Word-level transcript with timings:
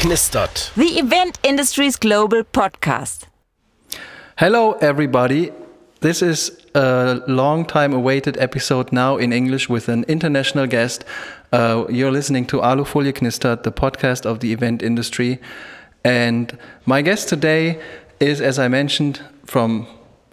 knistert. 0.00 0.72
The 0.76 0.98
Event 0.98 1.38
Industries 1.42 1.96
Global 1.96 2.42
Podcast. 2.42 3.26
Hello, 4.38 4.72
everybody. 4.80 5.52
This 6.00 6.22
is 6.22 6.50
a 6.74 7.20
long 7.26 7.66
time 7.66 7.92
awaited 7.92 8.38
episode 8.38 8.92
now 8.92 9.18
in 9.18 9.30
English 9.30 9.68
with 9.68 9.90
an 9.90 10.04
international 10.08 10.66
guest. 10.66 11.04
Uh, 11.52 11.84
you're 11.90 12.10
listening 12.10 12.46
to 12.46 12.60
Alufolie 12.62 13.12
Knistert, 13.12 13.62
the 13.62 13.72
podcast 13.72 14.24
of 14.24 14.40
the 14.40 14.54
event 14.54 14.82
industry. 14.82 15.38
And 16.02 16.56
my 16.86 17.02
guest 17.02 17.28
today 17.28 17.78
is, 18.20 18.40
as 18.40 18.58
I 18.58 18.68
mentioned, 18.68 19.20
from 19.44 19.86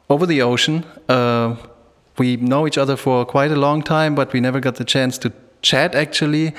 over 0.10 0.26
the 0.26 0.42
ocean. 0.42 0.86
Uh, 1.10 1.58
we 2.18 2.38
know 2.38 2.68
each 2.68 2.78
other 2.78 2.96
for 2.96 3.26
quite 3.26 3.52
a 3.52 3.58
long 3.58 3.82
time, 3.82 4.16
but 4.16 4.32
we 4.32 4.40
never 4.40 4.62
got 4.62 4.76
the 4.76 4.86
chance 4.86 5.18
to 5.18 5.34
chat 5.62 5.94
actually. 5.94 6.54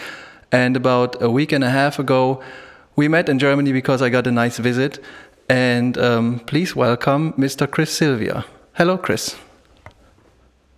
And 0.52 0.76
about 0.76 1.22
a 1.22 1.30
week 1.30 1.52
and 1.52 1.64
a 1.64 1.70
half 1.70 1.98
ago, 1.98 2.42
we 2.98 3.06
met 3.06 3.28
in 3.28 3.38
Germany 3.38 3.72
because 3.72 4.02
I 4.02 4.08
got 4.08 4.26
a 4.26 4.32
nice 4.32 4.58
visit. 4.58 4.98
And 5.48 5.96
um, 5.96 6.40
please 6.40 6.74
welcome 6.74 7.32
Mr. 7.34 7.70
Chris 7.70 7.92
Silvia. 7.92 8.44
Hello, 8.74 8.98
Chris. 8.98 9.36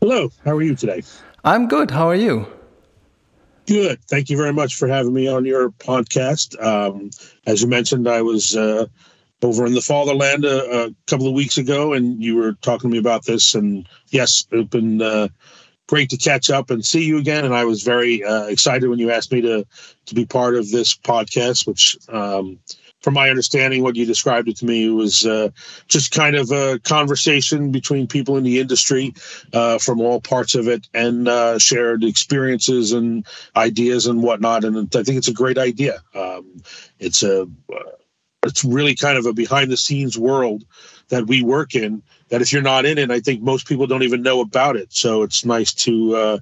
Hello. 0.02 0.30
How 0.44 0.54
are 0.54 0.62
you 0.62 0.76
today? 0.76 1.02
I'm 1.44 1.66
good. 1.66 1.90
How 1.90 2.10
are 2.10 2.14
you? 2.14 2.46
Good. 3.66 4.04
Thank 4.04 4.28
you 4.28 4.36
very 4.36 4.52
much 4.52 4.74
for 4.74 4.86
having 4.86 5.14
me 5.14 5.28
on 5.28 5.46
your 5.46 5.70
podcast. 5.70 6.62
Um, 6.62 7.08
as 7.46 7.62
you 7.62 7.68
mentioned, 7.68 8.06
I 8.06 8.20
was 8.20 8.54
uh, 8.54 8.84
over 9.40 9.64
in 9.64 9.72
the 9.72 9.80
fatherland 9.80 10.44
a, 10.44 10.88
a, 10.88 10.90
couple 11.06 11.26
of 11.26 11.32
weeks 11.32 11.56
ago, 11.56 11.94
and 11.94 12.22
you 12.22 12.36
were 12.36 12.52
talking 12.60 12.90
to 12.90 12.92
me 12.92 12.98
about 12.98 13.24
this. 13.24 13.54
And 13.54 13.88
yes, 14.10 14.46
it's 14.50 14.68
been 14.68 15.00
uh, 15.00 15.28
great 15.90 16.08
to 16.08 16.16
catch 16.16 16.50
up 16.50 16.70
and 16.70 16.84
see 16.84 17.04
you 17.04 17.18
again. 17.18 17.44
And 17.44 17.52
I 17.52 17.64
was 17.64 17.82
very 17.82 18.24
uh, 18.24 18.44
excited 18.44 18.88
when 18.88 19.00
you 19.00 19.10
asked 19.10 19.32
me 19.32 19.40
to 19.40 19.66
to 20.06 20.14
be 20.14 20.24
part 20.24 20.54
of 20.54 20.70
this 20.70 20.96
podcast, 20.96 21.66
which. 21.66 21.98
Um, 22.08 22.58
from 23.00 23.14
my 23.14 23.30
understanding, 23.30 23.82
what 23.82 23.96
you 23.96 24.04
described 24.04 24.46
it 24.46 24.58
to 24.58 24.66
me 24.66 24.90
was 24.90 25.24
uh, 25.24 25.48
just 25.88 26.12
kind 26.12 26.36
of 26.36 26.50
a 26.50 26.78
conversation 26.80 27.72
between 27.72 28.06
people 28.06 28.36
in 28.36 28.44
the 28.44 28.60
industry 28.60 29.14
uh, 29.54 29.78
from 29.78 30.02
all 30.02 30.20
parts 30.20 30.54
of 30.54 30.68
it 30.68 30.86
and 30.92 31.26
uh, 31.26 31.58
shared 31.58 32.04
experiences 32.04 32.92
and 32.92 33.26
ideas 33.56 34.06
and 34.06 34.22
whatnot. 34.22 34.64
And 34.64 34.76
I 34.94 35.02
think 35.02 35.16
it's 35.16 35.28
a 35.28 35.32
great 35.32 35.56
idea. 35.56 36.02
Um, 36.14 36.62
it's 36.98 37.22
a 37.22 37.48
it's 38.44 38.64
really 38.64 38.94
kind 38.94 39.18
of 39.18 39.26
a 39.26 39.32
behind 39.32 39.70
the 39.70 39.76
scenes 39.76 40.18
world 40.18 40.64
that 41.08 41.26
we 41.26 41.42
work 41.42 41.74
in 41.74 42.02
that 42.28 42.40
if 42.40 42.52
you're 42.52 42.62
not 42.62 42.84
in 42.86 42.96
it 42.96 43.10
i 43.10 43.20
think 43.20 43.42
most 43.42 43.66
people 43.66 43.86
don't 43.86 44.02
even 44.02 44.22
know 44.22 44.40
about 44.40 44.76
it. 44.76 44.92
So 44.92 45.22
it's 45.22 45.44
nice 45.44 45.72
to 45.74 46.16
uh, 46.16 46.38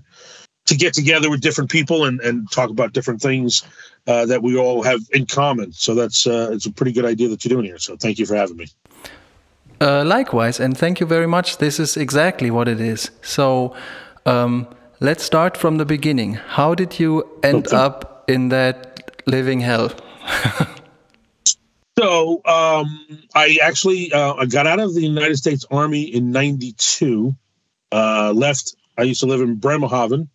to 0.66 0.76
get 0.76 0.92
together 0.94 1.30
with 1.30 1.40
different 1.40 1.70
people 1.70 2.04
and, 2.04 2.20
and 2.20 2.50
talk 2.50 2.70
about 2.70 2.92
different 2.92 3.20
things 3.22 3.62
uh, 4.06 4.26
that 4.26 4.42
we 4.42 4.56
all 4.56 4.82
have 4.82 5.00
in 5.12 5.26
common. 5.26 5.72
So 5.72 5.94
that's 5.94 6.26
uh, 6.26 6.50
it's 6.52 6.66
a 6.66 6.72
pretty 6.72 6.92
good 6.92 7.04
idea 7.04 7.28
that 7.28 7.44
you're 7.44 7.54
doing 7.56 7.66
here. 7.66 7.78
So 7.78 7.96
thank 7.96 8.18
you 8.18 8.26
for 8.26 8.36
having 8.36 8.56
me. 8.56 8.66
Uh, 9.80 10.04
likewise 10.04 10.60
and 10.60 10.76
thank 10.76 11.00
you 11.00 11.06
very 11.06 11.26
much. 11.26 11.58
This 11.58 11.78
is 11.80 11.96
exactly 11.96 12.50
what 12.50 12.68
it 12.68 12.80
is. 12.80 13.10
So 13.22 13.74
um, 14.26 14.66
let's 15.00 15.24
start 15.24 15.56
from 15.56 15.78
the 15.78 15.84
beginning. 15.84 16.34
How 16.34 16.74
did 16.74 16.98
you 16.98 17.12
end 17.42 17.68
okay. 17.68 17.76
up 17.76 18.24
in 18.28 18.48
that 18.50 19.12
living 19.26 19.60
hell 19.60 19.92
So 21.98 22.40
um, 22.44 23.18
I 23.34 23.58
actually 23.60 24.12
uh, 24.12 24.34
I 24.34 24.46
got 24.46 24.68
out 24.68 24.78
of 24.78 24.94
the 24.94 25.02
United 25.02 25.36
States 25.36 25.66
Army 25.68 26.02
in 26.02 26.30
'92. 26.30 27.34
Uh, 27.90 28.32
left. 28.36 28.76
I 28.96 29.02
used 29.02 29.18
to 29.20 29.26
live 29.26 29.40
in 29.40 29.56
Bremerhaven, 29.56 30.28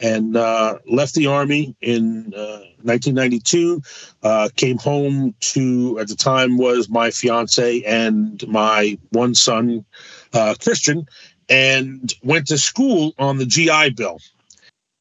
and 0.00 0.34
uh, 0.34 0.78
left 0.90 1.14
the 1.14 1.26
army 1.26 1.76
in 1.82 2.30
1992. 2.30 3.82
Uh, 4.22 4.26
uh, 4.26 4.48
came 4.56 4.78
home 4.78 5.34
to 5.40 5.98
at 6.00 6.08
the 6.08 6.16
time 6.16 6.56
was 6.56 6.88
my 6.88 7.10
fiance 7.10 7.82
and 7.82 8.46
my 8.48 8.98
one 9.10 9.34
son, 9.34 9.84
uh, 10.32 10.54
Christian, 10.58 11.06
and 11.50 12.14
went 12.22 12.46
to 12.46 12.56
school 12.56 13.12
on 13.18 13.36
the 13.36 13.44
GI 13.44 13.90
Bill 13.90 14.18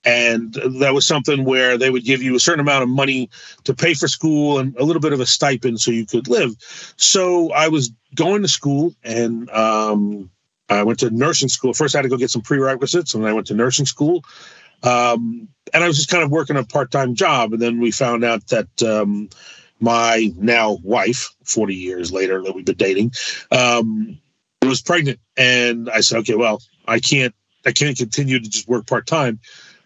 and 0.06 0.54
that 0.54 0.94
was 0.94 1.08
something 1.08 1.46
where 1.46 1.78
they 1.78 1.90
would 1.90 2.04
give 2.04 2.22
you 2.22 2.36
a 2.36 2.40
certain 2.40 2.60
amount 2.60 2.84
of 2.84 2.90
money 2.90 3.30
to 3.64 3.74
pay 3.74 3.94
for 3.94 4.08
school 4.08 4.60
and 4.60 4.76
a 4.78 4.84
little 4.84 5.02
bit 5.02 5.14
of 5.14 5.20
a 5.20 5.26
stipend 5.26 5.80
so 5.80 5.92
you 5.92 6.06
could 6.06 6.28
live. 6.28 6.56
So 6.98 7.52
i 7.52 7.68
was 7.68 7.92
going 8.16 8.42
to 8.42 8.48
school 8.48 8.94
and 9.04 9.50
um, 9.52 10.30
i 10.70 10.84
went 10.84 11.00
to 11.00 11.10
nursing 11.10 11.50
school. 11.50 11.74
First 11.74 11.96
i 11.96 12.00
had 12.00 12.04
to 12.04 12.10
go 12.10 12.18
get 12.18 12.32
some 12.32 12.42
prerequisites 12.42 13.14
and 13.14 13.24
then 13.24 13.32
i 13.32 13.34
went 13.34 13.48
to 13.48 13.54
nursing 13.54 13.86
school. 13.86 14.24
Um, 14.84 15.48
and 15.74 15.84
i 15.84 15.88
was 15.88 15.98
just 15.98 16.10
kind 16.10 16.24
of 16.24 16.32
working 16.32 16.58
a 16.58 16.64
part-time 16.64 17.16
job. 17.16 17.54
And 17.54 17.62
then 17.62 17.80
we 17.80 17.92
found 17.92 18.24
out 18.24 18.48
that 18.48 18.84
um, 18.84 19.30
my 19.80 20.32
now 20.38 20.80
wife 20.84 21.34
40 21.46 21.76
years 21.76 22.12
later 22.12 22.42
that 22.42 22.54
we've 22.56 22.66
been 22.66 22.76
dating 22.76 23.12
um, 23.52 24.20
was 24.62 24.82
pregnant. 24.82 25.20
And 25.38 25.90
i 25.90 26.02
said 26.02 26.20
okay 26.20 26.36
well 26.36 26.62
i 26.86 27.00
can't 27.00 27.34
i 27.66 27.72
can't 27.72 27.98
continue 27.98 28.40
to 28.40 28.50
just 28.50 28.68
work 28.68 28.86
part-time 28.86 29.40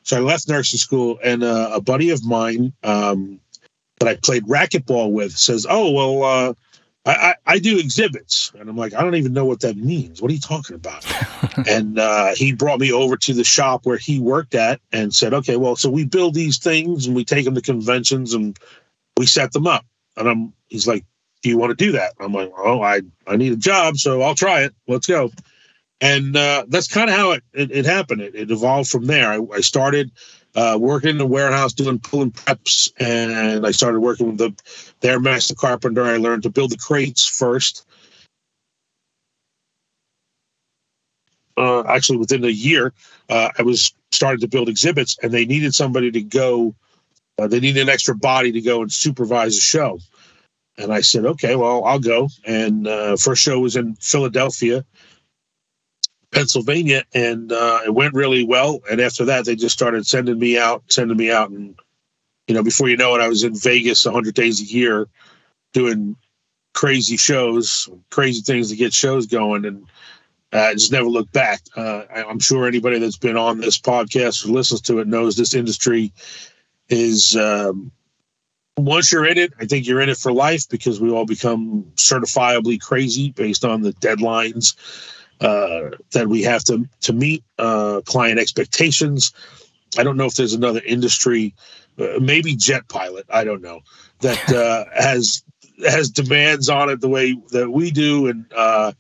so 0.08 0.16
I 0.16 0.22
left 0.22 0.48
nursing 0.48 0.80
school, 0.80 1.20
and 1.22 1.44
uh, 1.44 1.72
a 1.74 1.82
buddy 1.82 2.12
of 2.12 2.26
mine 2.26 2.72
um, 2.82 3.42
that 4.00 4.08
I 4.08 4.16
played 4.16 4.46
racquetball 4.46 5.12
with 5.12 5.34
says, 5.34 5.68
"Oh 5.70 5.92
well, 5.92 6.24
uh, 6.24 6.54
I, 7.06 7.12
I, 7.12 7.36
I, 7.46 7.60
do 7.60 7.78
exhibits," 7.78 8.54
and 8.58 8.70
I'm 8.70 8.78
like, 8.78 8.94
"I 8.94 9.02
don't 9.02 9.16
even 9.16 9.34
know 9.34 9.44
what 9.44 9.60
that 9.62 9.76
means. 9.76 10.22
What 10.22 10.32
are 10.32 10.34
you 10.34 10.40
talking 10.40 10.78
about?" 10.78 11.06
and 11.68 12.00
uh, 12.00 12.34
he 12.36 12.54
brought 12.54 12.80
me 12.80 12.94
over 12.94 13.18
to 13.18 13.34
the 13.34 13.44
shop 13.44 13.86
where 13.86 13.98
he 13.98 14.22
worked 14.22 14.56
at, 14.56 14.80
and 14.94 15.14
said, 15.14 15.34
"Okay, 15.34 15.58
well, 15.58 15.76
so 15.76 15.90
we 15.90 16.06
build 16.06 16.36
these 16.36 16.58
things, 16.58 17.06
and 17.06 17.14
we 17.14 17.26
take 17.26 17.44
them 17.44 17.56
to 17.56 17.62
conventions, 17.62 18.34
and 18.34 18.58
we 19.18 19.26
set 19.26 19.52
them 19.52 19.68
up." 19.68 19.86
And 20.16 20.30
I'm, 20.30 20.54
he's 20.68 20.88
like, 20.88 21.04
"Do 21.44 21.50
you 21.50 21.58
want 21.58 21.78
to 21.78 21.86
do 21.86 21.92
that?" 21.92 22.14
I'm 22.18 22.32
like, 22.32 22.54
"Oh, 22.58 22.82
I 22.82 23.02
I 23.28 23.36
need 23.36 23.52
a 23.52 23.58
job, 23.58 23.98
so 23.98 24.22
I'll 24.22 24.36
try 24.36 24.62
it. 24.62 24.74
Let's 24.88 25.06
go." 25.06 25.32
And 26.02 26.36
uh, 26.36 26.66
that's 26.68 26.88
kind 26.88 27.10
of 27.10 27.16
how 27.16 27.32
it, 27.32 27.44
it, 27.54 27.72
it 27.72 27.86
happened. 27.86 28.22
It, 28.22 28.36
it, 28.36 28.52
evolved 28.52 28.90
from 28.90 29.06
there. 29.06 29.32
I, 29.32 29.40
I 29.54 29.62
started 29.62 30.12
uh, 30.56 30.78
working 30.80 31.12
in 31.12 31.18
the 31.18 31.26
warehouse 31.26 31.74
doing 31.74 32.00
pulling 32.00 32.32
preps, 32.32 32.92
and 33.00 33.66
I 33.66 33.72
started 33.72 34.00
working 34.00 34.28
with 34.28 34.38
the 34.38 34.56
their 35.02 35.20
master 35.20 35.56
carpenter. 35.56 36.04
I 36.04 36.18
learned 36.18 36.44
to 36.44 36.50
build 36.50 36.72
the 36.72 36.78
crates 36.78 37.28
first. 37.28 37.86
Uh, 41.56 41.84
actually, 41.88 42.18
within 42.18 42.44
a 42.46 42.50
year, 42.50 42.94
uh, 43.30 43.50
I 43.58 43.64
was 43.64 43.94
started 44.12 44.42
to 44.42 44.48
build 44.48 44.70
exhibits, 44.70 45.18
and 45.22 45.32
they 45.32 45.46
needed 45.46 45.74
somebody 45.74 46.12
to 46.12 46.22
go. 46.22 46.76
Uh, 47.40 47.48
they 47.48 47.60
needed 47.60 47.82
an 47.82 47.90
extra 47.90 48.16
body 48.16 48.52
to 48.52 48.62
go 48.62 48.82
and 48.82 48.92
supervise 48.92 49.58
a 49.58 49.62
show. 49.62 50.00
And 50.80 50.94
I 50.94 51.02
said, 51.02 51.26
okay, 51.26 51.56
well, 51.56 51.84
I'll 51.86 52.00
go. 52.00 52.30
And 52.46 52.88
uh, 52.88 53.18
first 53.18 53.42
show 53.42 53.60
was 53.60 53.76
in 53.76 53.96
Philadelphia 53.96 54.86
Pennsylvania, 56.32 57.04
and 57.14 57.52
uh, 57.52 57.82
it 57.86 57.94
went 57.94 58.14
really 58.14 58.44
well. 58.44 58.82
And 58.90 59.00
after 59.00 59.26
that, 59.26 59.46
they 59.46 59.56
just 59.56 59.74
started 59.74 60.06
sending 60.06 60.38
me 60.38 60.58
out, 60.58 60.84
sending 60.90 61.18
me 61.18 61.32
out, 61.32 61.50
and 61.50 61.76
you 62.48 62.56
know, 62.56 62.64
before 62.64 62.90
you 62.90 62.98
know 62.98 63.16
it, 63.16 63.22
I 63.22 63.28
was 63.28 63.44
in 63.44 63.56
Vegas 63.56 64.06
100 64.06 64.34
days 64.34 64.62
a 64.62 64.66
year, 64.66 65.08
doing 65.74 66.16
crazy 66.74 67.18
shows, 67.18 67.90
crazy 68.10 68.42
things 68.42 68.70
to 68.70 68.76
get 68.76 68.94
shows 68.94 69.26
going, 69.26 69.66
and 69.66 69.86
I 70.54 70.74
just 70.74 70.92
never 70.92 71.10
looked 71.10 71.34
back. 71.34 71.62
Uh, 71.76 72.04
I'm 72.10 72.40
sure 72.40 72.68
anybody 72.68 73.00
that's 73.00 73.18
been 73.18 73.38
on 73.38 73.60
this 73.60 73.80
podcast 73.80 74.46
or 74.46 74.52
listens 74.52 74.82
to 74.82 75.00
it 75.00 75.08
knows 75.08 75.36
this 75.36 75.54
industry 75.54 76.14
is. 76.90 77.36
Um, 77.36 77.92
once 78.78 79.12
you're 79.12 79.26
in 79.26 79.40
it, 79.40 79.54
I 79.60 79.66
think 79.66 79.88
you're 79.88 80.02
in 80.02 80.10
it 80.10 80.18
for 80.18 80.32
life 80.32 80.70
because 80.70 81.02
we 81.02 81.10
all 81.10 81.26
become 81.26 81.84
certifiably 81.96 82.80
crazy 82.80 83.32
based 83.32 83.66
on 83.66 83.82
the 83.82 83.92
deadlines 83.94 84.76
uh, 85.40 85.92
that 86.12 86.28
we 86.28 86.42
have 86.44 86.64
to 86.66 86.88
to 87.02 87.14
meet 87.14 87.44
uh, 87.58 88.02
client 88.06 88.40
expectations. 88.40 89.34
I 89.98 90.04
don't 90.04 90.18
know 90.18 90.26
if 90.26 90.36
there's 90.36 90.54
another 90.54 90.82
industry, 90.86 91.56
uh, 92.00 92.20
maybe 92.20 92.56
jet 92.56 92.88
pilot. 92.88 93.26
I 93.30 93.44
don't 93.44 93.62
know 93.62 93.82
that 94.22 94.52
uh, 94.54 94.86
has 94.94 95.44
has 95.88 96.10
demands 96.10 96.70
on 96.70 96.90
it 96.90 97.02
the 97.02 97.10
way 97.10 97.36
that 97.52 97.70
we 97.70 97.92
do, 97.92 98.28
and 98.28 98.46
uh, 98.56 98.94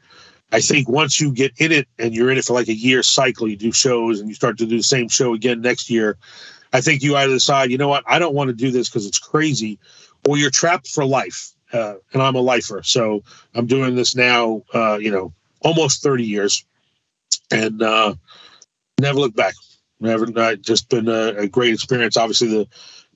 I 0.51 0.61
think 0.61 0.87
once 0.87 1.19
you 1.19 1.31
get 1.31 1.53
in 1.57 1.71
it 1.71 1.87
and 1.99 2.15
you're 2.15 2.31
in 2.31 2.37
it 2.37 2.45
for 2.45 2.53
like 2.53 2.69
a 2.69 2.73
year 2.73 3.03
cycle, 3.03 3.47
you 3.47 3.57
do 3.57 3.71
shows 3.71 4.19
and 4.19 4.29
you 4.29 4.35
start 4.35 4.57
to 4.59 4.65
do 4.65 4.77
the 4.77 4.83
same 4.83 5.09
show 5.09 5.33
again 5.33 5.61
next 5.61 5.89
year. 5.89 6.17
I 6.73 6.81
think 6.81 7.01
you 7.01 7.15
either 7.15 7.33
decide, 7.33 7.71
you 7.71 7.77
know 7.77 7.87
what, 7.87 8.03
I 8.07 8.19
don't 8.19 8.35
want 8.35 8.49
to 8.49 8.53
do 8.53 8.71
this 8.71 8.89
because 8.89 9.05
it's 9.05 9.19
crazy, 9.19 9.79
or 10.27 10.37
you're 10.37 10.49
trapped 10.49 10.87
for 10.87 11.05
life. 11.05 11.53
Uh, 11.73 11.95
and 12.13 12.21
I'm 12.21 12.35
a 12.35 12.39
lifer, 12.39 12.81
so 12.81 13.23
I'm 13.53 13.65
doing 13.65 13.95
this 13.95 14.15
now. 14.15 14.63
Uh, 14.73 14.97
you 15.01 15.11
know, 15.11 15.33
almost 15.61 16.03
30 16.03 16.23
years 16.23 16.65
and 17.51 17.81
uh, 17.81 18.15
never 18.99 19.19
looked 19.19 19.35
back. 19.35 19.53
Never, 19.99 20.27
uh, 20.39 20.55
just 20.55 20.89
been 20.89 21.07
a, 21.07 21.29
a, 21.37 21.47
great 21.47 21.73
experience. 21.73 22.17
Obviously, 22.17 22.49
the 22.49 22.67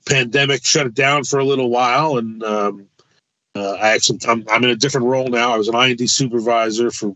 pandemic 0.06 0.64
shut 0.64 0.86
it 0.86 0.94
down 0.94 1.22
for 1.24 1.38
a 1.38 1.44
little 1.44 1.70
while, 1.70 2.18
and 2.18 2.42
um, 2.42 2.88
uh, 3.54 3.74
I 3.74 3.90
actually 3.90 4.18
I'm, 4.26 4.44
I'm 4.50 4.64
in 4.64 4.70
a 4.70 4.76
different 4.76 5.06
role 5.06 5.28
now. 5.28 5.52
I 5.52 5.58
was 5.58 5.68
an 5.68 5.76
I&D 5.76 6.08
supervisor 6.08 6.90
for 6.90 7.14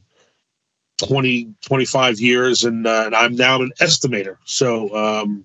20 0.99 1.55
25 1.65 2.21
years, 2.21 2.65
and, 2.65 2.87
uh, 2.87 3.05
and 3.07 3.15
I'm 3.17 3.35
now 3.35 3.61
an 3.61 3.73
estimator. 3.81 4.37
So 4.45 4.95
um, 4.95 5.45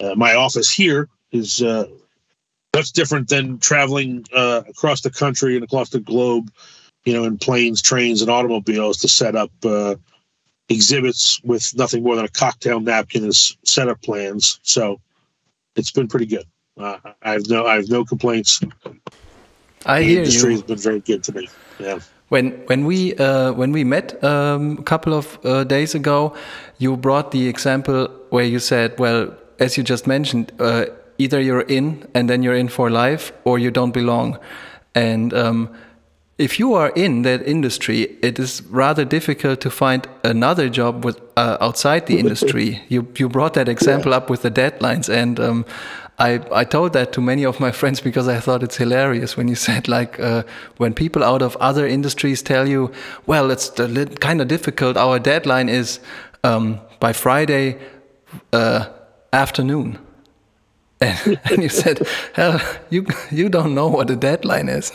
uh, 0.00 0.14
my 0.14 0.34
office 0.34 0.72
here 0.72 1.08
is 1.32 1.62
uh, 1.62 1.86
That's 2.72 2.90
different 2.90 3.28
than 3.28 3.58
traveling 3.58 4.24
uh, 4.34 4.62
across 4.68 5.02
the 5.02 5.10
country 5.10 5.54
and 5.54 5.64
across 5.64 5.90
the 5.90 6.00
globe, 6.00 6.50
you 7.04 7.12
know, 7.12 7.24
in 7.24 7.38
planes, 7.38 7.82
trains, 7.82 8.22
and 8.22 8.30
automobiles 8.30 8.98
to 8.98 9.08
set 9.08 9.36
up 9.36 9.50
uh, 9.64 9.94
exhibits 10.68 11.40
with 11.44 11.76
nothing 11.76 12.02
more 12.02 12.16
than 12.16 12.24
a 12.24 12.28
cocktail 12.28 12.80
napkin 12.80 13.24
as 13.24 13.56
setup 13.64 14.00
plans. 14.02 14.58
So 14.62 15.00
it's 15.76 15.90
been 15.90 16.08
pretty 16.08 16.26
good. 16.26 16.46
Uh, 16.76 16.98
I 17.22 17.32
have 17.32 17.48
no, 17.48 17.66
I 17.66 17.76
have 17.76 17.88
no 17.88 18.04
complaints. 18.04 18.60
I 19.86 20.00
the 20.00 20.06
hear 20.06 20.18
industry 20.20 20.50
you. 20.50 20.56
has 20.56 20.62
been 20.62 20.78
very 20.78 21.00
good 21.00 21.22
to 21.24 21.32
me. 21.32 21.48
Yeah. 21.78 21.98
When 22.28 22.52
when 22.66 22.86
we 22.86 23.14
uh, 23.16 23.52
when 23.52 23.70
we 23.70 23.84
met 23.84 24.22
um, 24.24 24.78
a 24.78 24.82
couple 24.82 25.12
of 25.12 25.38
uh, 25.44 25.64
days 25.64 25.94
ago, 25.94 26.34
you 26.78 26.96
brought 26.96 27.30
the 27.30 27.48
example 27.48 28.08
where 28.30 28.44
you 28.44 28.58
said, 28.58 28.98
"Well, 28.98 29.36
as 29.60 29.76
you 29.76 29.84
just 29.84 30.06
mentioned, 30.06 30.50
uh, 30.58 30.86
either 31.18 31.40
you're 31.40 31.66
in 31.68 32.08
and 32.14 32.28
then 32.28 32.42
you're 32.42 32.56
in 32.56 32.68
for 32.68 32.90
life, 32.90 33.32
or 33.44 33.58
you 33.58 33.70
don't 33.70 33.92
belong." 33.92 34.38
And 34.94 35.34
um, 35.34 35.68
if 36.38 36.58
you 36.58 36.74
are 36.74 36.90
in 36.90 37.22
that 37.22 37.46
industry, 37.46 38.02
it 38.20 38.38
is 38.38 38.62
rather 38.64 39.04
difficult 39.04 39.60
to 39.60 39.70
find 39.70 40.08
another 40.24 40.68
job 40.68 41.04
with 41.04 41.20
uh, 41.36 41.56
outside 41.60 42.06
the 42.06 42.18
industry. 42.18 42.82
you 42.88 43.06
you 43.16 43.28
brought 43.28 43.54
that 43.54 43.68
example 43.68 44.12
up 44.12 44.28
with 44.28 44.42
the 44.42 44.50
deadlines, 44.50 45.08
and 45.08 45.38
um, 45.38 45.64
I 46.18 46.40
I 46.52 46.64
told 46.64 46.92
that 46.94 47.12
to 47.12 47.20
many 47.20 47.44
of 47.44 47.60
my 47.60 47.70
friends 47.80 48.00
because 48.00 48.26
I 48.26 48.40
thought 48.40 48.62
it's 48.62 48.76
hilarious 48.76 49.36
when 49.36 49.48
you 49.48 49.54
said 49.68 49.86
like 49.86 50.18
uh, 50.18 50.42
when 50.78 50.92
people 50.92 51.22
out 51.22 51.42
of 51.42 51.56
other 51.60 51.86
industries 51.86 52.42
tell 52.42 52.68
you, 52.68 52.90
well, 53.26 53.50
it's 53.50 53.70
kind 54.20 54.40
of 54.40 54.48
difficult. 54.48 54.96
Our 54.96 55.20
deadline 55.20 55.68
is 55.68 56.00
um, 56.42 56.80
by 56.98 57.12
Friday 57.12 57.78
uh, 58.52 58.86
afternoon. 59.32 59.98
And, 61.00 61.38
and 61.44 61.62
you 61.62 61.68
said, 61.68 62.06
"Hell, 62.32 62.60
you 62.90 63.06
you 63.30 63.48
don't 63.48 63.74
know 63.74 63.88
what 63.88 64.10
a 64.10 64.16
deadline 64.16 64.68
is." 64.68 64.92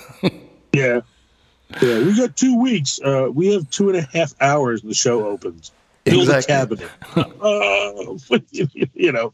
Yeah. 0.74 1.02
Yeah. 1.82 2.00
We 2.00 2.16
got 2.16 2.36
two 2.36 2.60
weeks. 2.60 3.00
Uh, 3.02 3.30
we 3.32 3.54
have 3.54 3.70
two 3.70 3.90
and 3.90 3.98
a 3.98 4.02
half 4.02 4.34
hours 4.42 4.82
and 4.82 4.90
the 4.90 4.96
show 4.96 5.26
opens. 5.26 5.72
Build 6.04 6.30
Exactly. 6.30 6.54
a 6.54 6.58
cabinet. 6.58 6.92
uh, 7.42 8.38
you 8.94 9.12
know, 9.12 9.34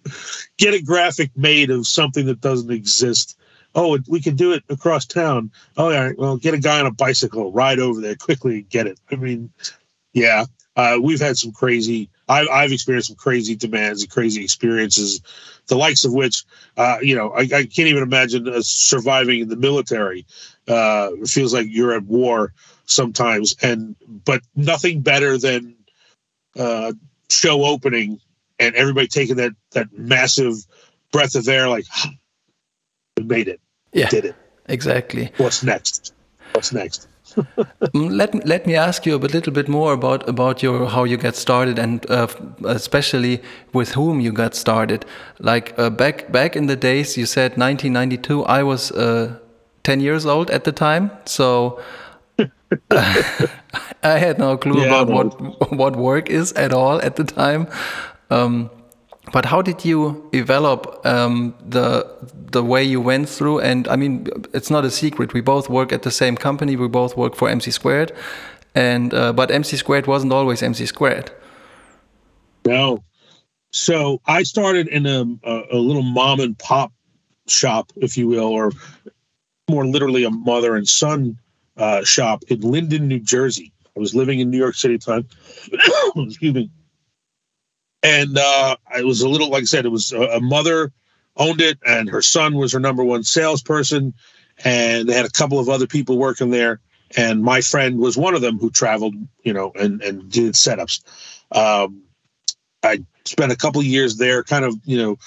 get 0.58 0.74
a 0.74 0.82
graphic 0.82 1.32
made 1.36 1.70
of 1.70 1.88
something 1.88 2.26
that 2.26 2.42
doesn't 2.42 2.72
exist. 2.72 3.38
Oh, 3.74 3.98
we 4.08 4.22
can 4.22 4.36
do 4.36 4.54
it 4.54 4.64
across 4.70 5.06
town. 5.06 5.52
Oh, 5.78 5.86
all 5.86 5.92
right. 5.92 6.18
Well, 6.18 6.38
get 6.38 6.54
a 6.54 6.60
guy 6.60 6.80
on 6.80 6.86
a 6.86 6.92
bicycle, 6.92 7.52
ride 7.52 7.80
over 7.80 8.02
there 8.02 8.16
quickly 8.16 8.56
and 8.56 8.70
get 8.70 8.88
it. 8.88 9.00
I 9.12 9.16
mean, 9.16 9.52
yeah, 10.14 10.46
uh, 10.76 10.98
we've 11.02 11.20
had 11.20 11.38
some 11.38 11.52
crazy. 11.52 12.10
I've, 12.28 12.48
I've 12.50 12.72
experienced 12.72 13.10
some 13.10 13.18
crazy 13.18 13.56
demands 13.56 14.02
and 14.02 14.12
crazy 14.12 14.44
experiences, 14.44 15.22
the 15.68 15.76
likes 15.76 16.06
of 16.06 16.14
which, 16.14 16.44
uh, 16.76 16.98
you 17.02 17.16
know, 17.16 17.30
I, 17.32 17.42
I 17.42 17.66
can't 17.66 17.88
even 17.88 18.04
imagine 18.04 18.48
uh, 18.48 18.62
surviving 18.62 19.42
in 19.42 19.50
the 19.50 19.56
military. 19.56 20.26
Uh, 20.68 21.12
it 21.22 21.28
feels 21.30 21.54
like 21.54 21.68
you're 21.70 21.94
at 21.94 22.04
war 22.04 22.54
sometimes, 22.86 23.56
and 23.62 23.96
but 24.26 24.42
nothing 24.56 25.02
better 25.02 25.38
than 25.38 25.76
uh, 26.58 26.94
show 27.30 27.64
opening 27.66 28.20
and 28.60 28.76
everybody 28.76 29.08
taking 29.08 29.36
that 29.36 29.54
that 29.72 29.88
massive 29.98 30.56
breath 31.12 31.36
of 31.36 31.48
air, 31.48 31.68
like 31.70 31.86
we 33.18 33.24
made 33.24 33.48
it, 33.48 33.60
Yeah, 33.94 34.10
did 34.10 34.26
it. 34.26 34.36
exactly. 34.68 35.32
What's 35.38 35.64
next? 35.64 36.14
What's 36.54 36.72
next? 36.74 37.08
Mm, 37.94 38.12
Let 38.18 38.34
me- 38.34 38.42
let 38.46 38.66
me 38.68 38.76
ask 38.76 39.06
you 39.06 39.16
a 39.16 39.18
little 39.18 39.54
bit 39.54 39.68
more 39.70 39.94
about 39.94 40.28
about 40.28 40.62
your 40.64 40.88
how 40.90 41.06
you 41.06 41.18
get 41.18 41.36
started 41.36 41.80
and 41.80 42.06
uh, 42.10 42.28
especially 42.66 43.42
with 43.74 43.94
whom 43.96 44.20
you 44.20 44.32
got 44.34 44.56
started. 44.56 45.06
Like 45.40 45.74
uh, 45.80 45.90
back 45.90 46.32
back 46.32 46.56
in 46.56 46.68
the 46.68 46.76
days, 46.76 47.16
you 47.18 47.26
said 47.26 47.58
1992. 47.58 48.44
I 48.46 48.64
was 48.64 48.92
uh, 48.92 49.38
10 49.86 50.02
years 50.02 50.26
old 50.26 50.52
at 50.52 50.66
the 50.66 50.74
time, 50.74 51.12
so 51.26 51.82
I 52.92 54.18
had 54.20 54.40
no 54.40 54.58
clue 54.58 54.82
Yeah, 54.82 54.88
about 54.88 55.08
what 55.10 55.72
what 55.72 55.96
work 55.96 56.30
is 56.30 56.52
at 56.54 56.74
all 56.74 57.02
at 57.02 57.16
the 57.18 57.24
time. 57.24 57.68
Um, 58.30 58.70
but 59.32 59.46
how 59.46 59.62
did 59.62 59.86
you 59.86 60.28
develop 60.32 61.06
um, 61.06 61.56
the 61.70 62.06
the 62.52 62.64
way 62.64 62.84
you 62.84 63.02
went 63.02 63.30
through? 63.30 63.60
And 63.62 63.88
I 63.88 63.96
mean, 63.96 64.28
it's 64.54 64.72
not 64.72 64.86
a 64.86 64.92
secret. 64.92 65.34
We 65.34 65.42
both 65.42 65.70
work 65.70 65.94
at 65.94 66.04
the 66.04 66.12
same 66.12 66.36
company. 66.38 66.76
We 66.76 66.88
both 66.88 67.18
work 67.18 67.36
for 67.36 67.50
MC 67.50 67.72
Squared, 67.72 68.12
and 68.76 69.14
uh, 69.14 69.34
but 69.34 69.52
MC 69.52 69.78
Squared 69.78 70.08
wasn't 70.08 70.34
always 70.34 70.64
MC 70.64 70.86
Squared. 70.88 71.32
No. 72.66 73.04
So 73.72 74.22
I 74.26 74.44
started 74.44 74.88
in 74.88 75.06
a, 75.06 75.26
a, 75.44 75.64
a 75.74 75.78
little 75.78 76.04
mom 76.04 76.40
and 76.40 76.58
pop 76.58 76.94
shop, 77.48 77.92
if 77.98 78.18
you 78.18 78.28
will, 78.28 78.48
or 78.48 78.72
more 79.70 79.86
literally 79.86 80.24
a 80.24 80.30
mother 80.30 80.76
and 80.76 80.88
son 80.88 81.40
uh, 81.78 82.04
shop 82.04 82.44
in 82.48 82.62
Linden, 82.62 83.08
New 83.08 83.20
Jersey. 83.20 83.72
I 83.96 84.00
was 84.00 84.14
living 84.14 84.40
in 84.40 84.50
New 84.50 84.58
York 84.58 84.76
City 84.76 84.96
at 84.96 85.02
the 85.02 85.12
time. 85.14 85.28
Excuse 86.28 86.54
me. 86.54 86.70
And 88.04 88.38
uh, 88.38 88.76
I 88.94 89.04
was 89.04 89.22
a 89.22 89.30
little, 89.30 89.50
like 89.50 89.62
I 89.62 89.66
said, 89.66 89.86
it 89.86 89.90
was 89.90 90.12
a, 90.12 90.22
a 90.22 90.42
mother 90.42 90.92
owned 91.36 91.62
it, 91.62 91.80
and 91.86 92.10
her 92.10 92.22
son 92.22 92.54
was 92.56 92.74
her 92.74 92.80
number 92.80 93.04
one 93.04 93.24
salesperson. 93.24 94.14
And 94.64 95.10
they 95.10 95.14
had 95.14 95.26
a 95.26 95.32
couple 95.32 95.60
of 95.60 95.70
other 95.70 95.88
people 95.88 96.18
working 96.18 96.50
there. 96.50 96.80
And 97.18 97.42
my 97.44 97.62
friend 97.62 97.98
was 97.98 98.18
one 98.18 98.36
of 98.36 98.42
them 98.42 98.58
who 98.58 98.70
traveled, 98.70 99.16
you 99.44 99.54
know, 99.54 99.72
and, 99.74 100.02
and 100.02 100.30
did 100.30 100.54
setups. 100.54 101.02
Um, 101.52 102.04
I 102.84 103.04
spent 103.26 103.52
a 103.52 103.58
couple 103.58 103.82
of 103.82 103.88
years 103.88 104.18
there, 104.18 104.44
kind 104.44 104.66
of, 104.66 104.76
you 104.86 104.98
know, 104.98 105.18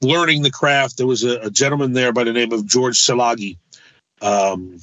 learning 0.00 0.42
the 0.42 0.50
craft. 0.50 0.98
There 0.98 1.06
was 1.06 1.24
a, 1.24 1.40
a 1.40 1.50
gentleman 1.50 1.92
there 1.92 2.12
by 2.12 2.24
the 2.24 2.32
name 2.32 2.52
of 2.52 2.66
George 2.66 2.98
Salagi, 2.98 3.58
um, 4.22 4.80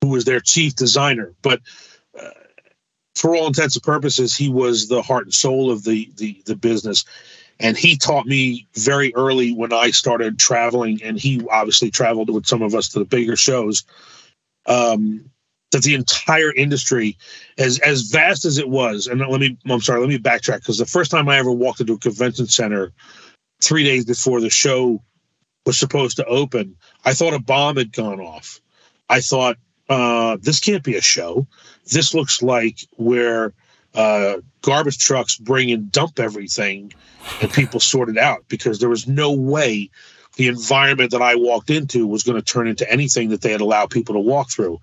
who 0.00 0.08
was 0.08 0.24
their 0.24 0.40
chief 0.40 0.74
designer. 0.74 1.34
But 1.42 1.60
uh, 2.18 2.30
for 3.14 3.36
all 3.36 3.46
intents 3.46 3.76
and 3.76 3.82
purposes, 3.82 4.36
he 4.36 4.48
was 4.48 4.88
the 4.88 5.02
heart 5.02 5.24
and 5.24 5.34
soul 5.34 5.70
of 5.70 5.84
the 5.84 6.10
the 6.16 6.42
the 6.46 6.56
business. 6.56 7.04
And 7.60 7.76
he 7.76 7.96
taught 7.96 8.26
me 8.26 8.66
very 8.74 9.14
early 9.14 9.52
when 9.52 9.72
I 9.72 9.90
started 9.90 10.38
traveling, 10.38 11.00
and 11.02 11.18
he 11.18 11.46
obviously 11.48 11.90
traveled 11.90 12.30
with 12.30 12.46
some 12.46 12.62
of 12.62 12.74
us 12.74 12.88
to 12.90 12.98
the 12.98 13.04
bigger 13.04 13.36
shows. 13.36 13.84
Um, 14.66 15.30
that 15.72 15.82
the 15.82 15.94
entire 15.94 16.52
industry, 16.52 17.16
as 17.58 17.78
as 17.80 18.02
vast 18.02 18.44
as 18.44 18.58
it 18.58 18.68
was, 18.68 19.06
and 19.06 19.20
let 19.20 19.40
me, 19.40 19.56
I'm 19.68 19.80
sorry, 19.80 20.00
let 20.00 20.08
me 20.08 20.18
backtrack 20.18 20.60
because 20.60 20.78
the 20.78 20.86
first 20.86 21.10
time 21.10 21.28
I 21.28 21.38
ever 21.38 21.50
walked 21.50 21.80
into 21.80 21.94
a 21.94 21.98
convention 21.98 22.46
center, 22.46 22.92
three 23.60 23.82
days 23.82 24.04
before 24.04 24.40
the 24.40 24.50
show 24.50 25.02
was 25.66 25.78
supposed 25.78 26.16
to 26.16 26.24
open, 26.26 26.76
I 27.04 27.14
thought 27.14 27.34
a 27.34 27.38
bomb 27.38 27.76
had 27.76 27.92
gone 27.92 28.20
off. 28.20 28.60
I 29.08 29.20
thought 29.20 29.56
uh, 29.88 30.38
this 30.40 30.60
can't 30.60 30.82
be 30.82 30.96
a 30.96 31.02
show. 31.02 31.46
This 31.92 32.14
looks 32.14 32.42
like 32.42 32.80
where 32.96 33.52
uh, 33.94 34.38
garbage 34.62 34.98
trucks 34.98 35.36
bring 35.36 35.70
and 35.70 35.92
dump 35.92 36.18
everything, 36.18 36.92
and 37.40 37.52
people 37.52 37.80
sort 37.80 38.08
it 38.08 38.18
out 38.18 38.44
because 38.48 38.78
there 38.78 38.88
was 38.88 39.06
no 39.06 39.32
way 39.32 39.90
the 40.36 40.48
environment 40.48 41.10
that 41.10 41.22
I 41.22 41.34
walked 41.34 41.70
into 41.70 42.06
was 42.06 42.22
going 42.22 42.36
to 42.36 42.42
turn 42.42 42.66
into 42.66 42.90
anything 42.90 43.28
that 43.28 43.42
they 43.42 43.52
had 43.52 43.60
allowed 43.60 43.90
people 43.90 44.14
to 44.14 44.20
walk 44.20 44.50
through. 44.50 44.80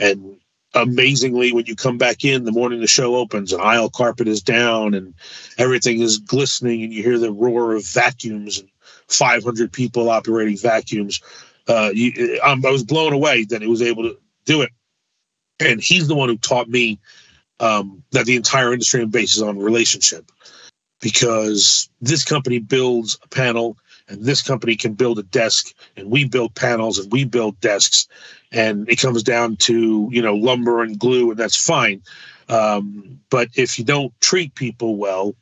And 0.00 0.36
amazingly, 0.74 1.52
when 1.52 1.66
you 1.66 1.76
come 1.76 1.96
back 1.96 2.24
in 2.24 2.44
the 2.44 2.52
morning 2.52 2.80
the 2.80 2.88
show 2.88 3.16
opens, 3.16 3.52
and 3.52 3.62
aisle 3.62 3.90
carpet 3.90 4.26
is 4.26 4.42
down 4.42 4.94
and 4.94 5.14
everything 5.58 6.00
is 6.00 6.18
glistening, 6.18 6.82
and 6.82 6.92
you 6.92 7.02
hear 7.02 7.18
the 7.18 7.32
roar 7.32 7.74
of 7.74 7.86
vacuums 7.86 8.58
and 8.58 8.68
500 9.12 9.72
people 9.72 10.10
operating 10.10 10.56
vacuums. 10.56 11.20
Uh, 11.68 11.90
you, 11.94 12.40
I 12.42 12.54
was 12.54 12.84
blown 12.84 13.12
away 13.12 13.44
that 13.44 13.62
he 13.62 13.68
was 13.68 13.82
able 13.82 14.04
to 14.04 14.18
do 14.44 14.62
it. 14.62 14.70
And 15.60 15.80
he's 15.80 16.08
the 16.08 16.14
one 16.14 16.28
who 16.28 16.38
taught 16.38 16.68
me 16.68 16.98
um, 17.60 18.02
that 18.12 18.26
the 18.26 18.36
entire 18.36 18.72
industry 18.72 19.02
is 19.02 19.08
based 19.08 19.42
on 19.42 19.58
relationship 19.58 20.30
because 21.00 21.88
this 22.00 22.24
company 22.24 22.58
builds 22.58 23.18
a 23.22 23.28
panel 23.28 23.76
and 24.08 24.24
this 24.24 24.42
company 24.42 24.76
can 24.76 24.94
build 24.94 25.18
a 25.18 25.22
desk 25.22 25.74
and 25.96 26.10
we 26.10 26.24
build 26.24 26.54
panels 26.54 26.98
and 26.98 27.12
we 27.12 27.24
build 27.24 27.58
desks 27.60 28.08
and 28.52 28.88
it 28.88 29.00
comes 29.00 29.22
down 29.22 29.56
to 29.56 30.08
you 30.12 30.22
know 30.22 30.34
lumber 30.34 30.82
and 30.82 30.98
glue 30.98 31.30
and 31.30 31.38
that's 31.38 31.56
fine 31.56 32.02
um, 32.48 33.20
but 33.30 33.48
if 33.54 33.78
you 33.78 33.84
don't 33.84 34.12
treat 34.20 34.54
people 34.54 34.96
well 34.96 35.34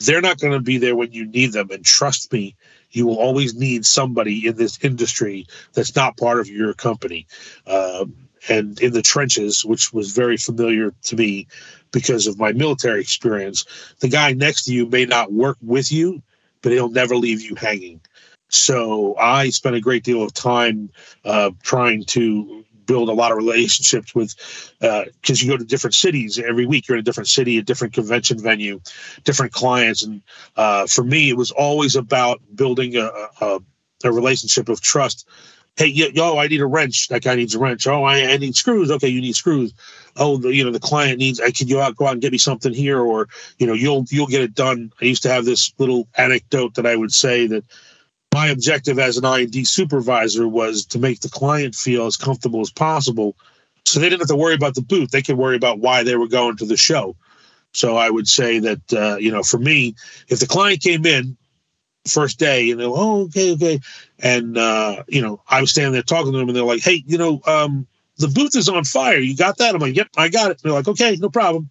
they're 0.00 0.20
not 0.20 0.40
going 0.40 0.52
to 0.52 0.60
be 0.60 0.78
there 0.78 0.96
when 0.96 1.12
you 1.12 1.26
need 1.26 1.52
them 1.52 1.70
and 1.70 1.84
trust 1.84 2.32
me 2.32 2.56
you 2.92 3.06
will 3.06 3.18
always 3.18 3.54
need 3.54 3.84
somebody 3.84 4.46
in 4.46 4.56
this 4.56 4.78
industry 4.82 5.46
that's 5.72 5.96
not 5.96 6.16
part 6.16 6.40
of 6.40 6.48
your 6.48 6.74
company 6.74 7.26
um, 7.66 8.14
and 8.48 8.80
in 8.80 8.92
the 8.92 9.02
trenches 9.02 9.64
which 9.64 9.92
was 9.92 10.12
very 10.12 10.36
familiar 10.36 10.92
to 11.02 11.16
me 11.16 11.46
because 11.90 12.26
of 12.26 12.38
my 12.38 12.52
military 12.52 13.00
experience. 13.00 13.64
The 14.00 14.08
guy 14.08 14.32
next 14.32 14.64
to 14.64 14.74
you 14.74 14.86
may 14.86 15.04
not 15.04 15.32
work 15.32 15.58
with 15.62 15.92
you 15.92 16.22
but 16.62 16.72
he'll 16.72 16.90
never 16.90 17.16
leave 17.16 17.42
you 17.42 17.56
hanging. 17.56 18.00
So 18.48 19.16
I 19.16 19.50
spent 19.50 19.76
a 19.76 19.80
great 19.80 20.04
deal 20.04 20.22
of 20.22 20.32
time 20.32 20.90
uh, 21.24 21.50
trying 21.62 22.04
to 22.04 22.64
build 22.86 23.08
a 23.08 23.12
lot 23.12 23.30
of 23.30 23.38
relationships 23.38 24.14
with, 24.14 24.34
because 24.80 25.42
you 25.42 25.50
go 25.50 25.56
to 25.56 25.64
different 25.64 25.94
cities 25.94 26.38
every 26.38 26.66
week. 26.66 26.88
You're 26.88 26.96
in 26.98 27.00
a 27.00 27.04
different 27.04 27.28
city, 27.28 27.58
a 27.58 27.62
different 27.62 27.94
convention 27.94 28.38
venue, 28.38 28.80
different 29.24 29.52
clients, 29.52 30.02
and 30.02 30.22
uh, 30.56 30.86
for 30.86 31.04
me, 31.04 31.30
it 31.30 31.36
was 31.36 31.50
always 31.50 31.96
about 31.96 32.40
building 32.54 32.96
a, 32.96 33.10
a, 33.40 33.60
a 34.04 34.12
relationship 34.12 34.68
of 34.68 34.80
trust 34.80 35.26
hey, 35.76 35.86
yo, 35.86 36.38
I 36.38 36.48
need 36.48 36.60
a 36.60 36.66
wrench. 36.66 37.08
That 37.08 37.22
guy 37.22 37.34
needs 37.34 37.54
a 37.54 37.58
wrench. 37.58 37.86
Oh, 37.86 38.04
I, 38.04 38.32
I 38.32 38.36
need 38.36 38.54
screws. 38.54 38.90
Okay, 38.90 39.08
you 39.08 39.20
need 39.20 39.34
screws. 39.34 39.72
Oh, 40.16 40.36
the, 40.36 40.54
you 40.54 40.64
know, 40.64 40.70
the 40.70 40.80
client 40.80 41.18
needs. 41.18 41.40
I 41.40 41.50
could 41.50 41.70
you 41.70 41.80
out 41.80 41.96
go 41.96 42.06
out 42.06 42.12
and 42.12 42.22
get 42.22 42.32
me 42.32 42.38
something 42.38 42.74
here, 42.74 43.00
or 43.00 43.28
you 43.58 43.66
know, 43.66 43.72
you'll 43.72 44.04
you'll 44.10 44.26
get 44.26 44.42
it 44.42 44.54
done. 44.54 44.92
I 45.00 45.06
used 45.06 45.22
to 45.22 45.30
have 45.30 45.44
this 45.44 45.72
little 45.78 46.08
anecdote 46.16 46.74
that 46.74 46.86
I 46.86 46.96
would 46.96 47.12
say 47.12 47.46
that 47.46 47.64
my 48.32 48.48
objective 48.48 48.98
as 48.98 49.18
an 49.18 49.24
I&D 49.24 49.64
supervisor 49.64 50.48
was 50.48 50.86
to 50.86 50.98
make 50.98 51.20
the 51.20 51.28
client 51.28 51.74
feel 51.74 52.06
as 52.06 52.16
comfortable 52.16 52.60
as 52.60 52.70
possible, 52.70 53.36
so 53.84 54.00
they 54.00 54.08
didn't 54.08 54.20
have 54.20 54.28
to 54.28 54.36
worry 54.36 54.54
about 54.54 54.74
the 54.74 54.82
booth. 54.82 55.10
They 55.10 55.22
could 55.22 55.36
worry 55.36 55.56
about 55.56 55.80
why 55.80 56.02
they 56.02 56.16
were 56.16 56.28
going 56.28 56.56
to 56.58 56.66
the 56.66 56.76
show. 56.76 57.16
So 57.72 57.96
I 57.96 58.10
would 58.10 58.28
say 58.28 58.58
that 58.60 58.92
uh, 58.92 59.16
you 59.16 59.30
know, 59.30 59.42
for 59.42 59.58
me, 59.58 59.94
if 60.28 60.40
the 60.40 60.46
client 60.46 60.80
came 60.80 61.04
in 61.06 61.36
first 62.06 62.38
day 62.38 62.70
and 62.70 62.80
they're 62.80 62.88
oh, 62.88 63.22
okay, 63.22 63.52
okay. 63.52 63.80
And, 64.18 64.58
uh, 64.58 65.02
you 65.08 65.22
know, 65.22 65.40
I 65.48 65.60
was 65.60 65.70
standing 65.70 65.92
there 65.92 66.02
talking 66.02 66.32
to 66.32 66.38
them 66.38 66.48
and 66.48 66.56
they're 66.56 66.64
like, 66.64 66.82
hey, 66.82 67.02
you 67.06 67.18
know, 67.18 67.40
um, 67.46 67.86
the 68.18 68.28
booth 68.28 68.56
is 68.56 68.68
on 68.68 68.84
fire. 68.84 69.18
You 69.18 69.36
got 69.36 69.58
that? 69.58 69.74
I'm 69.74 69.80
like, 69.80 69.96
yep, 69.96 70.08
I 70.16 70.28
got 70.28 70.50
it. 70.50 70.60
they're 70.62 70.72
like, 70.72 70.88
okay, 70.88 71.16
no 71.18 71.30
problem. 71.30 71.70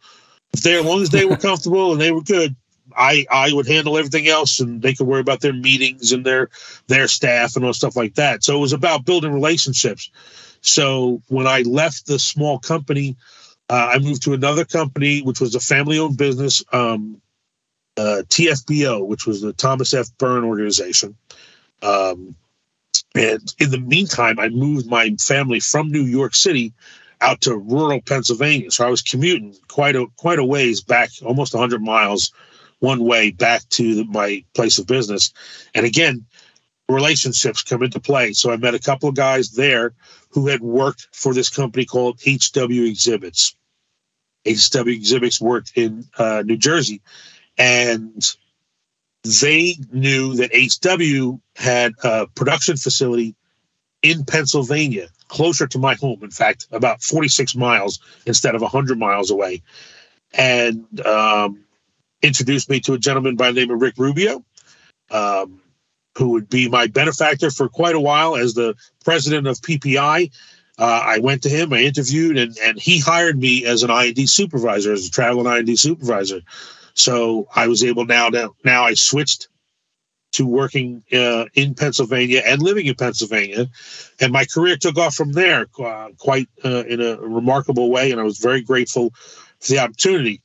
If 0.54 0.62
they, 0.62 0.78
as 0.78 0.86
long 0.86 1.02
as 1.02 1.10
they 1.10 1.26
were 1.26 1.38
comfortable 1.38 1.92
and 1.94 2.02
they 2.02 2.12
were 2.12 2.22
good, 2.22 2.56
I, 2.98 3.26
I 3.30 3.54
would 3.54 3.68
handle 3.68 3.98
everything 3.98 4.28
else 4.28 4.60
and 4.60 4.82
they 4.82 4.94
could 4.94 5.08
worry 5.08 5.22
about 5.22 5.42
their 5.42 5.54
meetings 5.54 6.12
and 6.12 6.26
their, 6.26 6.50
their 6.88 7.08
staff 7.08 7.56
and 7.56 7.66
all 7.66 7.74
stuff 7.74 7.96
like 7.96 8.16
that. 8.16 8.44
So 8.44 8.58
it 8.58 8.62
was 8.62 8.74
about 8.74 9.06
building 9.06 9.34
relationships. 9.34 10.10
So 10.62 11.22
when 11.28 11.48
I 11.48 11.62
left 11.62 12.06
the 12.06 12.20
small 12.20 12.60
company, 12.60 13.18
uh, 13.70 13.92
I 13.96 14.00
moved 14.00 14.24
to 14.24 14.34
another 14.34 14.66
company, 14.66 15.22
which 15.22 15.40
was 15.40 15.56
a 15.56 15.60
family 15.60 15.98
owned 16.00 16.18
business. 16.18 16.64
Um, 16.72 17.22
uh, 17.98 18.24
TFBO, 18.30 19.06
which 19.06 19.28
was 19.28 19.42
the 19.42 19.54
Thomas 19.54 19.94
F. 19.94 20.08
Byrne 20.18 20.44
organization. 20.44 21.16
Um, 21.82 22.36
and 23.16 23.54
in 23.60 23.72
the 23.72 23.80
meantime, 23.80 24.40
I 24.40 24.50
moved 24.50 24.88
my 24.88 25.16
family 25.20 25.60
from 25.60 25.92
New 25.92 26.04
York 26.04 26.34
City 26.34 26.74
out 27.20 27.42
to 27.42 27.56
rural 27.56 28.02
Pennsylvania. 28.02 28.72
So 28.72 28.86
I 28.86 28.90
was 28.90 29.02
commuting 29.02 29.56
quite 29.68 29.96
a 29.96 30.08
quite 30.18 30.40
a 30.40 30.44
ways 30.44 30.82
back, 30.82 31.10
almost 31.24 31.54
100 31.54 31.82
miles 31.82 32.32
one 32.82 33.04
way 33.06 33.30
back 33.30 33.62
to 33.70 33.96
the, 33.96 34.06
my 34.06 34.44
place 34.54 34.80
of 34.80 34.88
business. 34.88 35.32
And 35.74 35.86
again, 35.86 36.26
relationships 36.90 37.64
come 37.64 37.84
into 37.84 38.00
play. 38.00 38.34
So 38.34 38.52
I 38.52 38.58
met 38.58 38.74
a 38.76 38.80
couple 38.80 39.08
of 39.08 39.16
guys 39.16 39.52
there 39.52 39.94
who 40.32 40.48
had 40.48 40.62
worked 40.62 41.08
for 41.14 41.34
this 41.34 41.50
company 41.50 41.86
called 41.86 42.20
HW 42.22 42.84
Exhibits. 42.84 43.56
HW 44.48 44.88
Exhibits 44.88 45.40
worked 45.40 45.74
in 45.76 46.06
uh, 46.18 46.42
New 46.44 46.58
Jersey, 46.58 47.02
and 47.58 48.26
they 49.24 49.76
knew 49.92 50.34
that 50.36 50.52
HW 50.52 51.40
had 51.56 51.94
a 52.04 52.26
production 52.28 52.78
facility 52.78 53.36
in 54.02 54.26
Pennsylvania, 54.26 55.10
closer 55.28 55.68
to 55.68 55.78
my 55.78 55.94
home. 55.94 56.24
In 56.24 56.32
fact, 56.32 56.66
about 56.72 57.04
46 57.04 57.56
miles 57.56 58.00
instead 58.26 58.56
of 58.56 58.62
100 58.62 58.98
miles 58.98 59.30
away, 59.30 59.62
and 60.34 61.06
um, 61.06 61.64
introduced 62.22 62.70
me 62.70 62.80
to 62.82 62.94
a 62.94 62.98
gentleman 62.98 63.36
by 63.36 63.52
the 63.52 63.60
name 63.60 63.72
of 63.72 63.82
Rick 63.82 63.96
Rubio. 63.98 64.44
Um, 65.10 65.62
who 66.18 66.30
would 66.32 66.50
be 66.50 66.68
my 66.70 66.88
benefactor 66.88 67.50
for 67.50 67.70
quite 67.70 67.96
a 67.96 68.00
while 68.00 68.36
as 68.36 68.54
the 68.54 68.76
president 69.04 69.48
of 69.48 69.58
PPI. 69.60 70.32
Uh, 70.78 71.02
I 71.06 71.20
went 71.20 71.44
to 71.44 71.50
him, 71.50 71.74
I 71.74 71.84
interviewed, 71.84 72.38
and, 72.38 72.58
and 72.58 72.80
he 72.80 73.00
hired 73.00 73.38
me 73.38 73.66
as 73.66 73.84
an 73.84 73.92
I&D 73.92 74.26
supervisor, 74.28 74.94
as 74.94 75.08
a 75.08 75.12
travel 75.12 75.42
and 75.42 75.50
I&D 75.50 75.76
supervisor. 75.76 76.42
So 76.94 77.48
I 77.56 77.68
was 77.68 77.84
able 77.84 78.06
now 78.06 78.30
to 78.30 78.52
now 78.66 78.84
I 78.84 78.96
switched 78.96 79.48
to 80.34 80.46
working 80.46 81.04
uh, 81.14 81.46
in 81.54 81.76
Pennsylvania 81.76 82.42
and 82.46 82.62
living 82.62 82.88
in 82.88 82.96
Pennsylvania, 82.96 83.68
and 84.20 84.32
my 84.32 84.46
career 84.46 84.78
took 84.78 84.98
off 84.98 85.14
from 85.14 85.34
there 85.34 85.68
uh, 85.80 86.10
quite 86.18 86.50
uh, 86.64 86.84
in 86.86 87.02
a 87.02 87.18
remarkable 87.18 87.90
way, 87.90 88.12
and 88.12 88.20
I 88.20 88.24
was 88.24 88.40
very 88.40 88.62
grateful 88.62 89.14
for 89.60 89.74
the 89.74 89.80
opportunity. 89.80 90.42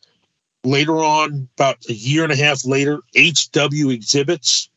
Later 0.67 0.97
on, 0.97 1.49
about 1.57 1.79
a 1.89 1.93
year 1.93 2.25
and 2.25 2.33
a 2.33 2.37
half 2.37 2.65
later, 2.65 3.01
HW 3.15 3.91
Exhibits, 3.91 4.69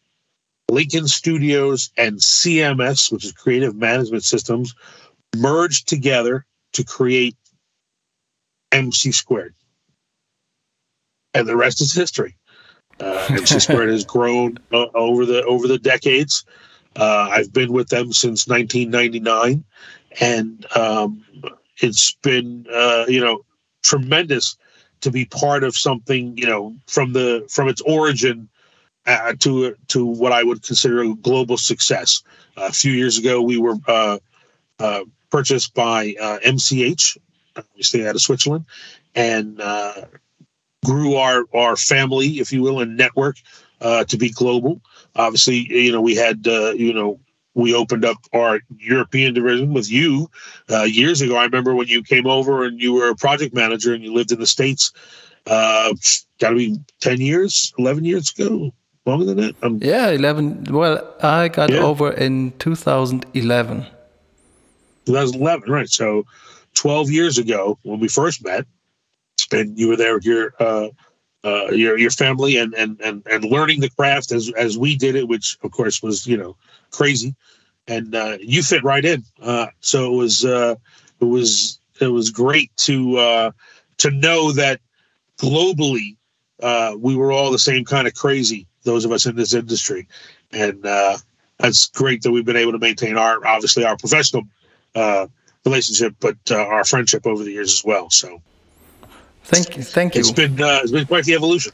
Lincoln 0.70 1.08
Studios, 1.08 1.90
and 1.98 2.18
CMS, 2.18 3.12
which 3.12 3.26
is 3.26 3.32
Creative 3.32 3.76
Management 3.76 4.24
Systems, 4.24 4.76
merged 5.36 5.88
together 5.88 6.46
to 6.74 6.84
create 6.84 7.36
MC 8.72 9.12
Squared 9.12 9.56
and 11.34 11.48
the 11.48 11.56
rest 11.56 11.82
is 11.82 11.94
history. 11.94 12.36
Uh, 13.00 13.26
MC 13.30 13.60
Squared 13.60 13.90
has 13.90 14.06
grown 14.06 14.58
uh, 14.72 14.86
over 14.94 15.26
the 15.26 15.44
over 15.46 15.68
the 15.68 15.80
decades. 15.80 16.46
Uh, 16.96 17.30
I've 17.32 17.54
been 17.54 17.72
with 17.72 17.90
them 17.90 18.12
since 18.14 18.48
1999, 18.48 19.64
and 20.20 20.66
um, 20.76 21.24
it's 21.78 22.16
been 22.22 22.66
uh, 22.74 23.06
you 23.08 23.22
know 23.22 23.46
tremendous 23.84 24.58
to 25.02 25.12
be 25.12 25.26
part 25.26 25.64
of 25.64 25.76
something 25.78 26.38
you 26.38 26.46
know 26.46 26.76
from 26.88 27.14
the 27.14 27.46
from 27.50 27.68
its 27.68 27.82
origin 27.82 28.50
uh, 29.06 29.34
to 29.40 29.76
to 29.88 30.06
what 30.06 30.32
I 30.32 30.44
would 30.44 30.64
consider 30.64 31.02
a 31.02 31.16
global 31.16 31.58
success. 31.58 32.22
a 32.58 32.72
few 32.72 32.92
years 32.92 33.18
ago, 33.18 33.42
we 33.42 33.58
were 33.58 33.76
uh, 33.88 34.20
uh, 34.80 35.04
purchased 35.30 35.74
by 35.74 36.16
uh, 36.22 36.40
MCH, 36.40 37.18
obviously 37.56 38.08
out 38.08 38.16
of 38.16 38.22
Switzerland, 38.22 38.66
and 39.16 39.60
uh, 39.62 40.06
grew 40.86 41.16
our 41.16 41.46
our 41.54 41.76
family, 41.76 42.40
if 42.40 42.52
you 42.52 42.62
will, 42.62 42.80
and 42.82 42.98
network 42.98 43.38
uh, 43.82 44.04
to 44.06 44.18
be 44.18 44.30
global. 44.30 44.82
Obviously, 45.16 45.58
you 45.58 45.92
know, 45.92 46.02
we 46.02 46.16
had 46.16 46.48
uh, 46.48 46.72
you 46.72 46.94
know 46.94 47.20
we 47.54 47.74
opened 47.74 48.06
up 48.06 48.18
our 48.34 48.60
European 48.78 49.34
division 49.34 49.74
with 49.74 49.92
you 49.92 50.30
uh, 50.70 50.84
years 50.84 51.22
ago. 51.22 51.36
I 51.36 51.44
remember 51.46 51.76
when 51.76 51.88
you 51.88 52.04
came 52.04 52.28
over 52.28 52.64
and 52.64 52.80
you 52.80 52.94
were 52.94 53.10
a 53.10 53.16
project 53.16 53.54
manager 53.54 53.94
and 53.94 54.04
you 54.04 54.14
lived 54.14 54.32
in 54.32 54.40
the 54.40 54.48
states. 54.48 54.92
Uh, 55.46 55.94
Got 56.40 56.52
to 56.52 56.56
be 56.56 56.80
ten 57.02 57.20
years, 57.20 57.74
eleven 57.78 58.06
years 58.06 58.32
ago, 58.32 58.72
longer 59.06 59.26
than 59.26 59.38
that. 59.38 59.56
Um, 59.62 59.80
yeah, 59.82 60.10
eleven. 60.10 60.64
Well, 60.70 61.14
I 61.22 61.50
got 61.50 61.70
yeah. 61.70 61.80
over 61.80 62.12
in 62.12 62.54
2011. 62.60 63.86
2011, 65.06 65.70
right? 65.70 65.90
So, 65.90 66.26
twelve 66.76 67.12
years 67.12 67.38
ago 67.38 67.78
when 67.84 68.00
we 68.00 68.08
first 68.08 68.42
met 68.42 68.66
and 69.52 69.78
you 69.78 69.88
were 69.88 69.96
there 69.96 70.20
your 70.22 70.54
uh, 70.60 70.90
uh, 71.44 71.72
your 71.72 71.98
your 71.98 72.12
family 72.12 72.58
and, 72.58 72.74
and 72.74 73.00
and 73.02 73.24
and 73.30 73.44
learning 73.46 73.80
the 73.80 73.90
craft 73.90 74.32
as 74.32 74.52
as 74.58 74.78
we 74.78 74.96
did 74.96 75.16
it, 75.16 75.28
which 75.28 75.58
of 75.64 75.72
course 75.72 76.02
was 76.04 76.28
you 76.28 76.38
know 76.38 76.56
crazy, 76.92 77.36
and 77.88 78.16
uh, 78.16 78.38
you 78.42 78.62
fit 78.62 78.84
right 78.84 79.06
in. 79.06 79.24
Uh, 79.42 79.68
so 79.80 80.14
it 80.14 80.18
was 80.18 80.46
uh, 80.46 80.76
it 81.20 81.26
was 81.26 81.80
it 82.02 82.08
was 82.08 82.32
great 82.32 82.76
to 82.78 83.18
uh, 83.18 83.52
to 83.98 84.12
know 84.12 84.52
that 84.52 84.82
globally 85.38 86.18
uh, 86.62 86.96
we 86.98 87.16
were 87.16 87.32
all 87.32 87.52
the 87.52 87.60
same 87.60 87.86
kind 87.86 88.08
of 88.08 88.14
crazy. 88.14 88.68
Those 88.84 89.06
of 89.06 89.12
us 89.12 89.26
in 89.26 89.36
this 89.36 89.54
industry, 89.54 90.08
and 90.52 90.86
uh, 90.86 91.18
that's 91.58 91.88
great 91.88 92.22
that 92.24 92.32
we've 92.32 92.46
been 92.46 92.56
able 92.56 92.72
to 92.72 92.80
maintain 92.80 93.18
our 93.18 93.46
obviously 93.46 93.86
our 93.86 93.98
professional 93.98 94.44
uh, 94.96 95.28
relationship, 95.66 96.16
but 96.20 96.38
uh, 96.52 96.58
our 96.58 96.84
friendship 96.84 97.28
over 97.28 97.44
the 97.44 97.52
years 97.52 97.72
as 97.72 97.84
well. 97.84 98.10
So 98.10 98.42
Thank 99.50 99.78
you. 99.78 99.84
Thank 99.84 100.16
you. 100.16 100.20
It's 100.20 100.32
been 100.32 100.62
uh, 100.62 100.82
it's 100.84 100.92
been 100.92 101.08
quite 101.08 101.26
the 101.26 101.34
evolution. 101.34 101.74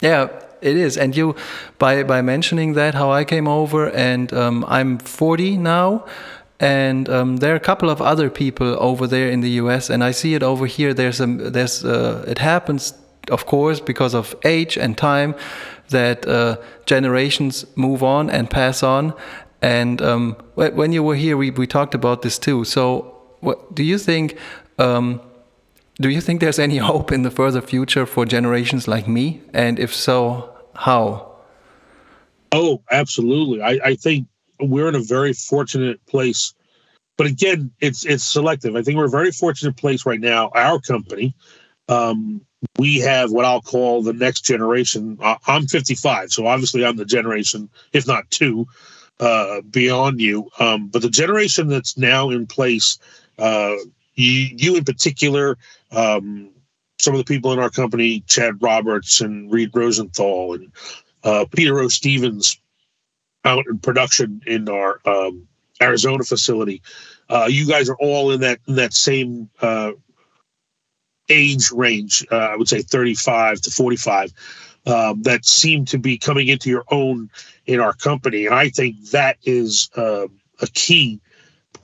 Yeah, 0.00 0.28
it 0.62 0.76
is. 0.76 0.96
And 0.96 1.14
you, 1.14 1.36
by 1.78 2.02
by 2.02 2.22
mentioning 2.22 2.74
that, 2.74 2.94
how 2.94 3.12
I 3.12 3.24
came 3.24 3.46
over, 3.46 3.90
and 3.90 4.32
um, 4.32 4.64
I'm 4.66 4.98
40 4.98 5.58
now, 5.58 6.06
and 6.58 7.08
um, 7.10 7.36
there 7.36 7.52
are 7.52 7.56
a 7.56 7.66
couple 7.70 7.90
of 7.90 8.00
other 8.00 8.30
people 8.30 8.76
over 8.80 9.06
there 9.06 9.28
in 9.28 9.40
the 9.40 9.50
U.S. 9.62 9.90
and 9.90 10.02
I 10.02 10.12
see 10.12 10.34
it 10.34 10.42
over 10.42 10.66
here. 10.66 10.94
There's 10.94 11.20
a 11.20 11.26
there's 11.26 11.84
uh, 11.84 12.24
it 12.26 12.38
happens, 12.38 12.94
of 13.30 13.44
course, 13.44 13.80
because 13.80 14.14
of 14.14 14.34
age 14.44 14.78
and 14.78 14.96
time, 14.96 15.34
that 15.90 16.26
uh, 16.26 16.56
generations 16.86 17.66
move 17.76 18.02
on 18.02 18.30
and 18.30 18.48
pass 18.48 18.82
on. 18.82 19.12
And 19.60 20.00
um, 20.00 20.36
when 20.54 20.92
you 20.92 21.02
were 21.02 21.16
here, 21.16 21.36
we 21.36 21.50
we 21.50 21.66
talked 21.66 21.94
about 21.94 22.22
this 22.22 22.38
too. 22.38 22.64
So, 22.64 23.14
what 23.40 23.74
do 23.74 23.82
you 23.82 23.98
think? 23.98 24.38
Do 25.96 26.08
you 26.08 26.20
think 26.20 26.40
there's 26.40 26.58
any 26.58 26.76
hope 26.92 27.12
in 27.12 27.22
the 27.22 27.30
further 27.30 27.60
future 27.60 28.06
for 28.06 28.24
generations 28.26 28.88
like 28.88 29.06
me? 29.08 29.42
And 29.52 29.78
if 29.78 29.94
so, 29.94 30.54
how? 30.74 31.34
Oh, 32.52 32.82
absolutely. 32.90 33.62
I, 33.62 33.78
I 33.84 33.94
think 33.94 34.28
we're 34.60 34.88
in 34.88 34.94
a 34.94 35.02
very 35.02 35.32
fortunate 35.32 36.04
place. 36.06 36.54
But 37.16 37.26
again, 37.28 37.70
it's 37.80 38.04
it's 38.04 38.24
selective. 38.24 38.74
I 38.74 38.82
think 38.82 38.96
we're 38.96 39.06
a 39.06 39.10
very 39.10 39.30
fortunate 39.30 39.76
place 39.76 40.04
right 40.04 40.20
now. 40.20 40.50
Our 40.54 40.80
company, 40.80 41.34
um, 41.88 42.40
we 42.78 42.98
have 42.98 43.30
what 43.30 43.44
I'll 43.44 43.62
call 43.62 44.02
the 44.02 44.12
next 44.12 44.42
generation. 44.42 45.18
I'm 45.46 45.66
55, 45.66 46.32
so 46.32 46.46
obviously 46.46 46.84
I'm 46.84 46.96
the 46.96 47.04
generation, 47.04 47.68
if 47.92 48.06
not 48.06 48.30
two, 48.30 48.66
uh, 49.20 49.60
beyond 49.62 50.20
you. 50.20 50.50
Um, 50.58 50.88
but 50.88 51.02
the 51.02 51.10
generation 51.10 51.68
that's 51.68 51.96
now 51.96 52.30
in 52.30 52.46
place, 52.46 52.98
uh, 53.38 53.76
you, 54.14 54.56
you 54.56 54.76
in 54.76 54.84
particular, 54.84 55.58
um, 55.92 56.50
some 56.98 57.14
of 57.14 57.18
the 57.18 57.24
people 57.24 57.52
in 57.52 57.58
our 57.58 57.70
company, 57.70 58.20
Chad 58.26 58.62
Roberts 58.62 59.20
and 59.20 59.52
Reed 59.52 59.70
Rosenthal 59.74 60.54
and 60.54 60.72
uh, 61.22 61.44
Peter 61.50 61.78
O. 61.80 61.88
Stevens, 61.88 62.60
out 63.44 63.66
in 63.68 63.78
production 63.78 64.40
in 64.46 64.68
our 64.68 65.00
um, 65.04 65.46
Arizona 65.82 66.24
facility. 66.24 66.82
Uh, 67.28 67.46
you 67.50 67.66
guys 67.66 67.88
are 67.88 67.96
all 67.96 68.30
in 68.30 68.40
that 68.40 68.60
in 68.66 68.76
that 68.76 68.92
same 68.92 69.50
uh, 69.60 69.92
age 71.28 71.70
range. 71.72 72.26
Uh, 72.30 72.36
I 72.36 72.56
would 72.56 72.68
say 72.68 72.82
35 72.82 73.60
to 73.62 73.70
45. 73.70 74.32
Um, 74.86 75.22
that 75.22 75.46
seem 75.46 75.86
to 75.86 75.98
be 75.98 76.18
coming 76.18 76.48
into 76.48 76.68
your 76.68 76.84
own 76.90 77.30
in 77.64 77.80
our 77.80 77.94
company, 77.94 78.44
and 78.44 78.54
I 78.54 78.68
think 78.68 79.02
that 79.12 79.38
is 79.42 79.88
uh, 79.96 80.26
a 80.60 80.66
key 80.74 81.20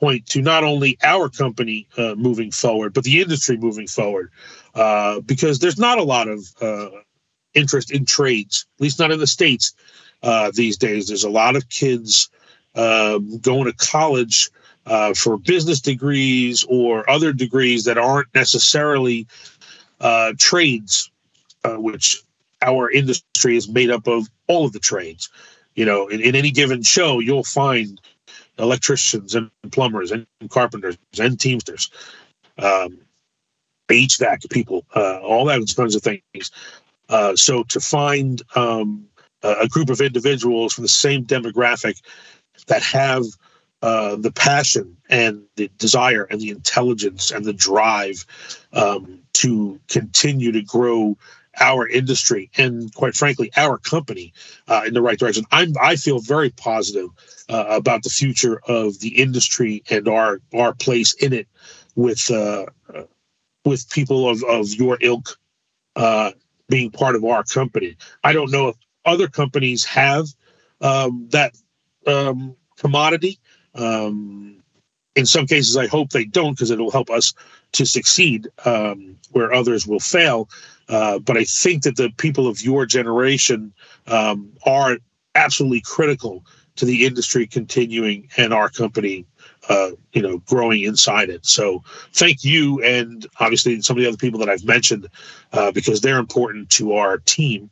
point 0.01 0.27
to 0.27 0.41
not 0.41 0.65
only 0.65 0.99
our 1.05 1.29
company 1.29 1.87
uh, 1.97 2.15
moving 2.17 2.51
forward, 2.51 2.95
but 2.95 3.05
the 3.05 3.21
industry 3.21 3.57
moving 3.57 3.87
forward, 3.87 4.31
uh, 4.75 5.21
because 5.21 5.59
there's 5.59 5.79
not 5.79 5.99
a 5.99 6.03
lot 6.03 6.27
of 6.27 6.41
uh, 6.61 6.89
interest 7.55 7.93
in 7.93 8.05
trades, 8.07 8.67
at 8.79 8.83
least 8.83 8.99
not 8.99 9.11
in 9.13 9.21
the 9.21 9.27
states 9.27 9.75
uh, 10.23 10.51
these 10.55 10.77
days. 10.79 11.09
There's 11.09 11.25
a 11.25 11.31
lot 11.31 11.55
of 11.55 11.69
kids 11.69 12.31
um, 12.75 13.39
going 13.39 13.67
to 13.67 13.73
college 13.75 14.51
uh, 14.87 15.13
for 15.15 15.37
business 15.37 15.81
degrees 15.81 16.65
or 16.69 17.09
other 17.09 17.33
degrees 17.33 17.85
that 17.85 17.99
aren't 17.99 18.35
necessarily 18.35 19.27
uh, 20.01 20.33
trades, 20.39 21.11
which 21.65 22.23
our 22.63 22.91
industry 22.91 23.57
is 23.57 23.69
made 23.69 23.91
up 23.91 24.07
of 24.07 24.29
all 24.47 24.65
of 24.65 24.73
the 24.73 24.79
trades. 24.79 25.29
You 25.75 25.85
know, 25.85 26.09
in, 26.09 26.21
in 26.21 26.35
any 26.35 26.51
given 26.51 26.83
show, 26.83 27.21
you'll 27.21 27.45
find 27.45 28.01
electricians 28.61 29.35
and 29.35 29.51
plumbers 29.73 30.13
and 30.13 30.27
carpenters 30.49 30.97
and 31.19 31.39
teamsters, 31.39 31.91
um, 32.59 32.99
HVAC 33.89 34.49
people, 34.51 34.85
uh, 34.95 35.19
all 35.21 35.45
those 35.45 35.75
kinds 35.75 35.95
of 35.95 36.03
things. 36.03 36.51
Uh, 37.09 37.35
so 37.35 37.65
to 37.65 37.81
find 37.81 38.43
um, 38.55 39.07
a 39.43 39.67
group 39.69 39.91
of 39.91 40.01
individuals 40.01 40.75
from 40.75 40.83
the 40.83 40.89
same 40.89 41.25
demographic 41.25 42.01
that 42.67 42.83
have 42.83 43.25
uh, 43.83 44.17
the 44.17 44.31
passion 44.31 44.97
and 45.09 45.43
the 45.57 45.71
desire 45.79 46.25
and 46.25 46.41
the 46.41 46.51
intelligence 46.51 47.31
and 47.31 47.45
the 47.45 47.53
drive 47.53 48.27
um, 48.75 49.21
to 49.33 49.81
continue 49.89 50.53
to 50.53 50.63
grow 50.63 51.17
our 51.59 51.89
industry 51.89 52.51
and 52.57 52.93
quite 52.95 53.15
frankly 53.15 53.51
our 53.57 53.79
company 53.79 54.33
uh, 54.69 54.83
in 54.87 54.95
the 54.95 55.03
right 55.03 55.19
direction. 55.19 55.45
I'm, 55.51 55.73
i 55.81 55.97
feel 55.97 56.21
very 56.21 56.51
positive 56.51 57.11
uh, 57.49 57.65
about 57.69 58.03
the 58.03 58.11
future 58.11 58.61
of 58.69 59.01
the 59.01 59.21
industry 59.21 59.83
and 59.91 60.09
our 60.09 60.41
our 60.55 60.75
place 60.75 61.15
in 61.15 61.33
it 61.33 61.49
with 61.97 62.31
uh, 62.31 62.67
with 63.65 63.91
people 63.91 64.29
of, 64.29 64.43
of 64.45 64.69
your 64.75 64.99
ilk 65.01 65.39
uh, 65.97 66.33
being 66.69 66.91
part 66.91 67.17
of 67.17 67.25
our 67.25 67.43
company. 67.45 67.97
I 68.23 68.33
don't 68.33 68.51
know 68.51 68.69
if 68.69 68.77
other 69.05 69.29
companies 69.29 69.85
have 69.85 70.27
um, 70.81 71.29
that 71.31 71.55
um, 72.07 72.57
commodity. 72.79 73.39
Um, 73.75 74.60
in 75.21 75.27
some 75.27 75.47
cases, 75.47 75.77
I 75.77 75.87
hope 75.87 76.11
they 76.11 76.25
don't 76.25 76.53
because 76.53 76.71
it'll 76.71 76.91
help 76.91 77.11
us 77.11 77.35
to 77.73 77.85
succeed 77.85 78.49
um, 78.65 79.17
where 79.33 79.53
others 79.53 79.87
will 79.87 80.01
fail. 80.01 80.49
Uh, 80.89 81.19
but 81.19 81.37
I 81.37 81.45
think 81.45 81.83
that 81.85 81.97
the 81.97 82.11
people 82.17 82.49
of 82.49 82.63
your 82.63 82.87
generation 82.87 83.73
um, 84.07 84.51
are 84.67 84.97
absolutely 85.35 85.83
critical 85.83 86.45
to 86.77 86.87
the 86.87 87.05
industry 87.05 87.47
continuing 87.47 88.29
and 88.39 88.55
our 88.55 88.71
company, 88.71 89.27
uh, 89.69 89.91
you 90.15 90.23
know, 90.23 90.39
growing 90.39 90.83
inside 90.83 91.29
it. 91.29 91.45
So 91.45 91.85
thank 92.15 92.43
you, 92.43 92.83
and 92.83 93.27
obviously 93.39 93.81
some 93.83 93.99
of 93.99 94.03
the 94.03 94.09
other 94.09 94.17
people 94.17 94.41
that 94.41 94.49
I've 94.49 94.65
mentioned, 94.65 95.07
uh, 95.53 95.71
because 95.71 96.01
they're 96.01 96.19
important 96.19 96.71
to 96.71 96.95
our 96.95 97.19
team 97.19 97.71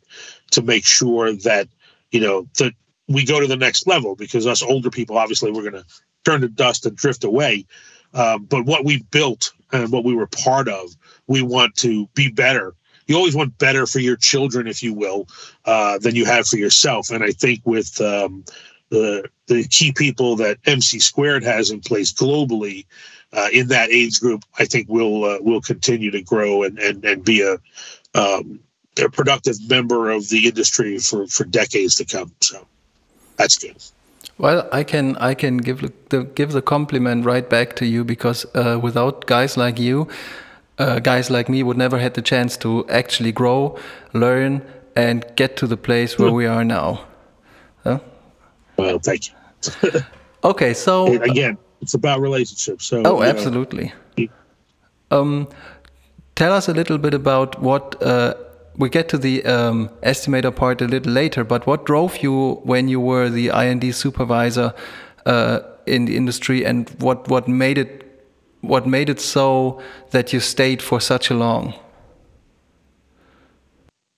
to 0.51 0.63
make 0.63 0.85
sure 0.85 1.33
that 1.33 1.69
you 2.11 2.21
know 2.21 2.47
that 2.59 2.75
we 3.09 3.25
go 3.25 3.41
to 3.41 3.47
the 3.47 3.57
next 3.57 3.87
level 3.87 4.15
because 4.15 4.47
us 4.47 4.63
older 4.63 4.91
people, 4.91 5.17
obviously, 5.17 5.51
we're 5.51 5.71
going 5.71 5.83
to 5.83 5.85
turn 6.29 6.41
to 6.43 6.49
dust 6.49 6.87
and 6.87 6.97
drift 6.97 7.25
away. 7.25 7.67
Um, 8.15 8.45
but 8.45 8.65
what 8.65 8.85
we 8.85 9.03
built 9.11 9.53
and 9.73 9.91
what 9.93 10.05
we 10.05 10.15
were 10.15 10.27
part 10.27 10.69
of, 10.69 10.91
we 11.27 11.43
want 11.43 11.75
to 11.77 12.07
be 12.15 12.31
better. 12.31 12.75
You 13.07 13.17
always 13.17 13.35
want 13.35 13.57
better 13.59 13.87
for 13.87 14.01
your 14.01 14.17
children, 14.17 14.67
if 14.67 14.83
you 14.83 14.93
will, 14.93 15.27
uh, 15.65 15.99
than 15.99 16.15
you 16.15 16.27
have 16.27 16.47
for 16.47 16.57
yourself. 16.57 17.11
And 17.11 17.25
I 17.25 17.31
think 17.31 17.61
with 17.65 18.01
um, 18.01 18.45
the 18.91 19.29
the 19.47 19.67
key 19.69 19.93
people 19.93 20.37
that 20.37 20.59
MC 20.67 20.99
Squared 20.99 21.43
has 21.43 21.71
in 21.71 21.81
place 21.81 22.13
globally 22.13 22.85
uh, 23.33 23.49
in 23.53 23.69
that 23.69 23.91
age 23.91 24.21
group, 24.21 24.45
I 24.59 24.67
think 24.67 24.89
will 24.89 25.25
uh, 25.25 25.39
will 25.41 25.63
continue 25.63 26.11
to 26.11 26.21
grow 26.21 26.65
and 26.65 26.79
and 26.79 27.05
and 27.05 27.25
be 27.25 27.41
a 27.41 27.57
um, 28.19 28.61
a 29.03 29.09
productive 29.09 29.57
member 29.69 30.11
of 30.11 30.29
the 30.29 30.47
industry 30.47 30.99
for 30.99 31.27
for 31.27 31.45
decades 31.45 31.97
to 31.97 32.05
come. 32.05 32.35
So 32.43 32.67
that's 33.37 33.57
good. 33.57 33.77
Well, 34.39 34.69
I 34.73 34.85
can 34.85 35.17
I 35.17 35.35
can 35.35 35.57
give 35.57 35.81
the 36.11 36.23
give 36.23 36.53
the 36.53 36.63
compliment 36.63 37.25
right 37.25 37.49
back 37.49 37.75
to 37.77 37.87
you 37.87 38.05
because 38.05 38.47
uh, 38.55 38.79
without 38.81 39.27
guys 39.27 39.57
like 39.57 39.81
you, 39.81 40.07
uh, 40.79 41.01
guys 41.01 41.29
like 41.29 41.49
me 41.49 41.65
would 41.65 41.77
never 41.77 41.99
had 41.99 42.15
the 42.15 42.23
chance 42.23 42.57
to 42.59 42.89
actually 42.89 43.33
grow, 43.33 43.77
learn, 44.13 44.63
and 44.95 45.25
get 45.35 45.57
to 45.57 45.67
the 45.67 45.77
place 45.77 46.19
where 46.19 46.31
we 46.31 46.47
are 46.47 46.65
now. 46.65 47.05
Huh? 47.83 47.99
Well, 48.77 49.01
thank 49.01 49.29
you. 49.29 49.35
okay, 50.45 50.73
so 50.73 51.21
again, 51.23 51.59
it's 51.83 51.95
about 51.95 52.21
relationships. 52.21 52.87
So 52.87 53.03
oh, 53.05 53.23
absolutely. 53.23 53.93
Um, 55.11 55.49
tell 56.37 56.53
us 56.53 56.69
a 56.69 56.75
little 56.75 56.99
bit 56.99 57.15
about 57.15 57.61
what. 57.61 58.01
Uh, 58.01 58.35
we 58.79 58.89
get 58.89 59.09
to 59.11 59.19
the 59.19 59.45
um, 59.45 59.89
estimator 60.03 60.55
part 60.55 60.81
a 60.81 60.87
little 60.87 61.13
later, 61.13 61.45
but 61.45 61.67
what 61.67 61.85
drove 61.85 62.19
you 62.19 62.55
when 62.63 62.89
you 62.89 63.01
were 63.01 63.29
the 63.29 63.51
I&D 63.51 63.93
supervisor 63.93 64.73
uh, 65.27 65.61
in 65.85 66.05
the 66.05 66.17
industry, 66.17 66.65
and 66.65 66.89
what 67.01 67.29
what 67.29 67.49
made 67.49 67.77
it 67.77 68.05
what 68.61 68.87
made 68.87 69.11
it 69.11 69.21
so 69.21 69.83
that 70.11 70.33
you 70.33 70.41
stayed 70.41 70.81
for 70.81 71.01
such 71.01 71.31
a 71.31 71.35
long? 71.35 71.75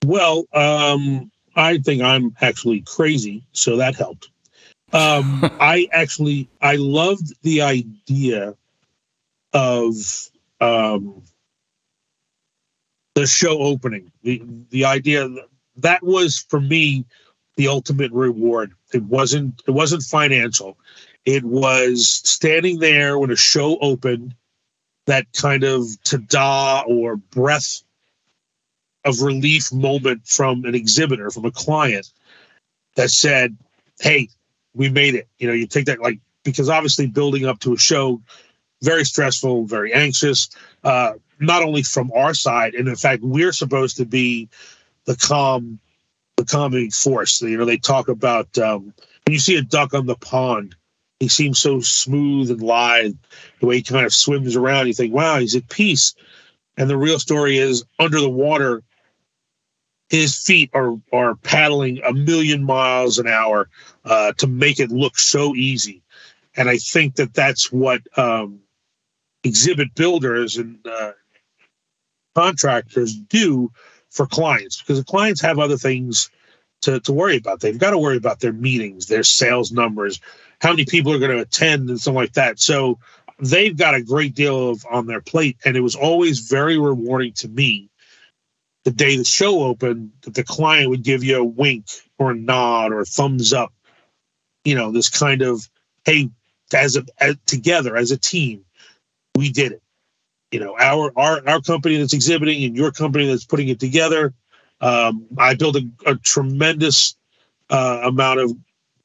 Well, 0.05 0.45
um, 0.53 1.31
I 1.55 1.79
think 1.79 2.01
I'm 2.03 2.35
actually 2.41 2.81
crazy, 2.81 3.43
so 3.53 3.77
that 3.77 3.95
helped. 3.95 4.29
Um, 4.93 5.41
I 5.59 5.87
actually 5.91 6.49
I 6.61 6.75
loved 6.75 7.33
the 7.41 7.63
idea 7.63 8.55
of 9.53 9.95
um, 10.59 11.23
the 13.15 13.27
show 13.27 13.59
opening. 13.59 14.11
The 14.23 14.41
the 14.69 14.85
idea 14.85 15.29
that 15.77 16.03
was 16.03 16.45
for 16.49 16.59
me 16.59 17.05
the 17.55 17.67
ultimate 17.67 18.11
reward. 18.11 18.73
It 18.93 19.03
wasn't 19.03 19.61
it 19.67 19.71
wasn't 19.71 20.03
financial. 20.03 20.77
It 21.25 21.43
was 21.43 22.07
standing 22.07 22.79
there 22.79 23.19
when 23.19 23.31
a 23.31 23.35
show 23.35 23.77
opened, 23.77 24.33
that 25.05 25.27
kind 25.33 25.63
of 25.63 25.85
ta-da 26.03 26.83
or 26.87 27.17
breath 27.17 27.83
of 29.05 29.21
relief 29.21 29.71
moment 29.71 30.27
from 30.27 30.65
an 30.65 30.75
exhibitor, 30.75 31.29
from 31.29 31.45
a 31.45 31.51
client 31.51 32.11
that 32.95 33.09
said, 33.09 33.57
Hey, 33.99 34.29
we 34.73 34.89
made 34.89 35.15
it. 35.15 35.27
You 35.37 35.47
know, 35.47 35.53
you 35.53 35.67
take 35.67 35.85
that 35.85 36.01
like 36.01 36.19
because 36.43 36.69
obviously 36.69 37.07
building 37.07 37.45
up 37.45 37.59
to 37.59 37.73
a 37.73 37.77
show, 37.77 38.21
very 38.81 39.05
stressful, 39.05 39.65
very 39.65 39.93
anxious. 39.93 40.49
Uh, 40.83 41.13
not 41.41 41.63
only 41.63 41.83
from 41.83 42.11
our 42.13 42.33
side, 42.33 42.75
and 42.75 42.87
in 42.87 42.95
fact, 42.95 43.23
we're 43.23 43.51
supposed 43.51 43.97
to 43.97 44.05
be 44.05 44.49
the 45.05 45.15
calm, 45.15 45.79
the 46.37 46.45
calming 46.45 46.91
force. 46.91 47.41
You 47.41 47.57
know, 47.57 47.65
they 47.65 47.77
talk 47.77 48.07
about 48.07 48.57
um, 48.57 48.93
when 49.25 49.33
you 49.33 49.39
see 49.39 49.57
a 49.57 49.61
duck 49.61 49.93
on 49.93 50.05
the 50.05 50.15
pond, 50.15 50.75
he 51.19 51.27
seems 51.27 51.59
so 51.59 51.79
smooth 51.81 52.49
and 52.49 52.61
lithe. 52.61 53.15
The 53.59 53.65
way 53.67 53.77
he 53.77 53.83
kind 53.83 54.05
of 54.05 54.13
swims 54.13 54.55
around, 54.55 54.87
you 54.87 54.93
think, 54.93 55.13
wow, 55.13 55.39
he's 55.39 55.55
at 55.55 55.69
peace. 55.69 56.15
And 56.77 56.89
the 56.89 56.97
real 56.97 57.19
story 57.19 57.57
is 57.57 57.83
under 57.99 58.19
the 58.19 58.29
water, 58.29 58.83
his 60.09 60.35
feet 60.35 60.71
are 60.73 60.95
are 61.13 61.35
paddling 61.35 62.01
a 62.03 62.13
million 62.13 62.63
miles 62.63 63.17
an 63.17 63.27
hour 63.27 63.69
uh, 64.03 64.33
to 64.33 64.47
make 64.47 64.79
it 64.79 64.91
look 64.91 65.17
so 65.17 65.55
easy. 65.55 66.01
And 66.55 66.69
I 66.69 66.77
think 66.77 67.15
that 67.15 67.33
that's 67.33 67.71
what 67.71 68.01
um, 68.17 68.59
exhibit 69.43 69.95
builders 69.95 70.57
and 70.57 70.85
uh, 70.85 71.11
contractors 72.35 73.15
do 73.15 73.71
for 74.09 74.25
clients 74.25 74.81
because 74.81 74.99
the 74.99 75.05
clients 75.05 75.41
have 75.41 75.59
other 75.59 75.77
things 75.77 76.29
to, 76.81 76.99
to 77.01 77.13
worry 77.13 77.37
about. 77.37 77.59
They've 77.59 77.77
got 77.77 77.91
to 77.91 77.97
worry 77.97 78.17
about 78.17 78.39
their 78.39 78.53
meetings, 78.53 79.07
their 79.07 79.23
sales 79.23 79.71
numbers, 79.71 80.19
how 80.59 80.71
many 80.71 80.85
people 80.85 81.13
are 81.13 81.19
going 81.19 81.31
to 81.31 81.41
attend, 81.41 81.89
and 81.89 81.99
something 81.99 82.17
like 82.17 82.33
that. 82.33 82.59
So 82.59 82.99
they've 83.39 83.75
got 83.75 83.95
a 83.95 84.03
great 84.03 84.35
deal 84.35 84.69
of 84.69 84.85
on 84.89 85.07
their 85.07 85.21
plate. 85.21 85.57
And 85.65 85.77
it 85.77 85.81
was 85.81 85.95
always 85.95 86.39
very 86.39 86.77
rewarding 86.77 87.33
to 87.33 87.47
me 87.47 87.89
the 88.83 88.91
day 88.91 89.15
the 89.15 89.23
show 89.23 89.63
opened 89.63 90.11
that 90.21 90.33
the 90.33 90.43
client 90.43 90.89
would 90.89 91.03
give 91.03 91.23
you 91.23 91.37
a 91.37 91.43
wink 91.43 91.85
or 92.17 92.31
a 92.31 92.35
nod 92.35 92.91
or 92.91 93.01
a 93.01 93.05
thumbs 93.05 93.53
up. 93.53 93.73
You 94.65 94.75
know, 94.75 94.91
this 94.91 95.09
kind 95.09 95.41
of, 95.41 95.67
hey, 96.05 96.29
as 96.73 96.95
a 96.95 97.05
as, 97.19 97.35
together 97.45 97.95
as 97.95 98.11
a 98.11 98.17
team, 98.17 98.65
we 99.35 99.51
did 99.51 99.73
it 99.73 99.83
you 100.51 100.59
know 100.59 100.75
our 100.79 101.11
our 101.15 101.47
our 101.47 101.61
company 101.61 101.97
that's 101.97 102.13
exhibiting 102.13 102.63
and 102.63 102.75
your 102.75 102.91
company 102.91 103.27
that's 103.27 103.45
putting 103.45 103.69
it 103.69 103.79
together. 103.79 104.33
Um, 104.81 105.27
I 105.37 105.53
built 105.55 105.75
a, 105.75 105.87
a 106.05 106.15
tremendous 106.15 107.15
uh, 107.69 108.01
amount 108.03 108.39
of 108.39 108.51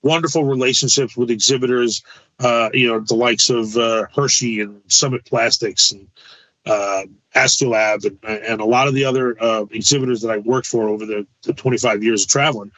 wonderful 0.02 0.44
relationships 0.44 1.16
with 1.16 1.30
exhibitors 1.30 2.02
uh, 2.38 2.70
you 2.72 2.88
know, 2.88 3.00
the 3.00 3.14
likes 3.14 3.48
of 3.50 3.76
uh, 3.76 4.06
Hershey 4.14 4.60
and 4.60 4.80
Summit 4.88 5.24
Plastics 5.24 5.92
and 5.92 6.08
uh, 6.66 7.04
Astrolab 7.34 8.04
and, 8.04 8.18
and 8.24 8.60
a 8.60 8.64
lot 8.64 8.88
of 8.88 8.94
the 8.94 9.04
other 9.04 9.42
uh, 9.42 9.64
exhibitors 9.70 10.20
that 10.22 10.30
I 10.30 10.38
worked 10.38 10.66
for 10.66 10.88
over 10.88 11.06
the, 11.06 11.26
the 11.42 11.54
25 11.54 12.02
years 12.02 12.24
of 12.24 12.28
traveling, 12.28 12.72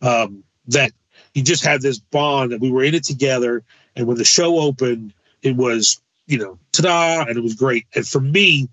um, 0.00 0.44
that 0.68 0.92
you 1.34 1.42
just 1.42 1.64
had 1.64 1.82
this 1.82 1.98
bond 1.98 2.52
that 2.52 2.60
we 2.60 2.70
were 2.70 2.84
in 2.84 2.94
it 2.94 3.04
together. 3.04 3.64
And 3.96 4.06
when 4.06 4.16
the 4.16 4.24
show 4.24 4.58
opened, 4.58 5.12
it 5.42 5.56
was, 5.56 6.00
you 6.26 6.38
know, 6.38 6.58
ta-da, 6.72 7.24
and 7.28 7.36
it 7.36 7.42
was 7.42 7.54
great. 7.54 7.86
And 7.94 8.06
for 8.06 8.20
me, 8.20 8.68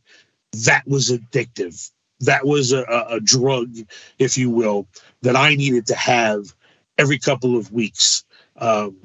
that 0.66 0.88
was 0.88 1.10
addictive. 1.10 1.92
That 2.22 2.46
was 2.46 2.74
a, 2.74 2.84
a 3.10 3.20
drug, 3.20 3.76
if 4.18 4.38
you 4.38 4.50
will, 4.50 4.88
that 5.22 5.36
I 5.36 5.56
needed 5.56 5.88
to 5.88 5.96
have 5.96 6.54
every 6.98 7.18
couple 7.18 7.58
of 7.58 7.72
weeks. 7.72 8.24
Um, 8.58 8.98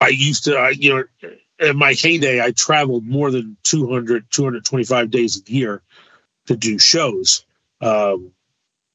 I 0.00 0.08
used 0.08 0.44
to, 0.44 0.56
I, 0.56 0.70
you 0.70 0.94
know, 1.22 1.30
in 1.60 1.76
my 1.76 1.92
heyday, 1.92 2.42
I 2.42 2.50
traveled 2.50 3.06
more 3.06 3.30
than 3.30 3.56
200, 3.62 4.30
225 4.30 5.10
days 5.10 5.40
a 5.40 5.50
year 5.50 5.82
to 6.46 6.56
do 6.56 6.78
shows. 6.78 7.44
Um, 7.80 8.32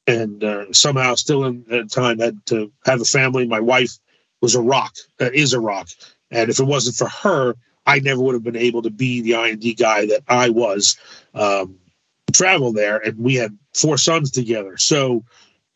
and 0.06 0.44
uh, 0.44 0.72
somehow, 0.74 1.16
still 1.16 1.46
in 1.46 1.66
that 1.70 1.92
time, 1.92 2.20
had 2.20 2.46
to 2.48 2.72
have 2.86 3.02
a 3.02 3.06
family. 3.06 3.48
My 3.48 3.60
wife 3.60 3.98
was 4.42 4.56
a 4.56 4.62
rock, 4.62 4.94
uh, 5.20 5.30
is 5.34 5.54
a 5.54 5.60
rock. 5.60 5.90
And 6.32 6.50
if 6.50 6.60
it 6.60 6.66
wasn't 6.66 6.96
for 6.98 7.10
her, 7.10 7.56
I 7.88 8.00
never 8.00 8.22
would 8.22 8.34
have 8.34 8.44
been 8.44 8.58
able 8.58 8.84
to 8.84 8.90
be 8.90 9.22
the 9.22 9.36
I&D 9.36 9.76
guy 9.76 10.06
that 10.08 10.22
I 10.28 10.50
was. 10.50 10.98
Um, 11.34 11.80
travel 12.34 12.74
there, 12.74 12.98
and 12.98 13.18
we 13.18 13.36
had 13.36 13.58
four 13.74 13.98
sons 13.98 14.30
together. 14.32 14.78
So 14.78 15.24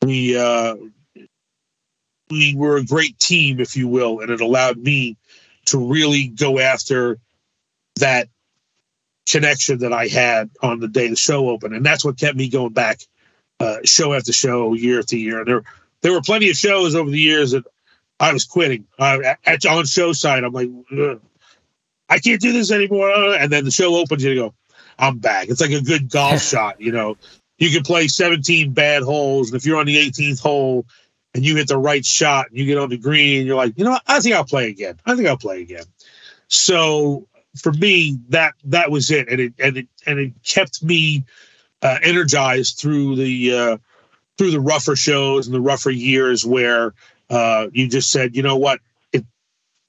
we 0.03 0.37
uh, 0.37 0.75
we 2.29 2.53
were 2.55 2.77
a 2.77 2.85
great 2.85 3.17
team, 3.17 3.59
if 3.59 3.75
you 3.75 3.87
will, 3.87 4.19
and 4.19 4.29
it 4.29 4.41
allowed 4.41 4.77
me 4.77 5.17
to 5.65 5.77
really 5.77 6.27
go 6.27 6.59
after 6.59 7.17
that 7.99 8.27
connection 9.27 9.79
that 9.79 9.93
I 9.93 10.07
had 10.07 10.49
on 10.61 10.79
the 10.79 10.87
day 10.87 11.07
the 11.07 11.15
show 11.15 11.49
opened, 11.49 11.73
and 11.73 11.85
that's 11.85 12.03
what 12.03 12.19
kept 12.19 12.37
me 12.37 12.49
going 12.49 12.73
back, 12.73 12.99
uh, 13.59 13.77
show 13.85 14.13
after 14.13 14.33
show, 14.33 14.73
year 14.73 14.99
after 14.99 15.17
year. 15.17 15.45
There, 15.45 15.63
there 16.01 16.11
were 16.11 16.21
plenty 16.21 16.49
of 16.49 16.57
shows 16.57 16.95
over 16.95 17.09
the 17.09 17.19
years 17.19 17.51
that 17.51 17.63
I 18.19 18.33
was 18.33 18.45
quitting. 18.45 18.85
Uh, 18.99 19.35
at 19.45 19.65
on 19.65 19.85
show 19.85 20.13
side, 20.13 20.43
I'm 20.43 20.53
like, 20.53 20.69
I 22.11 22.19
can't 22.19 22.41
do 22.41 22.51
this 22.51 22.71
anymore. 22.71 23.09
And 23.09 23.51
then 23.51 23.63
the 23.63 23.71
show 23.71 23.95
opens, 23.95 24.23
you 24.23 24.35
go, 24.35 24.53
I'm 24.99 25.17
back. 25.17 25.47
It's 25.47 25.61
like 25.61 25.71
a 25.71 25.81
good 25.81 26.09
golf 26.11 26.41
shot, 26.47 26.79
you 26.79 26.91
know. 26.91 27.17
You 27.57 27.69
can 27.69 27.83
play 27.83 28.07
17 28.07 28.73
bad 28.73 29.03
holes, 29.03 29.49
and 29.49 29.57
if 29.57 29.65
you're 29.65 29.79
on 29.79 29.85
the 29.85 29.95
18th 29.95 30.41
hole 30.41 30.85
and 31.33 31.45
you 31.45 31.55
hit 31.55 31.67
the 31.67 31.77
right 31.77 32.05
shot 32.05 32.49
and 32.49 32.57
you 32.57 32.65
get 32.65 32.77
on 32.77 32.89
the 32.89 32.97
green, 32.97 33.45
you're 33.45 33.55
like, 33.55 33.77
you 33.77 33.85
know 33.85 33.91
what? 33.91 34.03
I 34.07 34.19
think 34.19 34.35
I'll 34.35 34.43
play 34.43 34.69
again. 34.69 34.99
I 35.05 35.15
think 35.15 35.27
I'll 35.27 35.37
play 35.37 35.61
again. 35.61 35.85
So 36.47 37.27
for 37.55 37.71
me, 37.71 38.17
that 38.29 38.53
that 38.65 38.91
was 38.91 39.11
it, 39.11 39.29
and 39.29 39.39
it 39.39 39.53
and 39.59 39.77
it 39.77 39.87
and 40.05 40.19
it 40.19 40.33
kept 40.43 40.83
me 40.83 41.23
uh, 41.81 41.99
energized 42.03 42.79
through 42.79 43.15
the 43.15 43.53
uh, 43.53 43.77
through 44.37 44.51
the 44.51 44.59
rougher 44.59 44.95
shows 44.95 45.47
and 45.47 45.55
the 45.55 45.61
rougher 45.61 45.91
years 45.91 46.45
where 46.45 46.93
uh, 47.29 47.67
you 47.71 47.87
just 47.87 48.11
said, 48.11 48.35
you 48.35 48.43
know 48.43 48.57
what, 48.57 48.79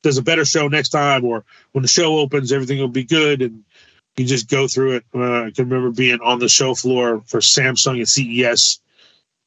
there's 0.02 0.18
a 0.18 0.22
better 0.22 0.44
show 0.44 0.68
next 0.68 0.90
time, 0.90 1.24
or 1.24 1.44
when 1.72 1.82
the 1.82 1.88
show 1.88 2.18
opens, 2.18 2.52
everything 2.52 2.78
will 2.78 2.88
be 2.88 3.04
good, 3.04 3.42
and 3.42 3.64
you 4.16 4.24
just 4.24 4.50
go 4.50 4.68
through 4.68 4.96
it. 4.96 5.04
Uh, 5.14 5.44
I 5.44 5.50
can 5.50 5.68
remember 5.68 5.90
being 5.90 6.20
on 6.20 6.38
the 6.38 6.48
show 6.48 6.74
floor 6.74 7.22
for 7.26 7.40
Samsung 7.40 8.00
at 8.00 8.08
CES 8.08 8.80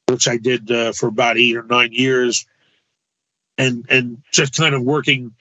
which 0.06 0.28
I 0.28 0.36
did 0.36 0.70
uh, 0.70 0.92
for 0.92 1.08
about 1.08 1.36
eight 1.36 1.56
or 1.56 1.64
nine 1.64 1.92
years, 1.92 2.46
and 3.58 3.84
and 3.88 4.22
just 4.32 4.56
kind 4.56 4.74
of 4.74 4.82
working 4.82 5.34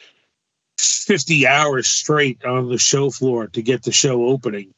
fifty 0.77 1.47
hours 1.47 1.87
straight 1.87 2.43
on 2.43 2.69
the 2.69 2.77
show 2.77 3.09
floor 3.09 3.47
to 3.47 3.61
get 3.61 3.83
the 3.83 3.91
show 3.91 4.25
opening. 4.25 4.73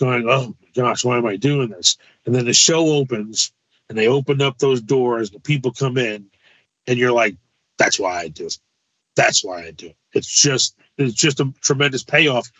Going, 0.00 0.28
oh 0.28 0.54
my 0.60 0.68
gosh, 0.74 1.04
why 1.04 1.18
am 1.18 1.26
I 1.26 1.36
doing 1.36 1.70
this? 1.70 1.96
And 2.24 2.34
then 2.34 2.44
the 2.44 2.54
show 2.54 2.86
opens, 2.86 3.52
and 3.88 3.98
they 3.98 4.06
open 4.06 4.40
up 4.40 4.58
those 4.58 4.80
doors, 4.80 5.30
the 5.30 5.40
people 5.40 5.72
come 5.72 5.98
in, 5.98 6.26
and 6.86 6.98
you're 6.98 7.12
like, 7.12 7.36
that's 7.78 7.98
why 7.98 8.20
I 8.20 8.28
do 8.28 8.46
it. 8.46 8.58
That's 9.18 9.42
why 9.42 9.64
I 9.64 9.72
do 9.72 9.88
it. 9.88 9.96
It's 10.12 10.40
just 10.40 10.76
it's 10.96 11.12
just 11.12 11.40
a 11.40 11.52
tremendous 11.60 12.04
payoff 12.04 12.52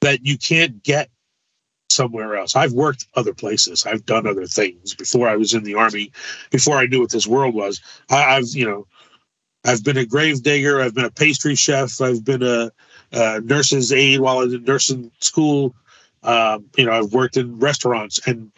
that 0.00 0.24
you 0.24 0.38
can't 0.38 0.82
get 0.82 1.10
somewhere 1.90 2.34
else. 2.34 2.56
I've 2.56 2.72
worked 2.72 3.06
other 3.14 3.34
places. 3.34 3.84
I've 3.84 4.06
done 4.06 4.26
other 4.26 4.46
things 4.46 4.94
before 4.94 5.28
I 5.28 5.36
was 5.36 5.52
in 5.52 5.64
the 5.64 5.74
army. 5.74 6.12
Before 6.50 6.78
I 6.78 6.86
knew 6.86 7.00
what 7.00 7.10
this 7.10 7.26
world 7.26 7.54
was, 7.54 7.82
I, 8.08 8.36
have 8.36 8.46
you 8.48 8.64
know, 8.64 8.86
I've 9.66 9.84
been 9.84 9.98
a 9.98 10.06
grave 10.06 10.42
digger. 10.42 10.80
I've 10.80 10.94
been 10.94 11.04
a 11.04 11.10
pastry 11.10 11.54
chef. 11.54 12.00
I've 12.00 12.24
been 12.24 12.42
a, 12.42 12.72
a 13.12 13.42
nurse's 13.42 13.92
aide 13.92 14.20
while 14.20 14.38
I 14.38 14.44
was 14.44 14.54
in 14.54 14.64
nursing 14.64 15.10
school. 15.20 15.74
Um, 16.22 16.70
you 16.78 16.86
know, 16.86 16.92
I've 16.92 17.12
worked 17.12 17.36
in 17.36 17.58
restaurants, 17.58 18.18
and 18.26 18.50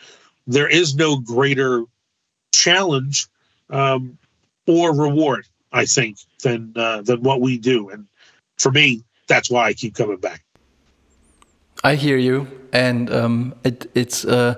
there 0.47 0.69
is 0.69 0.95
no 0.95 1.19
greater 1.19 1.83
challenge 2.53 3.27
um, 3.71 4.19
or 4.69 4.95
reward, 4.95 5.47
I 5.72 5.87
think, 5.87 6.18
than 6.42 6.72
uh, 6.76 7.02
than 7.02 7.22
what 7.22 7.40
we 7.40 7.59
do. 7.59 7.90
And 7.90 8.06
for 8.59 8.72
me, 8.72 9.04
that's 9.28 9.50
why 9.50 9.66
I 9.66 9.72
keep 9.72 9.94
coming 9.94 10.18
back. 10.18 10.44
I 11.83 11.94
hear 11.94 12.18
you, 12.18 12.46
and 12.72 13.11
um, 13.11 13.54
it, 13.64 13.90
it's 13.94 14.24
uh, 14.24 14.54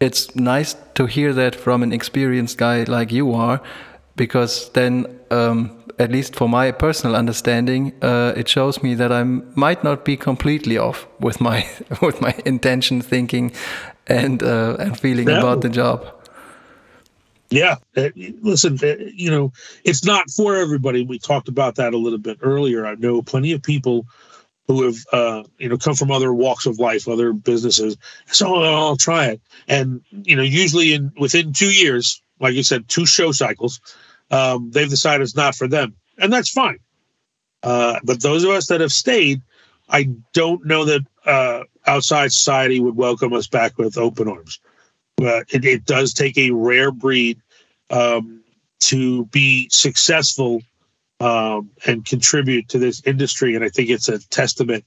it's 0.00 0.34
nice 0.36 0.74
to 0.94 1.06
hear 1.06 1.32
that 1.32 1.54
from 1.54 1.82
an 1.82 1.92
experienced 1.92 2.58
guy 2.58 2.84
like 2.84 3.12
you 3.12 3.34
are, 3.34 3.60
because 4.16 4.70
then, 4.70 5.06
um, 5.30 5.70
at 5.98 6.10
least 6.10 6.34
for 6.36 6.48
my 6.48 6.70
personal 6.72 7.16
understanding, 7.16 7.92
uh, 8.02 8.32
it 8.36 8.48
shows 8.48 8.82
me 8.82 8.94
that 8.94 9.12
I 9.12 9.24
might 9.24 9.84
not 9.84 10.04
be 10.04 10.16
completely 10.16 10.78
off 10.78 11.06
with 11.20 11.40
my 11.40 11.66
with 12.02 12.20
my 12.20 12.34
intention, 12.46 13.02
thinking, 13.02 13.52
and 14.06 14.42
uh, 14.42 14.76
and 14.78 14.98
feeling 14.98 15.26
no. 15.26 15.38
about 15.38 15.60
the 15.60 15.68
job. 15.68 16.15
Yeah, 17.48 17.76
uh, 17.96 18.08
listen, 18.16 18.78
uh, 18.82 18.96
you 19.14 19.30
know, 19.30 19.52
it's 19.84 20.04
not 20.04 20.30
for 20.30 20.56
everybody. 20.56 21.04
We 21.04 21.18
talked 21.18 21.48
about 21.48 21.76
that 21.76 21.94
a 21.94 21.98
little 21.98 22.18
bit 22.18 22.38
earlier. 22.42 22.86
I 22.86 22.96
know 22.96 23.22
plenty 23.22 23.52
of 23.52 23.62
people 23.62 24.06
who 24.66 24.82
have 24.82 24.96
uh, 25.12 25.42
you 25.58 25.68
know 25.68 25.78
come 25.78 25.94
from 25.94 26.10
other 26.10 26.32
walks 26.32 26.66
of 26.66 26.78
life, 26.78 27.08
other 27.08 27.32
businesses. 27.32 27.96
So 28.26 28.56
oh, 28.56 28.62
I'll 28.62 28.96
try 28.96 29.26
it, 29.26 29.40
and 29.68 30.00
you 30.10 30.36
know 30.36 30.42
usually 30.42 30.92
in 30.92 31.12
within 31.18 31.52
two 31.52 31.72
years, 31.72 32.20
like 32.40 32.54
you 32.54 32.62
said, 32.62 32.88
two 32.88 33.06
show 33.06 33.32
cycles, 33.32 33.80
um, 34.30 34.70
they've 34.72 34.90
decided 34.90 35.22
it's 35.22 35.36
not 35.36 35.54
for 35.54 35.68
them, 35.68 35.94
and 36.18 36.32
that's 36.32 36.50
fine. 36.50 36.78
Uh, 37.62 37.98
but 38.04 38.22
those 38.22 38.44
of 38.44 38.50
us 38.50 38.66
that 38.68 38.80
have 38.80 38.92
stayed, 38.92 39.42
I 39.88 40.08
don't 40.32 40.66
know 40.66 40.84
that 40.84 41.02
uh, 41.24 41.62
outside 41.86 42.32
society 42.32 42.80
would 42.80 42.96
welcome 42.96 43.32
us 43.32 43.46
back 43.46 43.78
with 43.78 43.98
open 43.98 44.28
arms. 44.28 44.60
But 45.16 45.46
it, 45.52 45.64
it 45.64 45.84
does 45.86 46.12
take 46.12 46.36
a 46.36 46.50
rare 46.50 46.90
breed 46.90 47.40
um, 47.90 48.42
to 48.80 49.24
be 49.26 49.68
successful 49.70 50.62
um, 51.20 51.70
and 51.86 52.04
contribute 52.04 52.68
to 52.68 52.78
this 52.78 53.02
industry. 53.06 53.54
And 53.54 53.64
I 53.64 53.68
think 53.68 53.88
it's 53.88 54.08
a 54.08 54.18
testament 54.28 54.84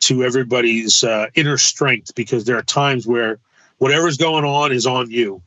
to 0.00 0.22
everybody's 0.22 1.02
uh, 1.02 1.28
inner 1.34 1.56
strength 1.56 2.14
because 2.14 2.44
there 2.44 2.58
are 2.58 2.62
times 2.62 3.06
where 3.06 3.38
whatever's 3.78 4.18
going 4.18 4.44
on 4.44 4.72
is 4.72 4.86
on 4.86 5.10
you. 5.10 5.42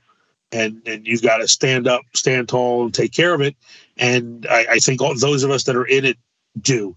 And, 0.51 0.81
and 0.87 1.05
you've 1.05 1.21
got 1.21 1.37
to 1.37 1.47
stand 1.47 1.87
up, 1.87 2.01
stand 2.15 2.49
tall, 2.49 2.83
and 2.83 2.93
take 2.93 3.13
care 3.13 3.35
of 3.35 3.41
it. 3.41 3.55
And 3.97 4.47
I, 4.49 4.65
I 4.71 4.79
think 4.79 5.01
all 5.01 5.13
those 5.15 5.43
of 5.43 5.51
us 5.51 5.65
that 5.65 5.75
are 5.75 5.85
in 5.85 6.05
it 6.05 6.17
do. 6.59 6.95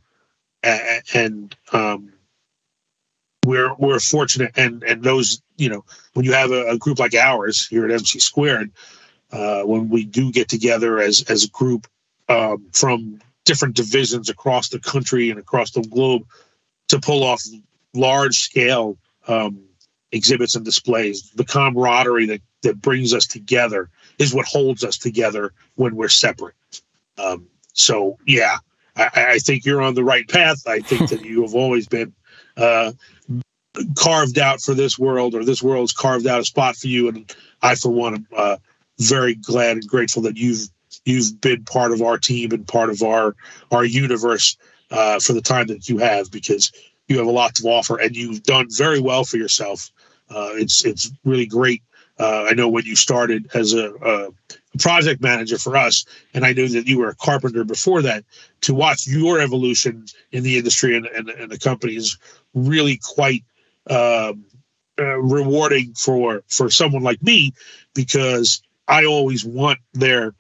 And, 0.63 1.03
and 1.13 1.57
um, 1.75 2.13
we're 3.45 3.75
we're 3.75 4.01
fortunate, 4.01 4.53
and 4.57 4.83
and 4.85 5.03
those 5.03 5.43
you 5.57 5.69
know 5.69 5.85
when 6.15 6.25
you 6.25 6.33
have 6.33 6.51
a, 6.51 6.69
a 6.69 6.79
group 6.79 6.99
like 6.99 7.15
ours 7.15 7.67
here 7.67 7.85
at 7.85 7.91
MC 7.91 8.19
Squared, 8.19 8.71
uh, 9.33 9.63
when 9.63 9.89
we 9.89 10.05
do 10.05 10.31
get 10.31 10.49
together 10.49 10.99
as 10.99 11.23
as 11.29 11.45
a 11.45 11.49
group 11.49 11.87
um, 12.29 12.67
from 12.73 13.21
different 13.45 13.75
divisions 13.75 14.29
across 14.29 14.69
the 14.69 14.79
country 14.79 15.31
and 15.31 15.39
across 15.39 15.73
the 15.73 15.83
globe 15.83 16.23
to 16.89 17.01
pull 17.01 17.25
off 17.25 17.43
large 17.95 18.39
scale 18.39 18.97
um, 19.27 19.63
exhibits 20.13 20.55
and 20.55 20.65
displays. 20.65 21.31
The 21.35 21.45
camaraderie 21.45 22.27
that, 22.27 22.43
that 22.63 22.81
brings 22.81 23.13
us 23.15 23.27
together 23.27 23.91
is 24.19 24.35
what 24.35 24.47
holds 24.47 24.85
us 24.85 24.99
together 24.99 25.53
when 25.75 25.97
we're 25.97 26.09
separate. 26.09 26.55
Um, 27.19 27.47
so, 27.73 28.19
yeah, 28.27 28.59
I, 28.97 29.11
I, 29.15 29.39
think 29.39 29.65
you're 29.65 29.83
on 29.83 29.95
the 29.95 30.05
right 30.05 30.29
path. 30.29 30.67
I 30.67 30.81
think 30.81 31.11
that 31.11 31.25
you 31.25 31.43
have 31.43 31.55
always 31.55 31.89
been 31.89 32.13
uh, 32.57 32.93
carved 33.97 34.39
out 34.39 34.61
for 34.61 34.75
this 34.75 34.99
world, 34.99 35.35
or 35.35 35.45
this 35.45 35.63
world's 35.63 35.93
carved 35.93 36.27
out 36.27 36.41
a 36.41 36.45
spot 36.45 36.77
for 36.77 36.89
you. 36.89 37.09
And 37.09 37.35
I, 37.63 37.75
for 37.75 37.91
one, 37.91 38.15
am 38.15 38.27
uh, 38.37 38.57
very 38.99 39.35
glad 39.35 39.77
and 39.79 39.89
grateful 39.89 40.23
that 40.23 40.37
you've 40.37 40.69
you've 41.05 41.41
been 41.41 41.65
part 41.65 41.93
of 41.93 42.03
our 42.03 42.19
team 42.19 42.53
and 42.53 42.67
part 42.67 42.91
of 42.91 43.03
our 43.03 43.35
our 43.71 43.85
universe 43.85 44.57
uh, 44.91 45.19
for 45.21 45.33
the 45.33 45.41
time 45.41 45.67
that 45.69 45.89
you 45.89 45.99
have 45.99 46.31
because 46.31 46.71
you 47.09 47.19
have 47.19 47.27
a 47.27 47.31
lot 47.31 47.55
to 47.57 47.69
offer 47.69 47.99
and 47.99 48.17
you've 48.17 48.43
done 48.43 48.67
very 48.71 49.01
well 49.01 49.25
for 49.25 49.39
yourself. 49.39 49.91
Uh, 50.31 50.51
it's 50.55 50.85
it's 50.85 51.11
really 51.25 51.47
great 51.47 51.83
Uh, 52.19 52.47
I 52.49 52.55
know 52.55 52.69
when 52.69 52.85
you 52.85 52.95
started 52.97 53.51
as 53.55 53.75
a, 53.75 53.93
a, 53.95 54.29
project 54.79 55.21
manager 55.21 55.59
for 55.59 55.77
us, 55.77 56.05
and 56.35 56.45
I 56.45 56.53
knew 56.53 56.69
that 56.69 56.87
you 56.87 56.99
were 56.99 57.11
a 57.11 57.15
carpenter 57.15 57.65
before 57.65 58.03
that. 58.03 58.25
To 58.63 58.75
watch 58.75 59.07
your 59.07 59.41
evolution 59.41 60.07
in 60.31 60.43
the 60.43 60.57
industry 60.57 60.97
and, 60.97 61.07
and, 61.07 61.29
and 61.29 61.51
the 61.51 61.59
company 61.59 61.97
is 61.97 62.17
really 62.55 62.99
quite 63.03 63.45
um, 63.91 64.45
uh, 64.99 65.19
rewarding 65.19 65.95
for 65.95 66.43
for 66.49 66.71
someone 66.71 67.03
like 67.03 67.23
me 67.23 67.53
because 67.95 68.63
I 68.89 69.05
always 69.05 69.45
want 69.45 69.79
there 69.95 70.35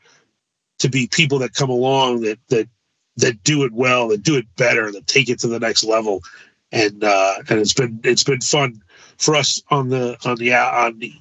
to 0.78 0.88
be 0.88 1.08
people 1.08 1.38
that 1.40 1.54
come 1.54 1.70
along 1.70 2.22
that 2.22 2.38
that 2.48 2.68
that 3.16 3.42
do 3.44 3.64
it 3.64 3.72
well, 3.72 4.08
that 4.08 4.22
do 4.22 4.36
it 4.36 4.46
better, 4.56 4.90
that 4.90 5.06
take 5.06 5.28
it 5.28 5.38
to 5.40 5.48
the 5.48 5.60
next 5.60 5.84
level, 5.84 6.22
and 6.70 7.04
uh, 7.04 7.34
and 7.48 7.58
it's 7.58 7.74
been 7.74 8.00
it's 8.04 8.24
been 8.24 8.40
fun 8.40 8.82
for 9.18 9.36
us 9.36 9.62
on 9.70 9.88
the 9.88 10.16
on 10.24 10.36
the 10.36 10.52
on 10.54 10.98
the 10.98 11.12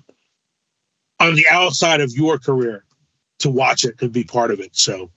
on 1.20 1.36
the 1.36 1.46
outside 1.50 2.02
of 2.02 2.12
your 2.14 2.38
career 2.38 2.84
to 3.42 3.50
watch 3.50 3.86
it 3.86 4.02
and 4.02 4.12
be 4.12 4.24
part 4.24 4.52
of 4.52 4.60
it. 4.60 4.76
So 4.76 5.12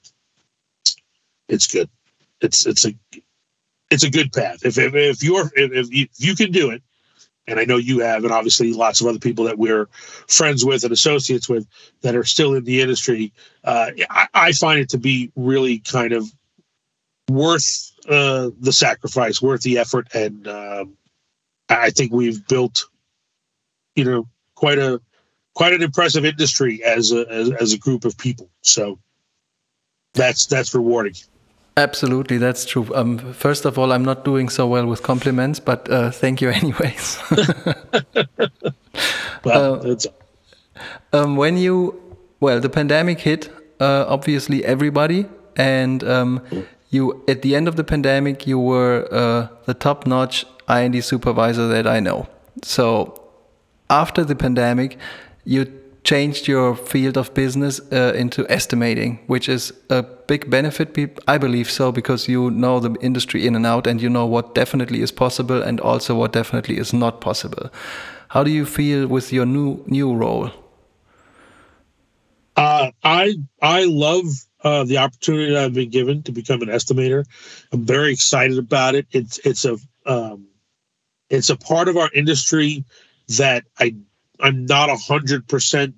it's 1.49 1.67
good. 1.67 1.89
It's 2.41 2.67
it's 2.67 2.85
a 2.85 2.95
it's 3.91 4.05
a 4.05 4.11
good 4.11 4.33
path. 4.33 4.65
If 4.65 4.79
if, 4.79 4.95
if 4.95 5.23
you're 5.23 5.51
if, 5.55 5.73
if 5.73 5.93
you, 5.93 6.05
if 6.05 6.11
you 6.19 6.35
can 6.35 6.53
do 6.53 6.71
it, 6.71 6.83
and 7.47 7.61
I 7.61 7.65
know 7.65 7.77
you 7.77 8.01
have, 8.01 8.25
and 8.25 8.33
obviously 8.33 8.73
lots 8.73 9.01
of 9.01 9.07
other 9.07 9.19
people 9.19 9.45
that 9.47 9.59
we're 9.59 9.87
friends 10.29 10.65
with 10.65 10.85
and 10.85 10.93
associates 10.93 11.49
with 11.49 11.67
that 12.03 12.17
are 12.17 12.25
still 12.25 12.55
in 12.55 12.65
the 12.65 12.81
industry. 12.81 13.33
Uh, 13.63 13.91
I, 14.11 14.29
I, 14.35 14.53
find 14.53 14.81
it 14.81 14.91
to 14.91 14.99
be 14.99 15.31
really 15.37 15.79
kind 15.79 16.13
of 16.13 16.27
worth 17.31 17.93
uh, 18.09 18.51
the 18.61 18.73
sacrifice, 18.73 19.43
worth 19.43 19.63
the 19.63 19.79
effort, 19.79 20.09
and 20.15 20.49
um, 20.49 20.97
I 21.69 21.91
think 21.91 22.13
we've 22.13 22.47
built, 22.47 22.85
you 23.95 24.05
know, 24.05 24.29
quite 24.55 24.79
a 24.79 25.01
quite 25.55 25.73
an 25.73 25.83
impressive 25.83 26.25
industry 26.25 26.83
as 26.85 27.13
a 27.13 27.27
as, 27.31 27.51
as 27.53 27.73
a 27.73 27.79
group 27.79 28.05
of 28.05 28.19
people. 28.19 28.51
So 28.63 28.99
that's 30.15 30.47
that's 30.47 30.75
rewarding. 30.75 31.15
Absolutely, 31.77 32.39
that's 32.39 32.65
true. 32.65 32.89
Um, 32.95 33.19
first 33.33 33.65
of 33.65 33.79
all, 33.79 33.93
I'm 33.93 34.05
not 34.05 34.25
doing 34.25 34.49
so 34.49 34.67
well 34.67 34.87
with 34.87 35.03
compliments, 35.03 35.59
but 35.59 35.91
uh, 35.91 36.13
thank 36.13 36.41
you 36.41 36.51
anyways. 36.51 37.19
well, 39.45 39.91
uh, 39.91 39.97
um, 41.13 41.37
when 41.37 41.57
you 41.57 42.01
well, 42.41 42.61
the 42.61 42.69
pandemic 42.69 43.21
hit 43.21 43.51
uh, 43.81 44.05
obviously 44.09 44.65
everybody, 44.65 45.27
and 45.57 46.05
um, 46.05 46.43
you 46.91 47.25
at 47.27 47.43
the 47.43 47.57
end 47.57 47.69
of 47.69 47.77
the 47.77 47.85
pandemic 47.85 48.47
you 48.47 48.59
were 48.59 49.09
uh, 49.11 49.49
the 49.65 49.75
top-notch 49.75 50.47
I&D 50.69 51.01
supervisor 51.01 51.67
that 51.69 51.87
I 51.87 52.01
know. 52.01 52.29
So 52.63 53.21
after 53.91 54.25
the 54.25 54.37
pandemic, 54.37 54.99
you 55.45 55.67
changed 56.05 56.47
your 56.47 56.77
field 56.77 57.17
of 57.17 57.33
business 57.33 57.81
uh, 57.91 58.13
into 58.15 58.47
estimating, 58.51 59.19
which 59.27 59.49
is 59.49 59.73
a 59.89 60.03
big 60.03 60.51
benefit. 60.51 61.19
I 61.27 61.39
believe 61.39 61.71
so 61.71 61.91
because 61.91 62.29
you 62.29 62.51
know 62.51 62.79
the 62.79 62.95
industry 63.01 63.47
in 63.47 63.57
and 63.57 63.67
out, 63.67 63.87
and 63.87 64.01
you 64.01 64.11
know 64.11 64.27
what 64.27 64.55
definitely 64.55 65.01
is 65.01 65.11
possible 65.11 65.63
and 65.63 65.81
also 65.81 66.15
what 66.15 66.33
definitely 66.33 66.79
is 66.79 66.93
not 66.93 67.21
possible. 67.21 67.71
How 68.29 68.45
do 68.45 68.51
you 68.51 68.67
feel 68.67 69.07
with 69.07 69.33
your 69.33 69.47
new 69.47 69.83
new 69.87 70.15
role? 70.15 70.51
Uh, 72.57 72.91
I 73.03 73.35
I 73.63 73.85
love 73.85 74.25
uh, 74.63 74.85
the 74.85 74.99
opportunity 74.99 75.53
that 75.53 75.65
I've 75.65 75.75
been 75.75 75.91
given 75.91 76.23
to 76.25 76.33
become 76.33 76.63
an 76.63 76.69
estimator. 76.69 77.25
I'm 77.73 77.85
very 77.85 78.13
excited 78.13 78.59
about 78.59 78.95
it. 78.95 79.07
It's 79.11 79.39
it's 79.39 79.65
a 79.65 79.77
um, 80.07 80.47
it's 81.31 81.51
a 81.51 81.57
part 81.57 81.89
of 81.89 81.97
our 81.97 82.11
industry 82.15 82.85
that 83.39 83.65
I 83.79 83.95
I'm 84.41 84.67
not 84.67 84.91
a 84.91 84.97
hundred 84.97 85.49
percent 85.49 85.95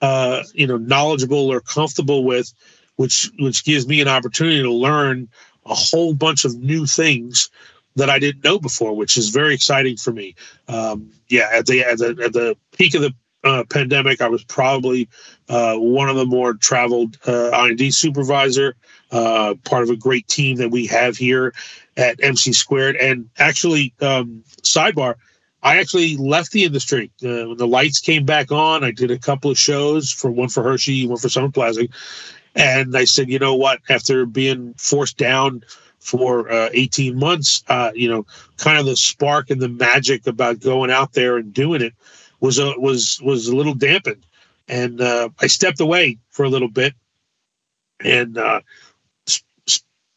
uh, 0.00 0.42
you 0.54 0.66
know 0.66 0.76
knowledgeable 0.76 1.50
or 1.52 1.60
comfortable 1.60 2.24
with, 2.24 2.52
which 2.96 3.30
which 3.38 3.64
gives 3.64 3.86
me 3.86 4.00
an 4.00 4.08
opportunity 4.08 4.62
to 4.62 4.72
learn 4.72 5.28
a 5.64 5.74
whole 5.74 6.14
bunch 6.14 6.44
of 6.44 6.56
new 6.56 6.86
things 6.86 7.50
that 7.96 8.10
I 8.10 8.18
didn't 8.18 8.44
know 8.44 8.58
before, 8.58 8.96
which 8.96 9.16
is 9.16 9.28
very 9.28 9.54
exciting 9.54 9.96
for 9.96 10.12
me. 10.12 10.34
Um, 10.68 11.10
yeah, 11.28 11.48
at 11.52 11.66
the, 11.66 11.82
at 11.82 11.98
the 11.98 12.18
at 12.24 12.32
the 12.32 12.56
peak 12.76 12.94
of 12.94 13.02
the 13.02 13.14
uh, 13.44 13.64
pandemic, 13.68 14.20
I 14.20 14.28
was 14.28 14.44
probably 14.44 15.08
uh, 15.48 15.76
one 15.76 16.08
of 16.08 16.16
the 16.16 16.26
more 16.26 16.54
traveled 16.54 17.18
uh, 17.26 17.68
supervisor, 17.90 18.76
uh, 19.10 19.54
part 19.64 19.82
of 19.82 19.90
a 19.90 19.96
great 19.96 20.28
team 20.28 20.56
that 20.56 20.70
we 20.70 20.86
have 20.86 21.16
here 21.16 21.52
at 21.96 22.22
MC 22.22 22.52
Squared. 22.52 22.96
And 22.96 23.28
actually, 23.38 23.94
um, 24.00 24.44
sidebar, 24.62 25.16
I 25.62 25.78
actually 25.78 26.16
left 26.16 26.52
the 26.52 26.64
industry 26.64 27.10
uh, 27.24 27.48
when 27.48 27.56
the 27.56 27.68
lights 27.68 28.00
came 28.00 28.24
back 28.24 28.50
on. 28.50 28.82
I 28.82 28.90
did 28.90 29.10
a 29.10 29.18
couple 29.18 29.50
of 29.50 29.58
shows 29.58 30.10
for 30.10 30.30
one 30.30 30.48
for 30.48 30.62
Hershey, 30.62 31.06
one 31.06 31.18
for 31.18 31.28
Summer 31.28 31.50
Plastic, 31.50 31.90
and 32.54 32.96
I 32.96 33.04
said, 33.04 33.28
you 33.28 33.38
know 33.38 33.54
what? 33.54 33.80
After 33.88 34.26
being 34.26 34.74
forced 34.76 35.16
down 35.16 35.62
for 36.00 36.50
uh, 36.50 36.68
18 36.72 37.16
months, 37.16 37.62
uh, 37.68 37.92
you 37.94 38.08
know, 38.08 38.26
kind 38.56 38.78
of 38.78 38.86
the 38.86 38.96
spark 38.96 39.50
and 39.50 39.60
the 39.60 39.68
magic 39.68 40.26
about 40.26 40.58
going 40.58 40.90
out 40.90 41.12
there 41.12 41.36
and 41.36 41.54
doing 41.54 41.80
it 41.80 41.94
was 42.40 42.58
a 42.58 42.74
was 42.78 43.20
was 43.22 43.46
a 43.46 43.54
little 43.54 43.74
dampened, 43.74 44.26
and 44.68 45.00
uh, 45.00 45.28
I 45.40 45.46
stepped 45.46 45.80
away 45.80 46.18
for 46.30 46.44
a 46.44 46.48
little 46.48 46.68
bit, 46.68 46.94
and 48.00 48.36
uh, 48.36 48.62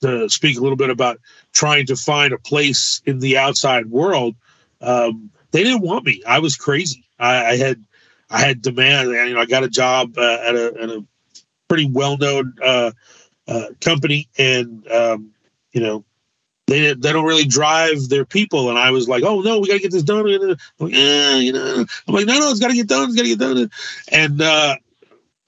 to 0.01 0.29
speak 0.29 0.57
a 0.57 0.61
little 0.61 0.75
bit 0.75 0.89
about 0.89 1.19
trying 1.53 1.85
to 1.87 1.95
find 1.95 2.33
a 2.33 2.37
place 2.37 3.01
in 3.05 3.19
the 3.19 3.37
outside 3.37 3.85
world. 3.87 4.35
Um, 4.81 5.31
they 5.55 5.63
didn't 5.63 5.83
want 5.83 6.05
me. 6.05 6.21
I 6.27 6.39
was 6.39 6.57
crazy. 6.57 7.05
I, 7.17 7.51
I 7.51 7.55
had 7.57 7.81
I 8.29 8.41
had 8.41 8.61
demand. 8.61 9.11
You 9.11 9.33
know, 9.33 9.39
I 9.39 9.45
got 9.45 9.63
a 9.63 9.69
job 9.69 10.17
uh, 10.17 10.39
at, 10.43 10.53
a, 10.53 10.73
at 10.81 10.89
a 10.89 11.05
pretty 11.69 11.89
well 11.89 12.17
known 12.17 12.55
uh, 12.61 12.91
uh, 13.47 13.67
company, 13.79 14.27
and 14.37 14.85
um, 14.91 15.31
you 15.71 15.79
know 15.79 16.03
they 16.67 16.93
they 16.93 17.13
don't 17.13 17.23
really 17.23 17.45
drive 17.45 18.09
their 18.09 18.25
people. 18.25 18.69
And 18.69 18.77
I 18.77 18.91
was 18.91 19.07
like, 19.07 19.23
oh 19.23 19.39
no, 19.39 19.61
we 19.61 19.69
got 19.69 19.75
to 19.75 19.79
get 19.79 19.93
this 19.93 20.03
done. 20.03 20.27
I'm 20.27 20.57
like, 20.79 20.93
you 20.93 21.53
know, 21.53 21.85
I'm 22.05 22.13
like, 22.13 22.25
no, 22.25 22.37
no, 22.37 22.51
it's 22.51 22.59
got 22.59 22.71
to 22.71 22.75
get 22.75 22.87
done. 22.87 23.07
It's 23.07 23.15
got 23.15 23.21
to 23.21 23.29
get 23.29 23.39
done. 23.39 23.71
And 24.11 24.41
uh, 24.41 24.75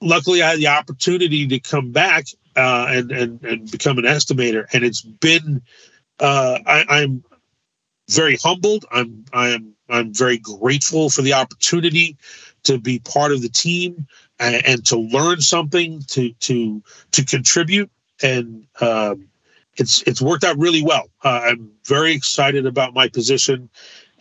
luckily, 0.00 0.40
I 0.42 0.52
had 0.52 0.58
the 0.58 0.68
opportunity 0.68 1.46
to 1.48 1.60
come 1.60 1.92
back 1.92 2.24
uh, 2.56 2.86
and 2.88 3.12
and 3.12 3.44
and 3.44 3.70
become 3.70 3.98
an 3.98 4.06
estimator. 4.06 4.64
And 4.72 4.84
it's 4.84 5.02
been 5.02 5.60
uh, 6.18 6.60
I, 6.64 6.84
I'm 6.88 7.24
very 8.08 8.36
humbled. 8.36 8.86
I'm 8.90 9.26
I 9.34 9.50
am 9.50 9.74
I'm 9.88 10.12
very 10.14 10.38
grateful 10.38 11.10
for 11.10 11.22
the 11.22 11.34
opportunity 11.34 12.16
to 12.64 12.78
be 12.78 12.98
part 12.98 13.32
of 13.32 13.42
the 13.42 13.48
team 13.48 14.06
and, 14.38 14.64
and 14.66 14.86
to 14.86 14.98
learn 14.98 15.40
something 15.40 16.02
to 16.08 16.32
to 16.32 16.82
to 17.12 17.24
contribute 17.24 17.90
and 18.22 18.66
um, 18.80 19.28
it's 19.76 20.02
it's 20.02 20.20
worked 20.20 20.44
out 20.44 20.58
really 20.58 20.82
well. 20.82 21.08
Uh, 21.22 21.40
I'm 21.44 21.70
very 21.86 22.12
excited 22.12 22.66
about 22.66 22.94
my 22.94 23.08
position 23.08 23.70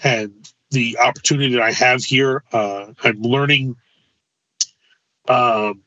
and 0.03 0.51
the 0.71 0.97
opportunity 0.99 1.53
that 1.53 1.61
I 1.61 1.71
have 1.71 2.03
here. 2.03 2.43
Uh, 2.51 2.93
I'm 3.03 3.21
learning 3.21 3.75
um, 5.27 5.81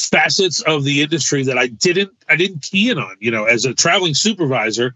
facets 0.00 0.60
of 0.62 0.84
the 0.84 1.02
industry 1.02 1.42
that 1.44 1.58
I 1.58 1.68
didn't 1.68 2.12
I 2.28 2.36
didn't 2.36 2.62
key 2.62 2.90
in 2.90 2.98
on. 2.98 3.16
You 3.20 3.30
know, 3.30 3.44
as 3.44 3.64
a 3.64 3.74
traveling 3.74 4.14
supervisor, 4.14 4.94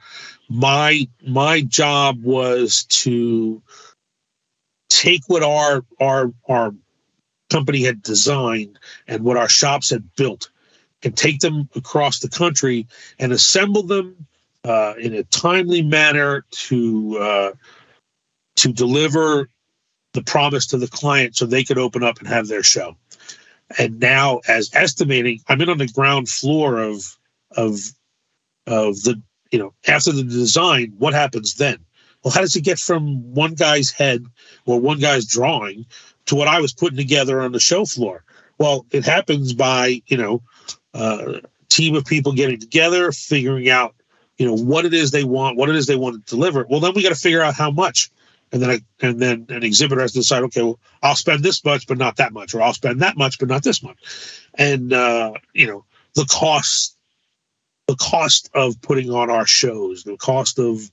my 0.49 1.09
my 1.27 1.63
job 1.63 2.23
was 2.23 2.85
to 2.85 3.63
take 4.89 5.23
what 5.27 5.43
our 5.43 5.85
our 6.01 6.33
our 6.49 6.75
company 7.51 7.83
had 7.83 8.03
designed 8.03 8.79
and 9.07 9.25
what 9.25 9.37
our 9.37 9.49
shops 9.49 9.91
had 9.91 10.15
built 10.17 10.51
and 11.03 11.17
take 11.17 11.41
them 11.41 11.69
across 11.75 12.19
the 12.19 12.29
country 12.29 12.87
and 13.19 13.33
assemble 13.33 13.83
them 13.83 14.27
uh, 14.65 14.95
in 14.99 15.15
a 15.15 15.23
timely 15.25 15.83
manner 15.83 16.45
to 16.51 17.19
uh, 17.19 17.53
to 18.57 18.73
deliver 18.73 19.49
the 20.15 20.23
promise 20.23 20.67
to 20.67 20.79
the 20.79 20.89
client 20.89 21.37
so 21.37 21.47
they 21.47 21.65
could 21.65 21.79
open 21.79 22.03
up 22.03 22.19
and 22.19 22.29
have 22.29 22.49
their 22.49 22.63
show. 22.63 22.97
And 23.77 24.01
now, 24.01 24.41
as 24.49 24.71
estimating, 24.73 25.41
I'm 25.49 25.61
in 25.61 25.69
on 25.69 25.79
the 25.79 25.89
ground 25.89 26.29
floor 26.29 26.79
of 26.79 27.17
of 27.57 27.79
of 28.67 29.03
the 29.03 29.21
you 29.51 29.59
know 29.59 29.75
after 29.87 30.13
the 30.13 30.25
design. 30.25 30.95
What 30.99 31.15
happens 31.15 31.55
then? 31.55 31.79
Well, 32.23 32.33
how 32.33 32.41
does 32.41 32.57
it 32.57 32.65
get 32.65 32.79
from 32.79 33.35
one 33.35 33.55
guy's 33.55 33.91
head 33.91 34.25
or 34.67 34.81
one 34.81 34.99
guy's 34.99 35.27
drawing 35.27 35.87
to 36.27 36.35
what 36.35 36.49
I 36.49 36.61
was 36.61 36.73
putting 36.73 36.97
together 36.97 37.41
on 37.41 37.53
the 37.53 37.61
show 37.61 37.85
floor? 37.85 38.25
Well, 38.59 38.87
it 38.91 39.05
happens 39.05 39.53
by 39.53 40.03
you 40.07 40.17
know 40.17 40.43
uh, 40.95 41.41
team 41.69 41.95
of 41.95 42.05
people 42.05 42.33
getting 42.33 42.59
together, 42.59 43.13
figuring 43.13 43.69
out, 43.69 43.95
you 44.37 44.47
know, 44.47 44.57
what 44.57 44.85
it 44.85 44.95
is 44.95 45.11
they 45.11 45.25
want, 45.25 45.57
what 45.57 45.69
it 45.69 45.77
is 45.77 45.87
they 45.87 45.97
want 45.97 46.27
to 46.27 46.35
deliver. 46.35 46.67
Well, 46.69 46.81
then 46.81 46.93
we 46.95 47.03
got 47.03 47.11
to 47.11 47.15
figure 47.15 47.43
out 47.43 47.55
how 47.55 47.71
much. 47.71 48.11
And 48.51 48.63
then 48.63 48.71
I, 48.71 48.81
and 49.01 49.21
then 49.21 49.47
an 49.51 49.63
exhibitor 49.63 50.01
has 50.01 50.13
to 50.13 50.21
decide, 50.21 50.43
okay, 50.45 50.63
well, 50.63 50.79
I'll 51.03 51.17
spend 51.17 51.43
this 51.43 51.65
much, 51.65 51.87
but 51.87 51.99
not 51.99 52.17
that 52.17 52.33
much, 52.33 52.55
or 52.55 52.63
I'll 52.63 52.73
spend 52.73 53.03
that 53.03 53.17
much, 53.17 53.39
but 53.39 53.49
not 53.49 53.63
this 53.63 53.83
much. 53.83 53.99
And 54.55 54.93
uh, 54.93 55.33
you 55.53 55.67
know, 55.67 55.85
the 56.15 56.25
cost, 56.25 56.97
the 57.87 57.97
cost 57.97 58.51
of 58.55 58.81
putting 58.81 59.11
on 59.11 59.31
our 59.31 59.47
shows, 59.47 60.05
the 60.05 60.17
cost 60.17 60.59
of 60.59 60.91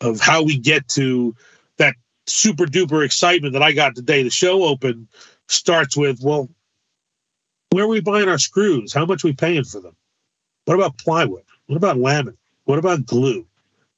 of 0.00 0.20
how 0.20 0.42
we 0.42 0.58
get 0.58 0.88
to 0.88 1.34
that 1.76 1.94
super 2.26 2.64
duper 2.64 3.04
excitement 3.04 3.52
that 3.52 3.62
I 3.62 3.72
got 3.72 3.94
the 3.94 4.02
day 4.02 4.22
the 4.22 4.30
show 4.30 4.64
opened 4.64 5.08
starts 5.48 5.96
with, 5.96 6.20
well, 6.22 6.48
where 7.70 7.84
are 7.84 7.88
we 7.88 8.00
buying 8.00 8.28
our 8.28 8.38
screws? 8.38 8.92
How 8.92 9.04
much 9.04 9.24
are 9.24 9.28
we 9.28 9.34
paying 9.34 9.64
for 9.64 9.80
them? 9.80 9.96
What 10.64 10.74
about 10.74 10.98
plywood? 10.98 11.44
What 11.66 11.76
about 11.76 11.96
laminate? 11.96 12.36
What 12.64 12.78
about 12.78 13.06
glue? 13.06 13.46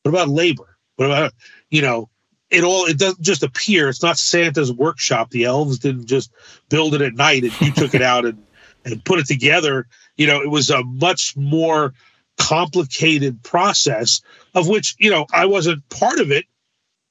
What 0.03 0.11
about 0.11 0.29
labor? 0.29 0.77
What 0.97 1.07
about, 1.07 1.33
you 1.71 1.83
know, 1.83 2.09
it 2.50 2.64
all, 2.64 2.87
it 2.87 2.98
doesn't 2.98 3.20
just 3.20 3.42
appear. 3.42 3.88
It's 3.88 4.02
not 4.02 4.18
Santa's 4.18 4.72
workshop. 4.72 5.30
The 5.30 5.44
elves 5.44 5.78
didn't 5.78 6.06
just 6.06 6.30
build 6.68 6.94
it 6.94 7.00
at 7.00 7.14
night 7.14 7.44
and 7.44 7.61
you 7.61 7.72
took 7.72 7.94
it 7.94 8.02
out 8.02 8.24
and, 8.24 8.44
and 8.85 9.04
put 9.04 9.18
it 9.18 9.26
together. 9.26 9.87
You 10.16 10.26
know, 10.26 10.40
it 10.40 10.50
was 10.50 10.70
a 10.70 10.85
much 10.85 11.37
more 11.37 11.92
complicated 12.38 13.42
process 13.42 14.20
of 14.54 14.68
which, 14.68 14.94
you 14.98 15.11
know, 15.11 15.26
I 15.32 15.46
wasn't 15.46 15.88
part 15.88 16.20
of 16.20 16.30
it 16.30 16.44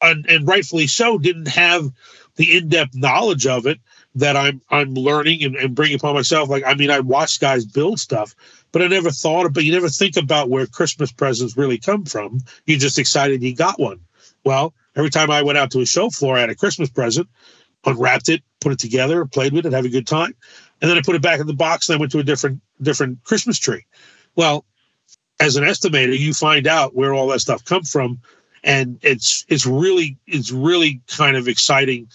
and, 0.01 0.25
and 0.27 0.47
rightfully 0.47 0.87
so, 0.87 1.17
didn't 1.17 1.47
have 1.47 1.89
the 2.35 2.57
in-depth 2.57 2.95
knowledge 2.95 3.47
of 3.47 3.65
it 3.65 3.79
that 4.15 4.37
I'm 4.37 4.61
I'm 4.69 4.93
learning 4.93 5.43
and, 5.43 5.55
and 5.55 5.75
bringing 5.75 5.97
upon 5.97 6.15
myself. 6.15 6.49
Like, 6.49 6.63
I 6.65 6.73
mean, 6.75 6.89
I 6.89 6.99
watched 6.99 7.41
guys 7.41 7.65
build 7.65 7.99
stuff, 7.99 8.35
but 8.71 8.81
I 8.81 8.87
never 8.87 9.11
thought 9.11 9.45
about 9.45 9.63
you 9.63 9.71
never 9.71 9.89
think 9.89 10.17
about 10.17 10.49
where 10.49 10.67
Christmas 10.67 11.11
presents 11.11 11.57
really 11.57 11.77
come 11.77 12.05
from. 12.05 12.39
You're 12.65 12.79
just 12.79 12.99
excited 12.99 13.43
you 13.43 13.55
got 13.55 13.79
one. 13.79 13.99
Well, 14.45 14.73
every 14.95 15.10
time 15.10 15.31
I 15.31 15.41
went 15.41 15.58
out 15.58 15.71
to 15.71 15.81
a 15.81 15.86
show 15.86 16.10
floor, 16.10 16.38
I 16.38 16.41
had 16.41 16.49
a 16.49 16.55
Christmas 16.55 16.89
present, 16.89 17.27
unwrapped 17.84 18.29
it, 18.29 18.43
put 18.62 18.71
it 18.71 18.79
together, 18.79 19.25
played 19.25 19.53
with 19.53 19.65
it, 19.65 19.73
have 19.73 19.86
a 19.86 19.89
good 19.89 20.08
time. 20.08 20.36
And 20.81 20.89
then 20.89 20.97
I 20.97 21.01
put 21.01 21.15
it 21.15 21.21
back 21.21 21.39
in 21.39 21.47
the 21.47 21.53
box 21.53 21.89
and 21.89 21.97
I 21.97 21.99
went 21.99 22.12
to 22.12 22.19
a 22.19 22.23
different 22.23 22.62
different 22.81 23.23
Christmas 23.23 23.58
tree. 23.58 23.86
Well, 24.36 24.65
as 25.39 25.55
an 25.55 25.63
estimator, 25.63 26.17
you 26.17 26.34
find 26.34 26.67
out 26.67 26.95
where 26.95 27.13
all 27.13 27.27
that 27.27 27.39
stuff 27.39 27.65
come 27.65 27.84
from. 27.84 28.19
And 28.63 28.99
it's 29.01 29.45
it's 29.47 29.65
really 29.65 30.17
it's 30.27 30.51
really 30.51 31.01
kind 31.08 31.38
of 31.38 31.47
exciting 31.47 32.10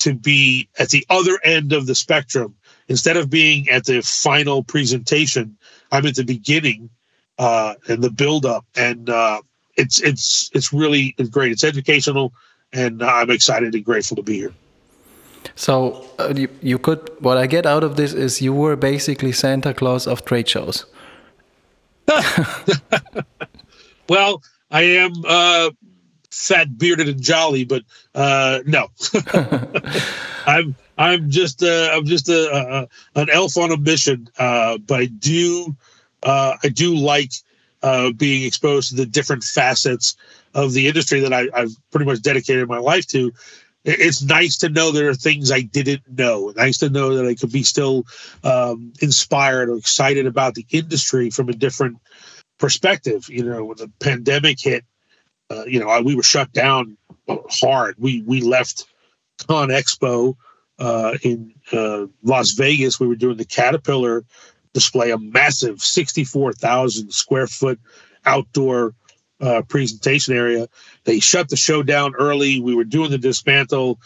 to 0.00 0.14
be 0.14 0.68
at 0.78 0.88
the 0.88 1.06
other 1.08 1.38
end 1.44 1.72
of 1.72 1.86
the 1.86 1.94
spectrum 1.94 2.56
instead 2.88 3.16
of 3.16 3.30
being 3.30 3.68
at 3.68 3.84
the 3.84 4.00
final 4.02 4.64
presentation 4.64 5.56
i'm 5.92 6.06
at 6.06 6.16
the 6.16 6.24
beginning 6.24 6.90
uh, 7.38 7.74
and 7.88 8.02
the 8.02 8.10
build 8.10 8.44
up 8.44 8.66
and 8.76 9.08
uh, 9.08 9.40
it's 9.80 10.00
it's 10.10 10.50
it's 10.54 10.72
really 10.72 11.04
great 11.30 11.52
it's 11.52 11.64
educational 11.64 12.32
and 12.72 13.02
i'm 13.02 13.30
excited 13.30 13.74
and 13.74 13.84
grateful 13.84 14.16
to 14.16 14.22
be 14.22 14.36
here 14.36 14.54
so 15.54 16.04
uh, 16.18 16.32
you, 16.36 16.48
you 16.62 16.78
could 16.78 17.10
what 17.20 17.36
i 17.36 17.46
get 17.46 17.66
out 17.66 17.82
of 17.82 17.96
this 17.96 18.12
is 18.12 18.40
you 18.42 18.52
were 18.52 18.76
basically 18.76 19.32
santa 19.32 19.72
claus 19.74 20.06
of 20.06 20.24
trade 20.24 20.48
shows 20.48 20.86
well 24.08 24.42
i 24.70 24.82
am 24.82 25.12
uh, 25.26 25.70
fat, 26.30 26.78
bearded, 26.78 27.08
and 27.08 27.22
jolly. 27.22 27.64
But 27.64 27.82
uh, 28.14 28.60
no, 28.66 28.88
I'm 30.46 30.74
I'm 30.98 31.30
just 31.30 31.62
uh, 31.62 31.90
I'm 31.92 32.06
just 32.06 32.28
a, 32.28 32.88
a, 33.16 33.20
an 33.20 33.30
elf 33.30 33.56
on 33.56 33.70
a 33.70 33.76
mission. 33.76 34.28
Uh, 34.38 34.78
but 34.78 35.00
I 35.00 35.06
do 35.06 35.76
uh, 36.22 36.56
I 36.62 36.68
do 36.68 36.94
like 36.94 37.32
uh, 37.82 38.12
being 38.12 38.44
exposed 38.44 38.90
to 38.90 38.96
the 38.96 39.06
different 39.06 39.44
facets 39.44 40.16
of 40.54 40.72
the 40.72 40.88
industry 40.88 41.20
that 41.20 41.32
I, 41.32 41.48
I've 41.54 41.74
pretty 41.90 42.06
much 42.06 42.22
dedicated 42.22 42.68
my 42.68 42.78
life 42.78 43.06
to. 43.08 43.32
It's 43.82 44.22
nice 44.22 44.58
to 44.58 44.68
know 44.68 44.90
there 44.90 45.08
are 45.08 45.14
things 45.14 45.50
I 45.50 45.62
didn't 45.62 46.02
know. 46.06 46.52
Nice 46.54 46.78
to 46.78 46.90
know 46.90 47.14
that 47.14 47.26
I 47.26 47.34
could 47.34 47.50
be 47.50 47.62
still 47.62 48.04
um, 48.44 48.92
inspired 49.00 49.70
or 49.70 49.76
excited 49.76 50.26
about 50.26 50.54
the 50.54 50.66
industry 50.70 51.30
from 51.30 51.48
a 51.48 51.54
different 51.54 51.98
perspective. 52.58 53.28
You 53.30 53.44
know, 53.44 53.64
when 53.64 53.78
the 53.78 53.90
pandemic 53.98 54.60
hit, 54.60 54.84
uh, 55.50 55.64
you 55.64 55.80
know, 55.80 56.02
we 56.02 56.14
were 56.14 56.22
shut 56.22 56.52
down 56.52 56.98
hard. 57.48 57.94
We 57.98 58.22
we 58.22 58.42
left 58.42 58.84
Con 59.46 59.68
Expo 59.68 60.36
uh, 60.78 61.16
in 61.22 61.54
uh, 61.72 62.06
Las 62.22 62.52
Vegas. 62.52 63.00
We 63.00 63.06
were 63.06 63.16
doing 63.16 63.36
the 63.36 63.44
Caterpillar 63.44 64.24
display, 64.72 65.10
a 65.10 65.18
massive 65.18 65.80
sixty-four 65.80 66.52
thousand 66.52 67.12
square 67.12 67.46
foot 67.46 67.78
outdoor 68.24 68.94
uh, 69.40 69.62
presentation 69.62 70.36
area. 70.36 70.68
They 71.04 71.20
shut 71.20 71.48
the 71.48 71.56
show 71.56 71.82
down 71.82 72.14
early. 72.14 72.60
We 72.60 72.74
were 72.74 72.84
doing 72.84 73.10
the 73.10 73.18
dismantle. 73.18 73.98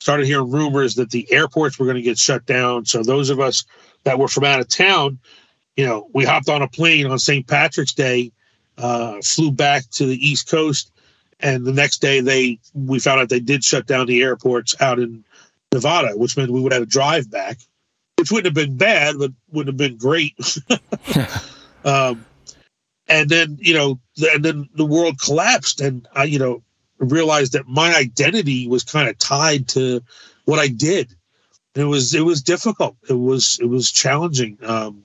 Started 0.00 0.26
hearing 0.26 0.50
rumors 0.50 0.96
that 0.96 1.10
the 1.10 1.30
airports 1.32 1.78
were 1.78 1.86
going 1.86 1.96
to 1.96 2.02
get 2.02 2.18
shut 2.18 2.44
down. 2.44 2.84
So 2.86 3.02
those 3.02 3.30
of 3.30 3.38
us 3.38 3.64
that 4.04 4.18
were 4.18 4.26
from 4.28 4.44
out 4.44 4.58
of 4.58 4.68
town, 4.68 5.20
you 5.76 5.86
know, 5.86 6.08
we 6.12 6.24
hopped 6.24 6.48
on 6.48 6.60
a 6.60 6.68
plane 6.68 7.06
on 7.06 7.20
St. 7.20 7.46
Patrick's 7.46 7.94
Day, 7.94 8.32
uh, 8.78 9.22
flew 9.22 9.52
back 9.52 9.88
to 9.92 10.04
the 10.04 10.16
East 10.16 10.50
Coast, 10.50 10.90
and 11.38 11.64
the 11.64 11.72
next 11.72 11.98
day 11.98 12.20
they 12.20 12.58
we 12.74 12.98
found 12.98 13.20
out 13.20 13.28
they 13.28 13.40
did 13.40 13.62
shut 13.64 13.86
down 13.86 14.06
the 14.06 14.22
airports 14.22 14.74
out 14.80 14.98
in 14.98 15.24
Nevada, 15.72 16.16
which 16.16 16.36
meant 16.36 16.50
we 16.50 16.60
would 16.60 16.72
have 16.72 16.82
to 16.82 16.86
drive 16.86 17.30
back, 17.30 17.58
which 18.22 18.30
wouldn't 18.30 18.56
have 18.56 18.66
been 18.66 18.76
bad, 18.76 19.16
but 19.18 19.32
wouldn't 19.50 19.72
have 19.72 19.76
been 19.76 19.98
great. 19.98 20.38
um, 21.84 22.24
and 23.08 23.28
then 23.28 23.58
you 23.60 23.74
know, 23.74 23.98
and 24.32 24.44
then 24.44 24.68
the 24.76 24.86
world 24.86 25.18
collapsed, 25.18 25.80
and 25.80 26.06
I 26.14 26.22
you 26.22 26.38
know 26.38 26.62
realized 26.98 27.54
that 27.54 27.66
my 27.66 27.92
identity 27.96 28.68
was 28.68 28.84
kind 28.84 29.08
of 29.08 29.18
tied 29.18 29.66
to 29.70 30.04
what 30.44 30.60
I 30.60 30.68
did. 30.68 31.12
It 31.74 31.82
was 31.82 32.14
it 32.14 32.20
was 32.20 32.42
difficult. 32.42 32.96
It 33.08 33.14
was 33.14 33.58
it 33.60 33.66
was 33.66 33.90
challenging. 33.90 34.56
Um, 34.62 35.04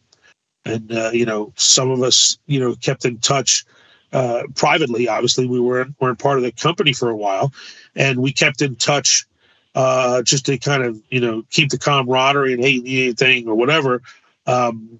and 0.64 0.92
uh, 0.92 1.10
you 1.12 1.26
know, 1.26 1.54
some 1.56 1.90
of 1.90 2.04
us 2.04 2.38
you 2.46 2.60
know 2.60 2.76
kept 2.76 3.04
in 3.04 3.18
touch 3.18 3.66
uh, 4.14 4.44
privately. 4.54 5.08
Obviously, 5.08 5.48
we 5.48 5.60
weren't 5.60 5.96
weren't 6.00 6.20
part 6.20 6.38
of 6.38 6.44
the 6.44 6.52
company 6.52 6.94
for 6.94 7.10
a 7.10 7.18
while, 7.18 7.52
and 7.96 8.20
we 8.20 8.32
kept 8.32 8.62
in 8.62 8.76
touch 8.76 9.26
uh, 9.78 10.24
just 10.24 10.48
to 10.48 10.58
kind 10.58 10.82
of 10.82 11.00
you 11.12 11.22
know 11.22 11.44
keep 11.52 11.70
the 11.70 11.78
camaraderie 11.78 12.54
and 12.54 12.64
hate 12.64 12.82
anything 12.82 13.48
or 13.48 13.54
whatever. 13.54 14.02
Um, 14.48 15.00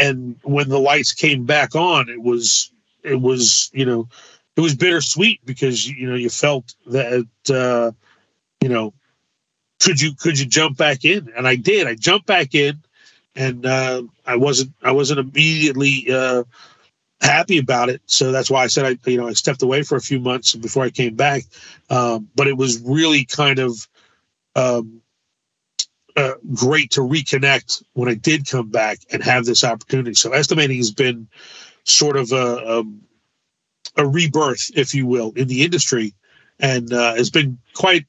and 0.00 0.36
when 0.42 0.68
the 0.68 0.80
lights 0.80 1.12
came 1.12 1.46
back 1.46 1.76
on, 1.76 2.08
it 2.08 2.20
was 2.20 2.72
it 3.04 3.14
was 3.20 3.70
you 3.72 3.84
know 3.84 4.08
it 4.56 4.60
was 4.62 4.74
bittersweet 4.74 5.46
because 5.46 5.88
you 5.88 6.08
know 6.08 6.16
you 6.16 6.28
felt 6.28 6.74
that 6.86 7.24
uh, 7.50 7.92
you 8.60 8.68
know 8.68 8.92
could 9.78 10.00
you 10.00 10.12
could 10.16 10.40
you 10.40 10.46
jump 10.46 10.76
back 10.76 11.06
in 11.06 11.32
and 11.34 11.48
i 11.48 11.56
did 11.56 11.86
i 11.86 11.94
jumped 11.94 12.26
back 12.26 12.54
in 12.54 12.82
and 13.34 13.64
uh, 13.64 14.02
i 14.26 14.36
wasn't 14.36 14.70
i 14.82 14.92
wasn't 14.92 15.18
immediately 15.18 16.06
uh, 16.12 16.44
happy 17.20 17.58
about 17.58 17.88
it. 17.88 18.00
So 18.06 18.32
that's 18.32 18.50
why 18.50 18.64
I 18.64 18.66
said 18.68 18.86
I, 18.86 19.10
you 19.10 19.18
know, 19.18 19.28
I 19.28 19.34
stepped 19.34 19.62
away 19.62 19.82
for 19.82 19.96
a 19.96 20.00
few 20.00 20.20
months 20.20 20.54
before 20.54 20.84
I 20.84 20.90
came 20.90 21.14
back. 21.14 21.44
Um, 21.88 22.28
but 22.34 22.46
it 22.46 22.56
was 22.56 22.80
really 22.80 23.24
kind 23.24 23.58
of 23.58 23.88
um, 24.56 25.00
uh, 26.16 26.34
great 26.54 26.90
to 26.92 27.00
reconnect 27.00 27.82
when 27.92 28.08
I 28.08 28.14
did 28.14 28.48
come 28.48 28.70
back 28.70 28.98
and 29.12 29.22
have 29.22 29.44
this 29.44 29.64
opportunity. 29.64 30.14
So 30.14 30.32
estimating 30.32 30.78
has 30.78 30.90
been 30.90 31.28
sort 31.84 32.16
of 32.16 32.32
a, 32.32 32.36
a, 32.36 32.80
um, 32.80 33.02
a 33.96 34.06
rebirth, 34.06 34.70
if 34.74 34.94
you 34.94 35.06
will, 35.06 35.32
in 35.36 35.48
the 35.48 35.64
industry, 35.64 36.14
and 36.58 36.92
uh, 36.92 37.14
it's 37.16 37.30
been 37.30 37.58
quite 37.74 38.06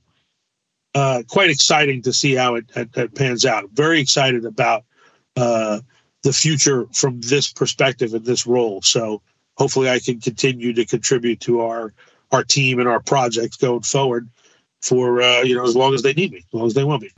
uh, 0.93 1.23
quite 1.29 1.49
exciting 1.49 2.01
to 2.01 2.11
see 2.11 2.35
how 2.35 2.55
it, 2.55 2.65
it, 2.75 2.89
it 2.97 3.15
pans 3.15 3.45
out. 3.45 3.69
very 3.71 4.01
excited 4.01 4.45
about 4.45 4.83
uh, 5.37 5.79
the 6.23 6.33
future 6.33 6.85
from 6.91 7.21
this 7.21 7.51
perspective 7.51 8.13
and 8.13 8.25
this 8.25 8.45
role. 8.45 8.81
So 8.81 9.21
hopefully 9.57 9.89
I 9.89 9.99
can 9.99 10.19
continue 10.19 10.73
to 10.73 10.85
contribute 10.85 11.39
to 11.41 11.61
our 11.61 11.93
our 12.31 12.43
team 12.43 12.79
and 12.79 12.87
our 12.87 13.01
projects 13.01 13.57
going 13.57 13.81
forward 13.81 14.29
for 14.81 15.21
uh, 15.21 15.41
you 15.41 15.55
know 15.55 15.63
as 15.63 15.75
long 15.75 15.93
as 15.93 16.01
they 16.01 16.13
need 16.13 16.31
me, 16.31 16.39
as 16.39 16.53
long 16.53 16.67
as 16.67 16.73
they 16.73 16.83
want 16.83 17.03
me. 17.03 17.09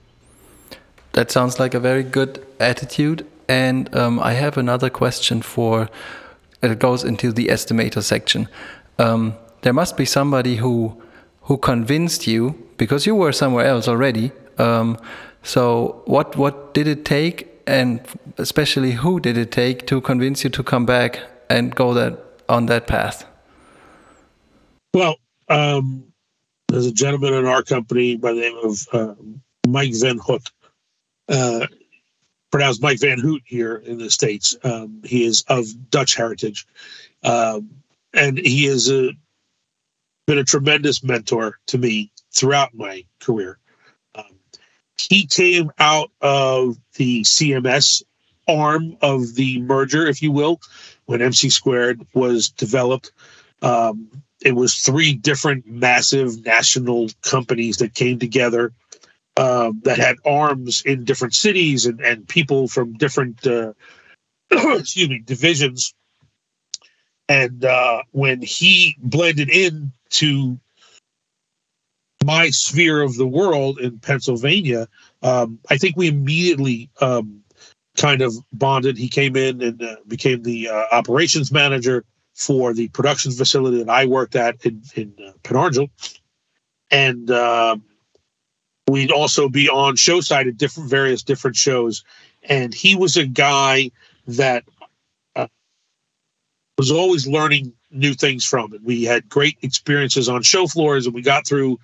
That 1.13 1.31
sounds 1.31 1.59
like 1.59 1.73
a 1.73 1.79
very 1.79 2.03
good 2.03 2.45
attitude. 2.59 3.25
And 3.47 3.93
um, 3.95 4.19
I 4.19 4.33
have 4.33 4.57
another 4.57 4.89
question 4.89 5.41
for 5.41 5.89
it 6.61 6.79
goes 6.79 7.03
into 7.03 7.31
the 7.31 7.47
estimator 7.47 8.01
section. 8.01 8.47
Um, 8.97 9.35
there 9.61 9.73
must 9.73 9.97
be 9.97 10.05
somebody 10.05 10.55
who 10.57 11.01
who 11.43 11.57
convinced 11.57 12.25
you 12.25 12.55
because 12.77 13.05
you 13.05 13.15
were 13.15 13.31
somewhere 13.31 13.65
else 13.65 13.87
already. 13.87 14.31
Um, 14.57 14.97
so 15.43 16.01
what 16.05 16.35
what 16.37 16.73
did 16.73 16.87
it 16.87 17.05
take 17.05 17.49
and 17.67 18.01
especially 18.37 18.91
who 18.91 19.19
did 19.19 19.37
it 19.37 19.51
take 19.51 19.87
to 19.87 20.01
convince 20.01 20.43
you 20.43 20.49
to 20.49 20.63
come 20.63 20.85
back 20.85 21.19
and 21.49 21.75
go 21.75 21.93
that 21.93 22.17
on 22.49 22.65
that 22.67 22.87
path? 22.87 23.25
Well, 24.93 25.15
um, 25.49 26.12
there's 26.67 26.85
a 26.85 26.91
gentleman 26.91 27.33
in 27.33 27.45
our 27.45 27.63
company 27.63 28.15
by 28.15 28.33
the 28.33 28.41
name 28.41 28.57
of 28.63 28.87
uh, 28.91 29.15
Mike 29.67 29.93
Van 29.95 30.17
Hook, 30.17 30.43
uh, 31.29 31.67
pronounced 32.51 32.81
Mike 32.81 32.99
Van 32.99 33.19
Hoot 33.19 33.43
here 33.45 33.75
in 33.75 33.97
the 33.97 34.09
states. 34.09 34.55
Um, 34.63 35.01
he 35.03 35.25
is 35.25 35.43
of 35.47 35.65
Dutch 35.89 36.15
heritage, 36.15 36.67
um, 37.23 37.69
and 38.13 38.37
he 38.37 38.65
has 38.65 38.89
been 38.89 40.37
a 40.37 40.43
tremendous 40.43 41.03
mentor 41.03 41.59
to 41.67 41.77
me 41.77 42.11
throughout 42.31 42.73
my 42.73 43.05
career 43.19 43.59
he 45.09 45.25
came 45.25 45.71
out 45.79 46.11
of 46.21 46.77
the 46.95 47.21
CMS 47.21 48.03
arm 48.47 48.97
of 49.01 49.35
the 49.35 49.61
merger, 49.61 50.05
if 50.05 50.21
you 50.21 50.31
will, 50.31 50.59
when 51.05 51.21
MC 51.21 51.49
Squared 51.49 52.05
was 52.13 52.49
developed. 52.49 53.11
Um, 53.61 54.09
it 54.43 54.53
was 54.53 54.75
three 54.75 55.13
different 55.13 55.65
massive 55.65 56.45
national 56.45 57.09
companies 57.21 57.77
that 57.77 57.93
came 57.93 58.19
together 58.19 58.73
um, 59.37 59.81
that 59.83 59.97
had 59.97 60.17
arms 60.25 60.83
in 60.85 61.05
different 61.05 61.33
cities 61.33 61.85
and, 61.85 62.01
and 62.01 62.27
people 62.27 62.67
from 62.67 62.93
different 62.93 63.45
uh, 63.47 63.73
excuse 64.51 65.09
me 65.09 65.19
divisions 65.19 65.93
and 67.29 67.63
uh, 67.63 68.03
when 68.11 68.41
he 68.41 68.95
blended 68.99 69.49
in 69.49 69.93
to 70.11 70.59
my 72.23 72.49
sphere 72.49 73.01
of 73.01 73.15
the 73.15 73.27
world 73.27 73.79
in 73.79 73.99
Pennsylvania, 73.99 74.87
um, 75.21 75.59
I 75.69 75.77
think 75.77 75.95
we 75.95 76.07
immediately 76.07 76.89
um, 77.01 77.43
kind 77.97 78.21
of 78.21 78.33
bonded. 78.51 78.97
He 78.97 79.09
came 79.09 79.35
in 79.35 79.61
and 79.61 79.81
uh, 79.81 79.95
became 80.07 80.43
the 80.43 80.69
uh, 80.69 80.85
operations 80.91 81.51
manager 81.51 82.05
for 82.33 82.73
the 82.73 82.87
production 82.89 83.31
facility 83.31 83.83
that 83.83 83.89
I 83.89 84.05
worked 84.05 84.35
at 84.35 84.65
in, 84.65 84.81
in 84.95 85.13
uh, 85.25 85.31
Pen 85.43 85.57
Argyl. 85.57 85.89
And 86.91 87.29
um, 87.31 87.83
we'd 88.87 89.11
also 89.11 89.49
be 89.49 89.69
on 89.69 89.95
show 89.95 90.21
side 90.21 90.47
at 90.47 90.57
different 90.57 90.89
various 90.89 91.23
different 91.23 91.55
shows. 91.55 92.03
And 92.43 92.73
he 92.73 92.95
was 92.95 93.17
a 93.17 93.25
guy 93.25 93.91
that 94.27 94.63
uh, 95.35 95.47
was 96.77 96.91
always 96.91 97.27
learning 97.27 97.73
new 97.91 98.13
things 98.13 98.43
from 98.43 98.73
it. 98.73 98.83
We 98.83 99.03
had 99.03 99.29
great 99.29 99.57
experiences 99.61 100.27
on 100.27 100.41
show 100.41 100.67
floors, 100.67 101.05
and 101.05 101.15
we 101.15 101.21
got 101.21 101.47
through 101.47 101.79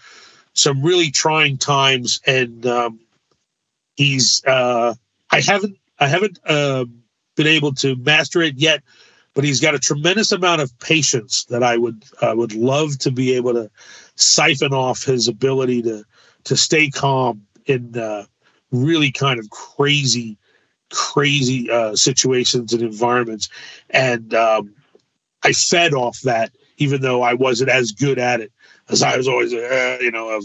some 0.53 0.81
really 0.81 1.11
trying 1.11 1.57
times. 1.57 2.19
And 2.25 2.65
um, 2.65 2.99
he's 3.95 4.43
uh, 4.45 4.95
I 5.31 5.41
haven't 5.41 5.77
I 5.99 6.07
haven't 6.07 6.39
uh, 6.45 6.85
been 7.35 7.47
able 7.47 7.73
to 7.75 7.95
master 7.95 8.41
it 8.41 8.55
yet, 8.55 8.83
but 9.39 9.45
he's 9.45 9.61
got 9.61 9.73
a 9.73 9.79
tremendous 9.79 10.33
amount 10.33 10.59
of 10.59 10.77
patience 10.79 11.45
that 11.45 11.63
I 11.63 11.77
would 11.77 12.03
I 12.21 12.33
would 12.33 12.53
love 12.53 12.99
to 12.99 13.09
be 13.09 13.35
able 13.35 13.53
to 13.53 13.71
siphon 14.15 14.73
off 14.73 15.05
his 15.05 15.29
ability 15.29 15.81
to 15.83 16.03
to 16.43 16.57
stay 16.57 16.89
calm 16.89 17.43
in 17.65 17.97
uh, 17.97 18.25
really 18.73 19.13
kind 19.13 19.39
of 19.39 19.49
crazy 19.49 20.37
crazy 20.91 21.71
uh, 21.71 21.95
situations 21.95 22.73
and 22.73 22.81
environments, 22.81 23.47
and 23.91 24.33
um, 24.33 24.75
I 25.41 25.53
fed 25.53 25.93
off 25.93 26.19
that, 26.23 26.51
even 26.75 26.99
though 26.99 27.21
I 27.21 27.33
wasn't 27.33 27.69
as 27.69 27.93
good 27.93 28.19
at 28.19 28.41
it 28.41 28.51
as 28.89 29.01
I 29.01 29.15
was 29.15 29.29
always, 29.29 29.53
uh, 29.53 29.99
you 30.01 30.11
know, 30.11 30.41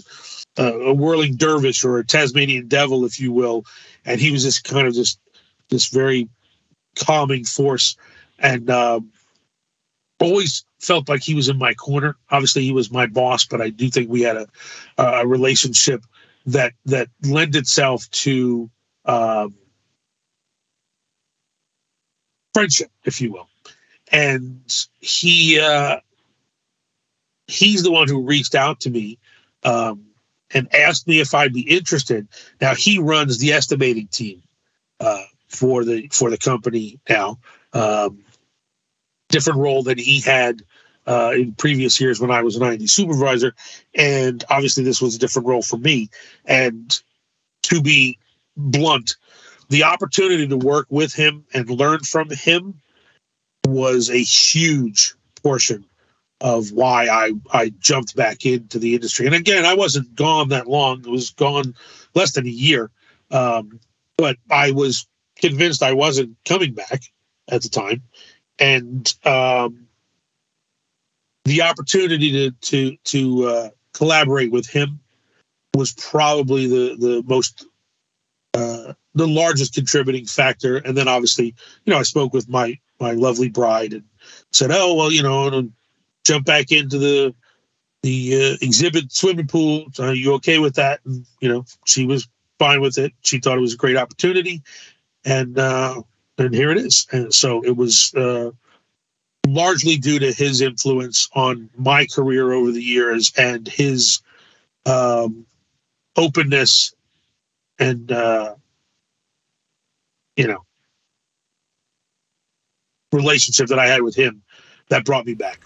a, 0.57 0.63
a, 0.63 0.95
whirling 0.95 1.35
dervish 1.35 1.85
or 1.85 1.99
a 1.99 2.07
Tasmanian 2.07 2.69
devil, 2.69 3.05
if 3.05 3.19
you 3.19 3.33
will. 3.33 3.65
And 4.05 4.21
he 4.21 4.31
was 4.31 4.45
just 4.45 4.63
kind 4.63 4.87
of 4.87 4.95
just 4.95 5.19
this 5.69 5.89
very 5.89 6.29
calming 6.95 7.45
force, 7.45 7.97
and 8.45 8.71
um, 8.71 9.11
always 10.21 10.65
felt 10.79 11.09
like 11.09 11.25
he 11.25 11.35
was 11.35 11.49
in 11.49 11.59
my 11.59 11.75
corner. 11.75 12.17
Obviously, 12.31 12.63
he 12.63 12.73
was 12.73 12.93
my 12.93 13.07
boss, 13.07 13.45
but 13.45 13.61
I 13.61 13.71
do 13.71 13.89
think 13.89 14.09
we 14.09 14.23
had 14.23 14.37
a, 14.37 14.47
a 14.99 15.27
relationship 15.27 16.05
that 16.47 16.75
that 16.85 17.09
lent 17.25 17.57
itself 17.57 18.09
to 18.11 18.71
um, 19.07 19.57
friendship, 22.53 22.91
if 23.05 23.21
you 23.21 23.33
will 23.33 23.49
and 24.15 24.87
he 25.01 25.59
uh, 25.59 25.99
he's 27.47 27.83
the 27.83 27.91
one 27.91 28.09
who 28.09 28.23
reached 28.23 28.55
out 28.55 28.81
to 28.81 28.91
me 28.91 29.19
um, 29.65 30.07
and 30.53 30.73
asked 30.75 31.09
me 31.09 31.21
if 31.21 31.35
I'd 31.35 31.53
be 31.53 31.69
interested. 31.69 32.29
Now 32.61 32.75
he 32.75 32.99
runs 32.99 33.39
the 33.39 33.53
estimating 33.53 34.09
team 34.09 34.43
uh, 35.01 35.25
for 35.49 35.85
the 35.85 36.09
for 36.13 36.31
the 36.31 36.39
company 36.39 37.01
now. 37.09 37.39
Um, 37.73 38.25
different 39.35 39.59
role 39.59 39.83
than 39.83 39.99
he 39.99 40.21
had 40.21 40.63
uh, 41.09 41.33
in 41.35 41.53
previous 41.55 42.01
years 42.01 42.21
when 42.21 42.31
I 42.31 42.43
was 42.43 42.55
an 42.55 42.63
I&D 42.63 42.87
supervisor, 42.87 43.53
and 43.95 44.45
obviously 44.49 44.85
this 44.85 45.03
was 45.03 45.17
a 45.17 45.19
different 45.19 45.49
role 45.49 45.61
for 45.61 45.77
me. 45.77 46.09
And 46.45 46.97
to 47.65 47.83
be 47.83 48.17
blunt, 48.57 49.17
the 49.71 49.83
opportunity 49.83 50.47
to 50.47 50.57
work 50.57 50.87
with 50.89 51.13
him 51.13 51.45
and 51.53 51.69
learn 51.69 52.01
from 52.01 52.31
him 52.31 52.81
was 53.67 54.09
a 54.09 54.23
huge 54.23 55.15
portion 55.43 55.85
of 56.41 56.71
why 56.71 57.09
I, 57.09 57.33
I 57.53 57.73
jumped 57.81 58.15
back 58.15 58.47
into 58.47 58.79
the 58.79 58.95
industry. 58.95 59.27
And 59.27 59.35
again, 59.35 59.65
I 59.65 59.75
wasn't 59.75 60.15
gone 60.15 60.51
that 60.51 60.69
long. 60.69 61.01
It 61.01 61.11
was 61.11 61.31
gone 61.31 61.75
less 62.15 62.33
than 62.33 62.47
a 62.47 62.51
year. 62.51 62.91
Um, 63.33 63.81
but 64.17 64.37
I 64.49 64.71
was 64.71 65.09
convinced 65.37 65.83
I 65.83 65.93
wasn't 65.93 66.37
coming 66.45 66.75
back 66.75 67.03
at 67.49 67.63
the 67.63 67.69
time. 67.69 68.03
And 68.59 69.13
um, 69.25 69.89
the 71.45 71.63
opportunity 71.63 72.33
to 72.33 72.51
to 72.51 72.97
to 73.05 73.45
uh, 73.45 73.69
collaborate 73.93 74.51
with 74.51 74.69
him 74.69 75.01
was 75.75 75.93
probably 75.93 76.67
the 76.67 76.97
the 76.97 77.23
most 77.27 77.67
uh, 78.55 78.95
the 79.15 79.27
largest 79.27 79.75
contributing 79.75 80.27
factor. 80.27 80.77
And 80.77 80.97
then 80.97 81.09
obviously, 81.09 81.55
you 81.85 81.93
know, 81.93 81.99
I 81.99 82.03
spoke 82.03 82.33
with 82.33 82.49
my 82.49 82.79
my 83.01 83.13
lovely 83.13 83.49
bride 83.49 83.93
and 83.93 84.05
said, 84.53 84.71
"Oh 84.73 84.95
well, 84.95 85.13
you 85.13 85.23
know, 85.23 85.49
and 85.49 85.73
jump 86.25 86.47
back 86.47 86.71
into 86.73 86.99
the 86.99 87.35
the 88.03 88.35
uh, 88.35 88.57
exhibit 88.65 89.13
swimming 89.13 89.49
pool. 89.49 89.87
Are 89.99 90.15
you 90.15 90.35
okay 90.35 90.59
with 90.59 90.77
that?" 90.77 91.01
And 91.05 91.27
you 91.41 91.49
know, 91.49 91.65
she 91.85 92.07
was 92.07 92.29
fine 92.59 92.81
with 92.81 92.99
it. 92.99 93.13
She 93.23 93.39
thought 93.39 93.59
it 93.59 93.63
was 93.63 93.75
a 93.75 93.79
great 93.79 93.97
opportunity, 93.97 94.63
and 95.25 95.59
uh, 95.59 96.03
and 96.39 96.55
here 96.55 96.71
it 96.71 96.79
is. 96.79 97.07
And 97.13 97.33
so 97.33 97.63
it 97.65 97.77
was 97.77 98.13
uh, 98.15 98.51
largely 99.47 99.97
due 99.97 100.19
to 100.19 100.33
his 100.33 100.61
influence 100.61 101.29
on 101.35 101.71
my 101.77 102.07
career 102.07 102.53
over 102.53 102.73
the 102.73 102.83
years 102.83 103.33
and 103.37 103.67
his 103.69 104.21
um, 104.87 105.47
openness 106.17 106.95
and 107.79 108.11
uh, 108.13 108.55
you 110.37 110.47
know 110.47 110.65
relationship 113.13 113.69
that 113.69 113.79
I 113.79 113.87
had 113.87 114.03
with 114.03 114.17
him 114.17 114.43
that 114.89 115.05
brought 115.05 115.27
me 115.27 115.35
back. 115.35 115.61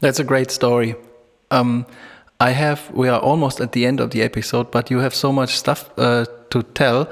That's 0.00 0.18
a 0.18 0.24
great 0.24 0.50
story. 0.50 0.96
Um, 1.50 1.86
I 2.40 2.50
have, 2.50 2.90
we 2.92 3.08
are 3.08 3.20
almost 3.20 3.60
at 3.60 3.72
the 3.72 3.84
end 3.86 4.00
of 4.00 4.10
the 4.10 4.22
episode, 4.22 4.70
but 4.70 4.90
you 4.90 4.98
have 4.98 5.14
so 5.14 5.32
much 5.32 5.56
stuff 5.56 5.90
uh, 5.98 6.24
to 6.50 6.62
tell 6.62 7.10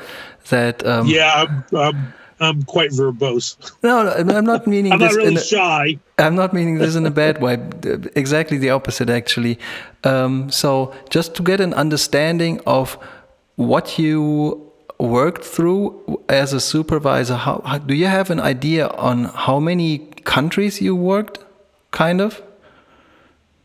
that. 0.49 0.85
Um, 0.87 1.07
yeah, 1.07 1.33
I'm, 1.35 1.65
I'm, 1.77 2.15
I'm, 2.41 2.63
quite 2.63 2.91
verbose. 2.91 3.57
No, 3.83 4.03
no 4.03 4.37
I'm 4.37 4.45
not 4.45 4.67
meaning 4.67 4.93
I'm 4.95 4.99
this. 4.99 5.17
not 5.17 5.25
really 5.25 5.37
a, 5.37 5.41
shy. 5.41 5.99
I'm 6.19 6.35
not 6.35 6.53
meaning 6.53 6.79
this 6.79 6.97
in 6.97 7.07
a 7.07 7.11
bad 7.11 7.41
way. 7.41 7.59
Exactly 8.17 8.59
the 8.59 8.71
opposite, 8.71 9.11
actually. 9.11 9.59
Um, 10.05 10.51
so, 10.51 10.95
just 11.11 11.35
to 11.37 11.43
get 11.43 11.61
an 11.61 11.75
understanding 11.75 12.61
of 12.67 12.99
what 13.57 13.99
you 13.99 14.69
worked 14.99 15.45
through 15.45 16.23
as 16.29 16.53
a 16.53 16.61
supervisor, 16.61 17.37
how, 17.37 17.63
how, 17.65 17.79
do 17.79 17.95
you 17.95 18.07
have 18.07 18.31
an 18.31 18.41
idea 18.41 18.89
on 18.89 19.25
how 19.25 19.61
many 19.61 19.99
countries 20.25 20.81
you 20.81 20.95
worked, 20.95 21.39
kind 21.91 22.21
of? 22.21 22.43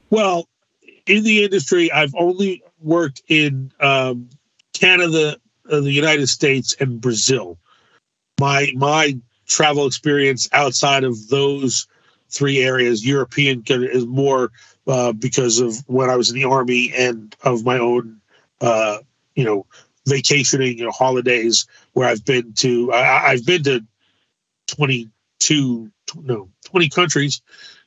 Well, 0.09 0.47
in 1.07 1.23
the 1.23 1.43
industry, 1.43 1.91
I've 1.91 2.13
only 2.15 2.63
worked 2.81 3.23
in 3.27 3.71
um, 3.79 4.29
Canada, 4.73 5.37
uh, 5.69 5.79
the 5.79 5.91
United 5.91 6.27
States, 6.27 6.75
and 6.79 7.01
Brazil. 7.01 7.57
My 8.39 8.71
my 8.75 9.17
travel 9.45 9.85
experience 9.85 10.49
outside 10.51 11.03
of 11.03 11.27
those 11.29 11.87
three 12.29 12.59
areas, 12.63 13.05
European 13.05 13.63
is 13.67 14.05
more 14.05 14.51
uh, 14.87 15.13
because 15.13 15.59
of 15.59 15.77
when 15.87 16.09
I 16.09 16.15
was 16.15 16.29
in 16.29 16.35
the 16.35 16.45
army 16.45 16.91
and 16.97 17.35
of 17.43 17.63
my 17.63 17.77
own, 17.77 18.19
uh, 18.59 18.97
you 19.35 19.45
know, 19.45 19.65
vacationing, 20.07 20.77
you 20.77 20.85
know, 20.85 20.91
holidays 20.91 21.67
where 21.93 22.07
I've 22.07 22.25
been 22.25 22.53
to. 22.53 22.91
I, 22.91 23.31
have 23.31 23.45
been 23.45 23.63
to 23.63 23.81
twenty 24.67 25.09
two, 25.39 25.91
no, 26.15 26.49
twenty 26.65 26.89
countries 26.89 27.41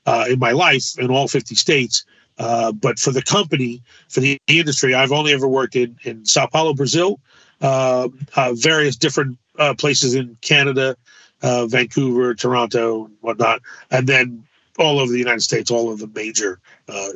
uh, 0.07 0.27
in 0.29 0.39
my 0.39 0.53
life 0.53 0.99
in 0.99 1.11
all 1.11 1.29
fifty 1.29 1.55
states. 1.55 2.05
Uh, 2.39 2.73
but 2.73 2.99
for 2.99 3.11
the 3.11 3.23
company, 3.23 3.83
for 4.09 4.21
the 4.21 4.39
industry, 4.47 4.95
I've 4.95 5.13
only 5.13 5.33
ever 5.33 5.49
worked 5.49 5.77
in 5.77 5.97
in 6.03 6.25
Sao 6.25 6.47
Paulo, 6.47 6.75
Brazil, 6.75 7.21
uh, 7.61 8.09
uh 8.37 8.53
various 8.55 8.97
different 8.97 9.39
uh, 9.59 9.75
places 9.75 10.15
in 10.15 10.37
Canada, 10.43 10.97
uh, 11.43 11.67
Vancouver, 11.67 12.35
Toronto, 12.35 13.07
and 13.07 13.17
whatnot, 13.21 13.63
and 13.91 14.07
then 14.07 14.45
all 14.79 14.99
over 14.99 15.11
the 15.11 15.19
United 15.19 15.41
States, 15.41 15.71
all 15.71 15.91
of 15.91 15.99
the 15.99 16.09
major 16.09 16.61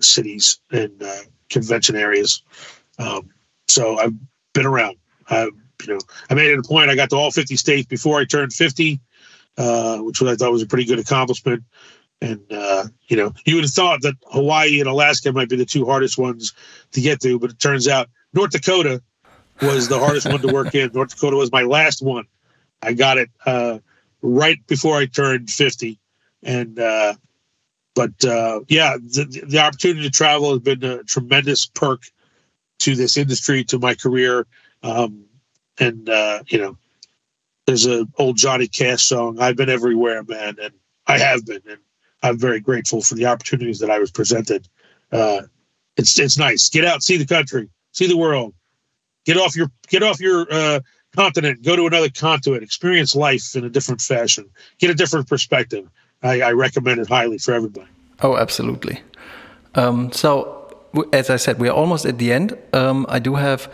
cities 0.01 0.59
and 0.71 1.03
convention 1.51 1.95
areas. 1.95 2.43
Um, 2.99 3.29
so 3.69 3.99
I've 3.99 4.15
been 4.55 4.67
around. 4.67 4.97
I, 5.29 5.45
you 5.45 5.95
know, 5.95 5.99
I 6.29 6.35
made 6.35 6.51
it 6.51 6.59
a 6.59 6.63
point. 6.63 6.91
I 6.91 6.95
got 6.95 7.11
to 7.11 7.17
all 7.17 7.31
50 7.31 7.57
states 7.57 7.87
before 7.87 8.19
I 8.19 8.25
turned 8.25 8.53
50, 8.53 9.01
uh, 9.59 9.99
which 9.99 10.23
I 10.23 10.35
thought 10.37 10.53
was 10.53 10.63
a 10.63 10.67
pretty 10.67 10.85
good 10.85 10.99
accomplishment. 10.99 11.65
And 12.21 12.41
uh, 12.51 12.85
you 13.09 13.17
know, 13.17 13.33
you 13.47 13.55
would 13.55 13.65
have 13.65 13.73
thought 13.73 14.03
that 14.03 14.15
Hawaii 14.27 14.81
and 14.81 14.89
Alaska 14.89 15.33
might 15.33 15.49
be 15.49 15.57
the 15.57 15.65
two 15.65 15.87
hardest 15.87 16.19
ones 16.19 16.53
to 16.93 17.01
get 17.01 17.21
to, 17.23 17.39
but 17.39 17.51
it 17.51 17.59
turns 17.59 17.89
out 17.89 18.11
North 18.35 18.51
Dakota 18.51 19.03
was 19.63 19.89
the 19.89 19.99
hardest 19.99 20.29
one 20.29 20.41
to 20.41 20.49
work 20.53 20.75
in. 20.75 20.91
North 20.93 21.11
Dakota 21.11 21.37
was 21.37 21.51
my 21.51 21.63
last 21.63 22.03
one. 22.03 22.25
I 22.83 22.93
got 22.93 23.19
it 23.19 23.31
uh, 23.47 23.79
right 24.23 24.59
before 24.67 24.97
I 24.99 25.07
turned 25.07 25.51
50, 25.51 25.99
and 26.43 26.79
uh, 26.79 27.15
but 27.95 28.25
uh, 28.25 28.61
yeah, 28.69 28.97
the, 28.97 29.45
the 29.47 29.59
opportunity 29.59 30.03
to 30.03 30.11
travel 30.11 30.51
has 30.51 30.61
been 30.61 30.85
a 30.85 31.03
tremendous 31.05 31.67
perk 31.67 32.03
to 32.81 32.95
this 32.97 33.17
industry, 33.17 33.65
to 33.65 33.79
my 33.79 33.95
career. 33.95 34.47
Um, 34.83 35.25
and 35.79 36.09
uh, 36.09 36.43
you 36.49 36.59
know, 36.59 36.77
there's 37.67 37.87
an 37.87 38.13
old 38.19 38.37
Johnny 38.37 38.69
Cash 38.69 39.05
song, 39.05 39.41
"I've 39.41 39.57
been 39.57 39.71
everywhere, 39.71 40.23
man," 40.23 40.57
and 40.63 40.75
I 41.07 41.19
have 41.19 41.45
been, 41.45 41.63
and 41.69 41.79
I'm 42.23 42.39
very 42.39 42.61
grateful 42.61 43.03
for 43.03 43.15
the 43.15 43.27
opportunities 43.27 43.79
that 43.81 43.91
I 43.91 43.99
was 43.99 44.11
presented. 44.11 44.69
Uh, 45.13 45.43
it's 45.97 46.19
it's 46.19 46.39
nice. 46.39 46.69
Get 46.69 46.85
out, 46.85 47.03
see 47.03 47.17
the 47.17 47.27
country, 47.27 47.69
see 47.93 48.07
the 48.07 48.17
world. 48.17 48.55
Get 49.25 49.37
off 49.37 49.57
your 49.57 49.71
get 49.89 50.03
off 50.03 50.21
your 50.21 50.47
uh, 50.51 50.81
continent, 51.15 51.63
go 51.63 51.77
to 51.77 51.87
another 51.87 52.11
continent, 52.11 52.63
experience 52.63 53.15
life 53.15 53.55
in 53.57 53.65
a 53.65 53.71
different 53.71 54.01
fashion, 54.01 54.49
get 54.79 54.91
a 54.91 54.95
different 54.95 55.29
perspective. 55.29 55.89
I, 56.23 56.41
I 56.41 56.53
recommend 56.53 57.01
it 57.01 57.09
highly 57.09 57.39
for 57.39 57.55
everybody. 57.55 57.89
Oh, 58.23 58.37
absolutely. 58.37 59.03
Um, 59.75 60.13
so, 60.13 60.77
as 61.13 61.31
I 61.31 61.37
said, 61.37 61.59
we're 61.59 61.73
almost 61.73 62.05
at 62.05 62.19
the 62.19 62.33
end. 62.33 62.57
Um, 62.73 63.07
I 63.09 63.19
do 63.19 63.37
have 63.37 63.73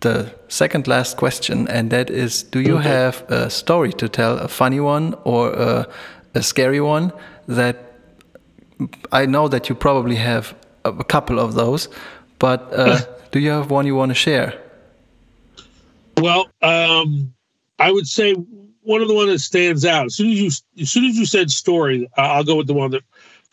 the 0.00 0.34
second 0.48 0.86
last 0.86 1.16
question, 1.16 1.68
and 1.68 1.90
that 1.90 2.10
is 2.10 2.42
Do 2.42 2.60
you 2.60 2.78
have 2.78 3.22
a 3.30 3.50
story 3.50 3.92
to 3.94 4.08
tell, 4.08 4.38
a 4.38 4.48
funny 4.48 4.80
one 4.80 5.14
or 5.24 5.52
a, 5.52 5.88
a 6.36 6.42
scary 6.42 6.80
one 6.80 7.12
that 7.48 7.94
I 9.10 9.26
know 9.26 9.48
that 9.48 9.68
you 9.68 9.74
probably 9.74 10.16
have 10.16 10.54
a 10.84 11.02
couple 11.02 11.40
of 11.40 11.54
those, 11.54 11.88
but 12.38 12.72
uh, 12.72 13.00
do 13.32 13.40
you 13.40 13.50
have 13.50 13.70
one 13.70 13.86
you 13.86 13.96
want 13.96 14.10
to 14.10 14.14
share? 14.14 14.60
Well, 16.18 16.48
um, 16.62 17.34
I 17.78 17.90
would 17.90 18.06
say 18.06 18.34
one 18.82 19.02
of 19.02 19.08
the 19.08 19.14
one 19.14 19.28
that 19.28 19.40
stands 19.40 19.84
out. 19.84 20.06
As 20.06 20.14
soon 20.14 20.30
as 20.30 20.40
you 20.40 20.50
as 20.82 20.90
soon 20.90 21.04
as 21.06 21.16
you 21.16 21.26
said 21.26 21.50
story, 21.50 22.08
I'll 22.16 22.44
go 22.44 22.56
with 22.56 22.66
the 22.66 22.74
one 22.74 22.90
that 22.92 23.02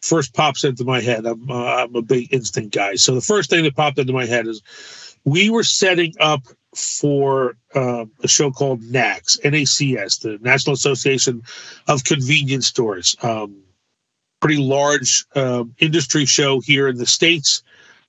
first 0.01 0.33
pops 0.33 0.63
into 0.63 0.83
my 0.83 1.01
head. 1.01 1.25
I'm 1.25 1.49
uh, 1.49 1.83
I'm 1.83 1.95
a 1.95 2.01
big 2.01 2.33
instinct 2.33 2.75
guy, 2.75 2.95
so 2.95 3.15
the 3.15 3.21
first 3.21 3.49
thing 3.49 3.63
that 3.63 3.75
popped 3.75 3.97
into 3.97 4.13
my 4.13 4.25
head 4.25 4.47
is 4.47 4.61
we 5.23 5.49
were 5.49 5.63
setting 5.63 6.13
up 6.19 6.41
for 6.75 7.55
uh, 7.75 8.05
a 8.23 8.27
show 8.27 8.51
called 8.51 8.81
NACS, 8.81 9.39
NACS, 9.43 10.21
the 10.21 10.37
National 10.41 10.73
Association 10.73 11.43
of 11.87 12.03
Convenience 12.03 12.67
Stores. 12.67 13.15
Um, 13.21 13.63
pretty 14.39 14.57
large 14.57 15.25
uh, 15.35 15.63
industry 15.79 16.25
show 16.25 16.59
here 16.59 16.87
in 16.87 16.97
the 16.97 17.05
states. 17.05 17.63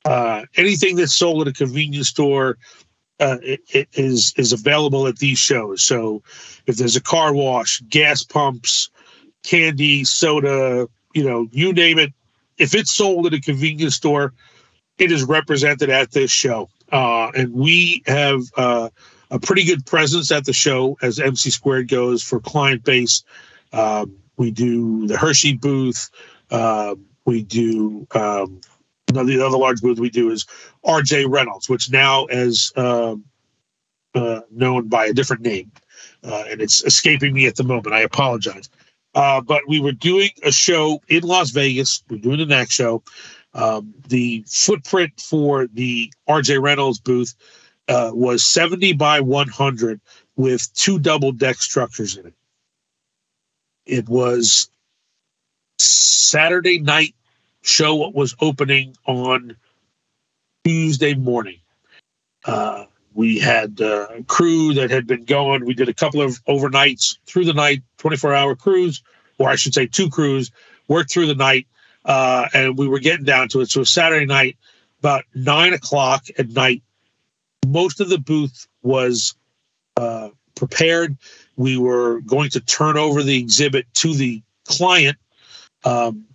Uh, 0.04 0.44
anything 0.56 0.96
that's 0.96 1.14
sold 1.14 1.42
at 1.42 1.48
a 1.48 1.52
convenience 1.52 2.08
store 2.08 2.58
uh, 3.20 3.38
it, 3.42 3.60
it 3.68 3.88
is 3.92 4.32
is 4.36 4.52
available 4.52 5.06
at 5.06 5.18
these 5.18 5.38
shows. 5.38 5.82
So 5.82 6.22
if 6.66 6.76
there's 6.76 6.96
a 6.96 7.00
car 7.00 7.32
wash, 7.32 7.80
gas 7.88 8.22
pumps, 8.22 8.90
candy, 9.44 10.04
soda, 10.04 10.88
you 11.14 11.24
know, 11.24 11.48
you 11.52 11.72
name 11.72 11.98
it, 11.98 12.12
if 12.58 12.74
it's 12.74 12.92
sold 12.92 13.26
at 13.26 13.34
a 13.34 13.40
convenience 13.40 13.94
store, 13.94 14.32
it 14.98 15.12
is 15.12 15.24
represented 15.24 15.90
at 15.90 16.12
this 16.12 16.30
show. 16.30 16.68
Uh, 16.94 17.32
and 17.34 17.52
we 17.52 18.04
have 18.06 18.40
uh, 18.56 18.88
a 19.28 19.40
pretty 19.40 19.64
good 19.64 19.84
presence 19.84 20.30
at 20.30 20.44
the 20.44 20.52
show 20.52 20.96
as 21.02 21.18
MC 21.18 21.50
Squared 21.50 21.88
goes 21.88 22.22
for 22.22 22.38
client 22.38 22.84
base. 22.84 23.24
Um, 23.72 24.14
we 24.36 24.52
do 24.52 25.08
the 25.08 25.16
Hershey 25.16 25.54
booth. 25.54 26.08
Uh, 26.52 26.94
we 27.26 27.42
do 27.42 28.06
um, 28.14 28.60
the 29.08 29.44
other 29.44 29.58
large 29.58 29.80
booth 29.80 29.98
we 29.98 30.08
do 30.08 30.30
is 30.30 30.46
RJ 30.84 31.28
Reynolds, 31.28 31.68
which 31.68 31.90
now 31.90 32.26
is 32.26 32.72
uh, 32.76 33.16
uh, 34.14 34.40
known 34.52 34.88
by 34.88 35.06
a 35.06 35.12
different 35.12 35.42
name, 35.42 35.72
uh, 36.22 36.44
and 36.48 36.60
it's 36.60 36.84
escaping 36.84 37.32
me 37.32 37.46
at 37.46 37.56
the 37.56 37.64
moment. 37.64 37.92
I 37.92 38.02
apologize. 38.02 38.70
Uh, 39.16 39.40
but 39.40 39.62
we 39.66 39.80
were 39.80 39.92
doing 39.92 40.30
a 40.44 40.52
show 40.52 41.00
in 41.08 41.22
Las 41.24 41.50
Vegas. 41.50 42.04
We're 42.08 42.18
doing 42.18 42.38
the 42.38 42.46
NACS 42.46 42.70
show. 42.70 43.02
Um, 43.54 43.94
the 44.08 44.44
footprint 44.48 45.20
for 45.20 45.66
the 45.66 46.12
RJ 46.28 46.60
Reynolds 46.60 46.98
booth 46.98 47.34
uh, 47.88 48.10
was 48.12 48.44
70 48.44 48.94
by 48.94 49.20
100 49.20 50.00
with 50.36 50.72
two 50.74 50.98
double 50.98 51.32
deck 51.32 51.56
structures 51.56 52.16
in 52.16 52.26
it. 52.26 52.34
It 53.86 54.08
was 54.08 54.68
Saturday 55.78 56.80
night 56.80 57.14
show 57.62 57.94
what 57.94 58.14
was 58.14 58.34
opening 58.40 58.96
on 59.06 59.56
Tuesday 60.64 61.14
morning. 61.14 61.58
Uh, 62.44 62.84
we 63.14 63.38
had 63.38 63.80
uh, 63.80 64.08
a 64.16 64.22
crew 64.24 64.74
that 64.74 64.90
had 64.90 65.06
been 65.06 65.24
going. 65.24 65.64
We 65.64 65.74
did 65.74 65.88
a 65.88 65.94
couple 65.94 66.20
of 66.20 66.44
overnights 66.46 67.18
through 67.26 67.44
the 67.44 67.54
night, 67.54 67.82
24 67.98 68.34
hour 68.34 68.56
crews, 68.56 69.02
or 69.38 69.48
I 69.48 69.56
should 69.56 69.74
say, 69.74 69.86
two 69.86 70.10
crews, 70.10 70.50
worked 70.88 71.12
through 71.12 71.26
the 71.26 71.34
night, 71.34 71.66
uh, 72.04 72.48
and 72.52 72.78
we 72.78 72.88
were 72.88 73.00
getting 73.00 73.24
down 73.24 73.48
to 73.48 73.60
it. 73.60 73.70
So 73.70 73.84
Saturday 73.84 74.26
night, 74.26 74.56
about 75.00 75.24
nine 75.34 75.72
o'clock 75.72 76.26
at 76.38 76.48
night, 76.48 76.82
most 77.66 78.00
of 78.00 78.08
the 78.08 78.18
booth 78.18 78.66
was 78.82 79.34
uh, 79.96 80.30
prepared. 80.54 81.16
We 81.56 81.78
were 81.78 82.20
going 82.20 82.50
to 82.50 82.60
turn 82.60 82.96
over 82.96 83.22
the 83.22 83.38
exhibit 83.38 83.86
to 83.94 84.14
the 84.14 84.42
client 84.66 85.16
um, 85.84 86.26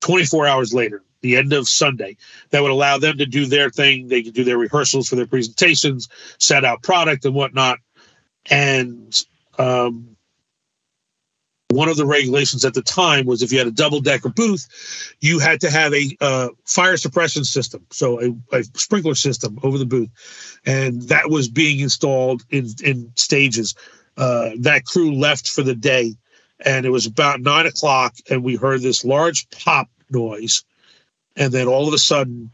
24 0.00 0.46
hours 0.46 0.72
later, 0.72 1.02
the 1.20 1.36
end 1.36 1.52
of 1.52 1.68
Sunday, 1.68 2.16
that 2.50 2.62
would 2.62 2.70
allow 2.70 2.98
them 2.98 3.18
to 3.18 3.26
do 3.26 3.46
their 3.46 3.70
thing. 3.70 4.08
They 4.08 4.22
could 4.22 4.34
do 4.34 4.44
their 4.44 4.58
rehearsals 4.58 5.08
for 5.08 5.16
their 5.16 5.26
presentations, 5.26 6.08
set 6.38 6.64
out 6.64 6.82
product 6.82 7.24
and 7.24 7.34
whatnot. 7.34 7.78
And 8.48 9.20
um, 9.58 10.15
one 11.70 11.88
of 11.88 11.96
the 11.96 12.06
regulations 12.06 12.64
at 12.64 12.74
the 12.74 12.82
time 12.82 13.26
was 13.26 13.42
if 13.42 13.52
you 13.52 13.58
had 13.58 13.66
a 13.66 13.72
double 13.72 14.00
decker 14.00 14.28
booth, 14.28 15.14
you 15.20 15.38
had 15.38 15.60
to 15.60 15.70
have 15.70 15.92
a 15.92 16.16
uh, 16.20 16.48
fire 16.64 16.96
suppression 16.96 17.44
system, 17.44 17.84
so 17.90 18.20
a, 18.20 18.56
a, 18.56 18.64
sprinkler 18.74 19.14
system 19.14 19.58
over 19.62 19.76
the 19.76 19.86
booth, 19.86 20.10
and 20.64 21.02
that 21.02 21.28
was 21.28 21.48
being 21.48 21.80
installed 21.80 22.42
in 22.50 22.68
in 22.84 23.12
stages. 23.16 23.74
Uh, 24.16 24.50
that 24.60 24.84
crew 24.84 25.14
left 25.14 25.48
for 25.48 25.62
the 25.62 25.74
day, 25.74 26.14
and 26.64 26.86
it 26.86 26.90
was 26.90 27.06
about 27.06 27.40
nine 27.40 27.66
o'clock, 27.66 28.14
and 28.30 28.44
we 28.44 28.56
heard 28.56 28.80
this 28.80 29.04
large 29.04 29.48
pop 29.50 29.90
noise. 30.10 30.64
And 31.38 31.52
then 31.52 31.66
all 31.66 31.86
of 31.86 31.92
a 31.92 31.98
sudden, 31.98 32.50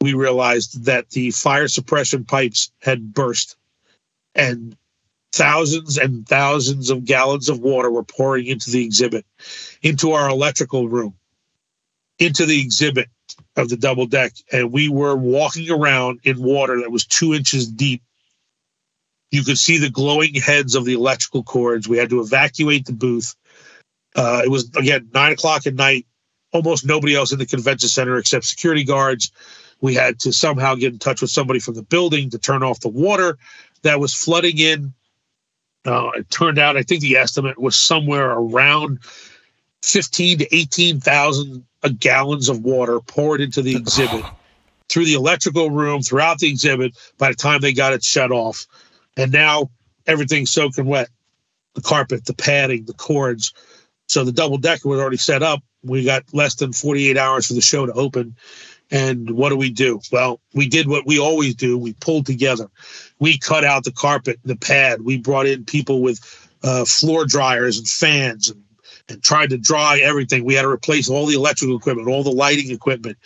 we 0.00 0.12
realized 0.12 0.84
that 0.84 1.08
the 1.10 1.30
fire 1.30 1.68
suppression 1.68 2.24
pipes 2.24 2.70
had 2.82 3.14
burst 3.14 3.56
and 4.36 4.76
thousands 5.36 5.98
and 5.98 6.26
thousands 6.26 6.90
of 6.90 7.04
gallons 7.04 7.48
of 7.48 7.60
water 7.60 7.90
were 7.90 8.04
pouring 8.04 8.46
into 8.46 8.70
the 8.70 8.84
exhibit, 8.84 9.26
into 9.82 10.12
our 10.12 10.28
electrical 10.28 10.88
room, 10.88 11.14
into 12.18 12.46
the 12.46 12.60
exhibit 12.60 13.08
of 13.56 13.68
the 13.68 13.76
double 13.76 14.06
deck. 14.06 14.32
And 14.50 14.72
we 14.72 14.88
were 14.88 15.14
walking 15.14 15.70
around 15.70 16.20
in 16.24 16.42
water 16.42 16.80
that 16.80 16.90
was 16.90 17.06
two 17.06 17.34
inches 17.34 17.66
deep. 17.66 18.02
You 19.30 19.44
could 19.44 19.58
see 19.58 19.78
the 19.78 19.90
glowing 19.90 20.34
heads 20.34 20.74
of 20.74 20.84
the 20.84 20.94
electrical 20.94 21.42
cords. 21.42 21.88
We 21.88 21.98
had 21.98 22.10
to 22.10 22.20
evacuate 22.20 22.86
the 22.86 22.92
booth. 22.92 23.34
Uh, 24.14 24.42
it 24.44 24.48
was, 24.48 24.70
again, 24.76 25.10
nine 25.12 25.32
o'clock 25.32 25.66
at 25.66 25.74
night 25.74 26.06
almost 26.52 26.86
nobody 26.86 27.14
else 27.14 27.32
in 27.32 27.38
the 27.38 27.46
convention 27.46 27.88
center 27.88 28.16
except 28.16 28.44
security 28.44 28.84
guards. 28.84 29.30
We 29.80 29.94
had 29.94 30.20
to 30.20 30.32
somehow 30.32 30.74
get 30.74 30.92
in 30.92 30.98
touch 30.98 31.20
with 31.20 31.30
somebody 31.30 31.60
from 31.60 31.74
the 31.74 31.82
building 31.82 32.30
to 32.30 32.38
turn 32.38 32.62
off 32.62 32.80
the 32.80 32.88
water 32.88 33.36
that 33.82 34.00
was 34.00 34.14
flooding 34.14 34.58
in. 34.58 34.94
Uh, 35.86 36.10
it 36.16 36.30
turned 36.30 36.58
out, 36.58 36.76
I 36.76 36.82
think 36.82 37.00
the 37.00 37.16
estimate 37.16 37.58
was 37.58 37.76
somewhere 37.76 38.30
around 38.30 38.98
15 39.82 40.38
to 40.38 40.54
18,000 40.54 41.64
gallons 41.98 42.48
of 42.48 42.60
water 42.60 43.00
poured 43.00 43.40
into 43.40 43.62
the 43.62 43.76
exhibit 43.76 44.24
through 44.88 45.04
the 45.04 45.14
electrical 45.14 45.70
room, 45.70 46.02
throughout 46.02 46.38
the 46.38 46.48
exhibit 46.48 46.96
by 47.18 47.30
the 47.30 47.36
time 47.36 47.60
they 47.60 47.72
got 47.72 47.92
it 47.92 48.02
shut 48.02 48.32
off. 48.32 48.66
And 49.16 49.32
now 49.32 49.70
everything's 50.06 50.50
soaking 50.50 50.86
wet 50.86 51.08
the 51.74 51.82
carpet, 51.82 52.24
the 52.24 52.34
padding, 52.34 52.86
the 52.86 52.94
cords. 52.94 53.52
So 54.08 54.24
the 54.24 54.32
double 54.32 54.56
decker 54.56 54.88
was 54.88 54.98
already 54.98 55.18
set 55.18 55.42
up 55.42 55.62
we 55.86 56.04
got 56.04 56.24
less 56.32 56.56
than 56.56 56.72
48 56.72 57.16
hours 57.16 57.46
for 57.46 57.54
the 57.54 57.60
show 57.60 57.86
to 57.86 57.92
open. 57.92 58.36
And 58.90 59.30
what 59.30 59.48
do 59.48 59.56
we 59.56 59.70
do? 59.70 60.00
Well, 60.12 60.40
we 60.54 60.68
did 60.68 60.88
what 60.88 61.06
we 61.06 61.18
always 61.18 61.54
do. 61.54 61.76
We 61.76 61.94
pulled 61.94 62.26
together. 62.26 62.68
We 63.18 63.38
cut 63.38 63.64
out 63.64 63.84
the 63.84 63.92
carpet, 63.92 64.38
the 64.44 64.56
pad. 64.56 65.02
We 65.02 65.18
brought 65.18 65.46
in 65.46 65.64
people 65.64 66.02
with 66.02 66.20
uh, 66.62 66.84
floor 66.84 67.24
dryers 67.24 67.78
and 67.78 67.88
fans 67.88 68.48
and, 68.48 68.62
and 69.08 69.22
tried 69.22 69.50
to 69.50 69.58
dry 69.58 69.98
everything. 69.98 70.44
We 70.44 70.54
had 70.54 70.62
to 70.62 70.68
replace 70.68 71.08
all 71.08 71.26
the 71.26 71.34
electrical 71.34 71.76
equipment, 71.76 72.08
all 72.08 72.22
the 72.22 72.30
lighting 72.30 72.70
equipment. 72.70 73.18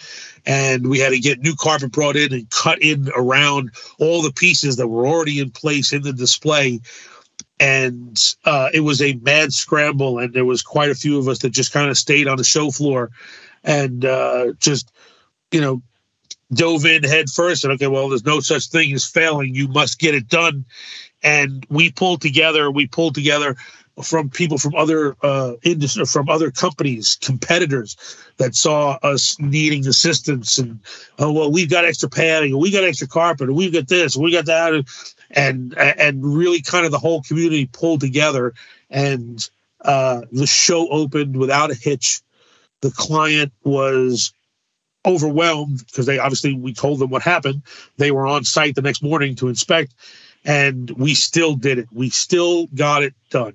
And 0.47 0.89
we 0.89 0.99
had 0.99 1.11
to 1.11 1.21
get 1.21 1.41
new 1.41 1.55
carpet 1.55 1.93
brought 1.93 2.17
in 2.17 2.33
and 2.33 2.49
cut 2.51 2.81
in 2.83 3.11
around 3.15 3.71
all 3.99 4.23
the 4.23 4.33
pieces 4.33 4.77
that 4.77 4.89
were 4.89 5.07
already 5.07 5.41
in 5.41 5.51
place 5.51 5.93
in 5.93 6.03
the 6.03 6.13
display 6.13 6.81
and 7.61 8.35
uh, 8.47 8.71
it 8.73 8.81
was 8.81 9.03
a 9.03 9.13
mad 9.23 9.53
scramble 9.53 10.19
and 10.19 10.33
there 10.33 10.47
was 10.47 10.63
quite 10.63 10.89
a 10.89 10.95
few 10.95 11.19
of 11.19 11.29
us 11.29 11.41
that 11.41 11.51
just 11.51 11.73
kind 11.73 11.91
of 11.91 11.99
stayed 11.99 12.27
on 12.27 12.39
the 12.39 12.45
show 12.45 12.71
floor 12.71 13.11
and 13.63 14.07
uh, 14.07 14.53
just 14.59 14.91
you 15.51 15.61
know 15.61 15.83
dove 16.53 16.85
in 16.85 17.05
head 17.05 17.31
first 17.31 17.63
and 17.65 17.73
okay 17.73 17.87
well 17.87 18.09
there's 18.09 18.25
no 18.25 18.41
such 18.41 18.69
thing 18.69 18.93
as 18.93 19.05
failing. 19.05 19.55
You 19.55 19.69
must 19.69 19.99
get 19.99 20.15
it 20.15 20.29
done. 20.29 20.65
And 21.23 21.67
we 21.69 21.91
pulled 21.91 22.23
together 22.23 22.71
we 22.71 22.87
pulled 22.87 23.15
together 23.15 23.57
from 24.03 24.31
people 24.31 24.59
from 24.59 24.75
other 24.75 25.17
uh, 25.23 25.55
industry, 25.63 26.05
from 26.05 26.29
other 26.29 26.51
companies, 26.51 27.19
competitors 27.21 27.97
that 28.39 28.55
saw 28.55 28.99
us 29.03 29.39
needing 29.39 29.87
assistance, 29.87 30.59
and 30.59 30.81
oh 31.19 31.33
well, 31.33 31.53
we've 31.53 31.71
got 31.71 31.85
extra 31.85 32.09
padding, 32.09 32.57
we 32.59 32.71
got 32.71 32.85
extra 32.85 33.07
carpet, 33.07 33.53
we've 33.53 33.73
got 33.73 33.89
this, 33.89 34.17
we 34.17 34.33
got 34.33 34.47
that, 34.47 34.85
and 35.31 35.77
and 35.77 36.25
really 36.25 36.63
kind 36.63 36.85
of 36.85 36.93
the 36.93 36.99
whole 36.99 37.23
community 37.23 37.67
pulled 37.67 38.01
together, 38.01 38.55
and 38.89 39.49
uh, 39.83 40.23
the 40.33 40.47
show 40.47 40.89
opened 40.89 41.37
without 41.37 41.71
a 41.71 41.75
hitch. 41.75 42.23
The 42.81 42.91
client 42.91 43.53
was 43.63 44.33
overwhelmed 45.07 45.85
because 45.87 46.07
they 46.07 46.19
obviously 46.19 46.55
we 46.55 46.75
told 46.75 46.99
them 46.99 47.11
what 47.11 47.23
happened. 47.23 47.63
They 47.97 48.11
were 48.11 48.27
on 48.27 48.45
site 48.45 48.75
the 48.75 48.83
next 48.83 49.03
morning 49.03 49.35
to 49.37 49.49
inspect, 49.49 49.95
and 50.45 50.91
we 50.91 51.15
still 51.15 51.55
did 51.55 51.79
it. 51.79 51.89
We 51.93 52.11
still 52.11 52.67
got 52.75 53.03
it 53.03 53.15
done, 53.31 53.55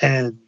and 0.00 0.38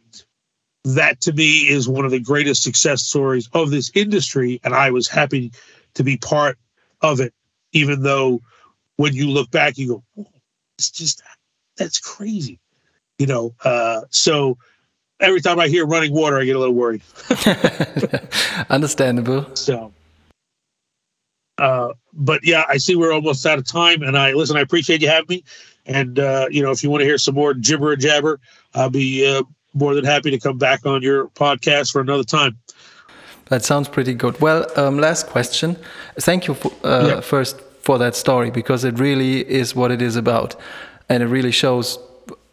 that 0.83 1.21
to 1.21 1.33
me 1.33 1.67
is 1.67 1.89
one 1.89 2.05
of 2.05 2.11
the 2.11 2.19
greatest 2.19 2.63
success 2.63 3.01
stories 3.01 3.49
of 3.53 3.71
this 3.71 3.91
industry. 3.95 4.59
And 4.63 4.73
I 4.73 4.91
was 4.91 5.07
happy 5.07 5.51
to 5.95 6.03
be 6.03 6.17
part 6.17 6.57
of 7.01 7.19
it, 7.19 7.33
even 7.71 8.03
though 8.03 8.41
when 8.97 9.13
you 9.13 9.29
look 9.29 9.51
back, 9.51 9.77
you 9.77 9.87
go, 10.15 10.25
"It's 10.77 10.91
just 10.91 11.21
that's 11.77 11.99
crazy," 11.99 12.59
you 13.19 13.27
know. 13.27 13.53
Uh, 13.63 14.01
so 14.09 14.57
every 15.19 15.41
time 15.41 15.59
I 15.59 15.67
hear 15.67 15.85
running 15.85 16.13
water, 16.13 16.39
I 16.39 16.45
get 16.45 16.55
a 16.55 16.59
little 16.59 16.73
worried. 16.73 17.01
Understandable. 18.69 19.55
So, 19.55 19.93
uh, 21.57 21.93
but 22.13 22.41
yeah, 22.43 22.63
I 22.67 22.77
see 22.77 22.95
we're 22.95 23.13
almost 23.13 23.45
out 23.45 23.57
of 23.57 23.65
time. 23.65 24.01
And 24.01 24.17
I 24.17 24.33
listen, 24.33 24.57
I 24.57 24.61
appreciate 24.61 25.01
you 25.01 25.07
having 25.07 25.27
me. 25.29 25.43
And 25.85 26.19
uh, 26.19 26.47
you 26.49 26.61
know, 26.61 26.71
if 26.71 26.83
you 26.83 26.89
want 26.89 27.01
to 27.01 27.05
hear 27.05 27.17
some 27.17 27.35
more 27.35 27.53
gibber 27.53 27.95
jabber, 27.95 28.39
I'll 28.73 28.89
be 28.89 29.25
uh, 29.27 29.43
more 29.73 29.93
than 29.93 30.05
happy 30.05 30.31
to 30.31 30.39
come 30.39 30.57
back 30.57 30.85
on 30.85 31.01
your 31.01 31.27
podcast 31.29 31.91
for 31.91 32.01
another 32.01 32.23
time. 32.23 32.57
That 33.49 33.63
sounds 33.63 33.87
pretty 33.87 34.15
good. 34.15 34.41
Well, 34.41 34.65
um, 34.75 34.97
last 34.97 35.27
question. 35.27 35.77
Thank 36.19 36.47
you 36.47 36.55
for, 36.55 36.71
uh, 36.83 37.07
yeah. 37.07 37.21
first 37.21 37.61
for 37.81 37.99
that 37.99 38.15
story 38.15 38.49
because 38.49 38.83
it 38.83 38.97
really 38.97 39.47
is 39.47 39.75
what 39.75 39.91
it 39.91 40.01
is 40.01 40.15
about, 40.15 40.55
and 41.09 41.21
it 41.21 41.27
really 41.27 41.51
shows 41.51 41.99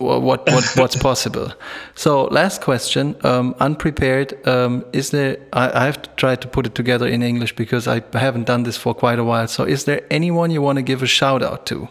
what 0.02 0.46
what 0.46 0.66
what's 0.76 0.96
possible. 0.96 1.52
So 1.94 2.24
last 2.24 2.60
question, 2.60 3.16
um, 3.24 3.54
unprepared. 3.60 4.46
Um, 4.46 4.84
is 4.92 5.10
there? 5.10 5.38
I, 5.52 5.82
I, 5.82 5.86
have 5.86 6.02
to 6.02 6.10
try 6.16 6.36
to 6.36 6.48
put 6.48 6.66
it 6.66 6.74
together 6.74 7.06
in 7.06 7.22
English 7.22 7.54
because 7.56 7.86
I 7.88 8.02
haven't 8.12 8.44
done 8.44 8.64
this 8.64 8.76
for 8.76 8.94
quite 8.94 9.18
a 9.18 9.24
while. 9.24 9.48
So 9.48 9.64
is 9.64 9.84
there 9.84 10.02
anyone 10.10 10.50
you 10.50 10.62
want 10.62 10.76
to 10.76 10.82
give 10.82 11.02
a 11.02 11.06
shout 11.06 11.42
out 11.42 11.66
to? 11.66 11.88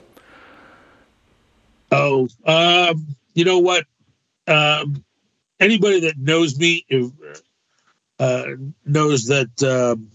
Oh, 1.91 2.27
um, 2.45 3.15
you 3.33 3.45
know 3.45 3.59
what? 3.59 3.85
Um, 4.47 5.03
anybody 5.59 6.01
that 6.01 6.17
knows 6.17 6.57
me 6.57 6.85
uh, 8.19 8.45
knows 8.85 9.25
that 9.25 9.63
um, 9.63 10.11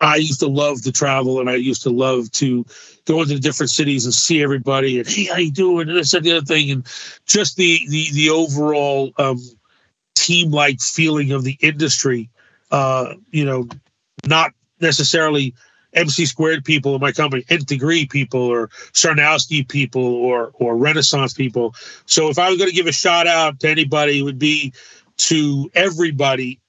I 0.00 0.16
used 0.16 0.40
to 0.40 0.46
love 0.46 0.82
to 0.82 0.92
travel 0.92 1.40
and 1.40 1.50
I 1.50 1.54
used 1.54 1.82
to 1.82 1.90
love 1.90 2.30
to 2.32 2.64
go 3.04 3.22
into 3.22 3.38
different 3.40 3.70
cities 3.70 4.04
and 4.04 4.14
see 4.14 4.42
everybody 4.42 4.98
and 4.98 5.08
hey, 5.08 5.24
how 5.24 5.38
you 5.38 5.50
doing? 5.50 5.88
And 5.88 5.98
this 5.98 6.14
and 6.14 6.24
the 6.24 6.32
other 6.32 6.46
thing. 6.46 6.70
And 6.70 6.86
just 7.26 7.56
the 7.56 7.80
the 7.88 8.10
the 8.12 8.30
overall 8.30 9.12
um, 9.18 9.40
team 10.14 10.50
like 10.50 10.80
feeling 10.80 11.32
of 11.32 11.44
the 11.44 11.56
industry. 11.60 12.30
Uh, 12.70 13.14
you 13.30 13.44
know, 13.44 13.66
not 14.26 14.52
necessarily 14.80 15.54
MC 15.94 16.26
squared 16.26 16.64
people 16.64 16.94
in 16.94 17.00
my 17.00 17.12
company, 17.12 17.44
Nth 17.48 17.66
Degree 17.66 18.06
people, 18.06 18.42
or 18.42 18.68
Czarnowski 18.92 19.66
people, 19.66 20.02
or 20.02 20.52
or 20.54 20.76
Renaissance 20.76 21.32
people. 21.32 21.74
So 22.06 22.28
if 22.28 22.38
I 22.38 22.50
was 22.50 22.58
going 22.58 22.70
to 22.70 22.76
give 22.76 22.86
a 22.86 22.92
shout 22.92 23.26
out 23.26 23.60
to 23.60 23.68
anybody, 23.70 24.20
it 24.20 24.22
would 24.22 24.38
be 24.38 24.74
to 25.16 25.70
everybody 25.74 26.60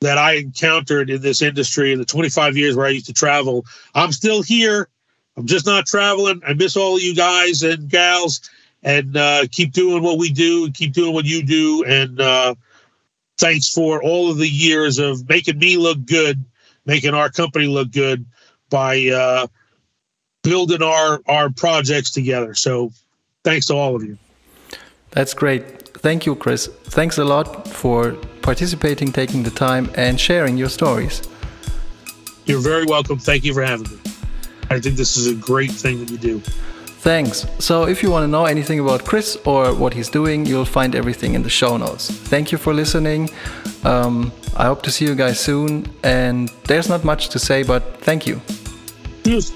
that 0.00 0.18
I 0.18 0.34
encountered 0.34 1.10
in 1.10 1.22
this 1.22 1.42
industry 1.42 1.92
in 1.92 1.98
the 1.98 2.04
25 2.04 2.56
years 2.56 2.76
where 2.76 2.86
I 2.86 2.90
used 2.90 3.06
to 3.06 3.12
travel. 3.12 3.64
I'm 3.94 4.12
still 4.12 4.42
here. 4.42 4.88
I'm 5.36 5.46
just 5.46 5.66
not 5.66 5.86
traveling. 5.86 6.40
I 6.46 6.54
miss 6.54 6.76
all 6.76 6.96
of 6.96 7.02
you 7.02 7.14
guys 7.14 7.62
and 7.62 7.88
gals, 7.88 8.40
and 8.82 9.16
uh, 9.16 9.44
keep 9.50 9.72
doing 9.72 10.02
what 10.02 10.18
we 10.18 10.30
do 10.30 10.64
and 10.64 10.74
keep 10.74 10.92
doing 10.92 11.14
what 11.14 11.24
you 11.24 11.42
do. 11.44 11.84
And 11.84 12.20
uh, 12.20 12.54
thanks 13.38 13.68
for 13.68 14.02
all 14.02 14.30
of 14.30 14.38
the 14.38 14.48
years 14.48 14.98
of 14.98 15.28
making 15.28 15.58
me 15.58 15.76
look 15.76 16.04
good, 16.06 16.44
making 16.86 17.14
our 17.14 17.30
company 17.30 17.66
look 17.66 17.90
good 17.90 18.24
by 18.70 19.08
uh, 19.08 19.46
building 20.42 20.82
our 20.82 21.20
our 21.26 21.50
projects 21.50 22.10
together. 22.10 22.54
So 22.54 22.92
thanks 23.44 23.66
to 23.66 23.74
all 23.74 23.96
of 23.96 24.02
you. 24.02 24.18
That's 25.10 25.34
great. 25.34 25.64
Thank 25.98 26.26
you, 26.26 26.34
Chris. 26.36 26.68
Thanks 26.84 27.18
a 27.18 27.24
lot 27.24 27.66
for 27.66 28.12
participating, 28.42 29.12
taking 29.12 29.42
the 29.42 29.50
time, 29.50 29.90
and 29.94 30.18
sharing 30.18 30.56
your 30.56 30.68
stories. 30.68 31.22
You're 32.46 32.60
very 32.60 32.86
welcome. 32.86 33.18
Thank 33.18 33.44
you 33.44 33.52
for 33.52 33.62
having 33.62 33.90
me. 33.90 33.98
I 34.70 34.80
think 34.80 34.96
this 34.96 35.16
is 35.16 35.26
a 35.26 35.34
great 35.34 35.70
thing 35.70 35.98
that 36.00 36.10
you 36.10 36.18
do. 36.18 36.40
Thanks. 37.00 37.46
So, 37.58 37.86
if 37.86 38.02
you 38.02 38.10
want 38.10 38.24
to 38.24 38.28
know 38.28 38.44
anything 38.44 38.80
about 38.80 39.04
Chris 39.04 39.36
or 39.44 39.74
what 39.74 39.94
he's 39.94 40.08
doing, 40.08 40.46
you'll 40.46 40.64
find 40.64 40.94
everything 40.94 41.34
in 41.34 41.42
the 41.42 41.50
show 41.50 41.76
notes. 41.76 42.10
Thank 42.10 42.52
you 42.52 42.58
for 42.58 42.74
listening. 42.74 43.30
Um, 43.84 44.32
I 44.56 44.66
hope 44.66 44.82
to 44.82 44.90
see 44.90 45.04
you 45.04 45.14
guys 45.14 45.38
soon. 45.38 45.86
And 46.02 46.48
there's 46.64 46.88
not 46.88 47.04
much 47.04 47.28
to 47.30 47.38
say, 47.38 47.62
but 47.62 48.00
thank 48.00 48.26
you. 48.26 48.40
Cheers. 49.24 49.52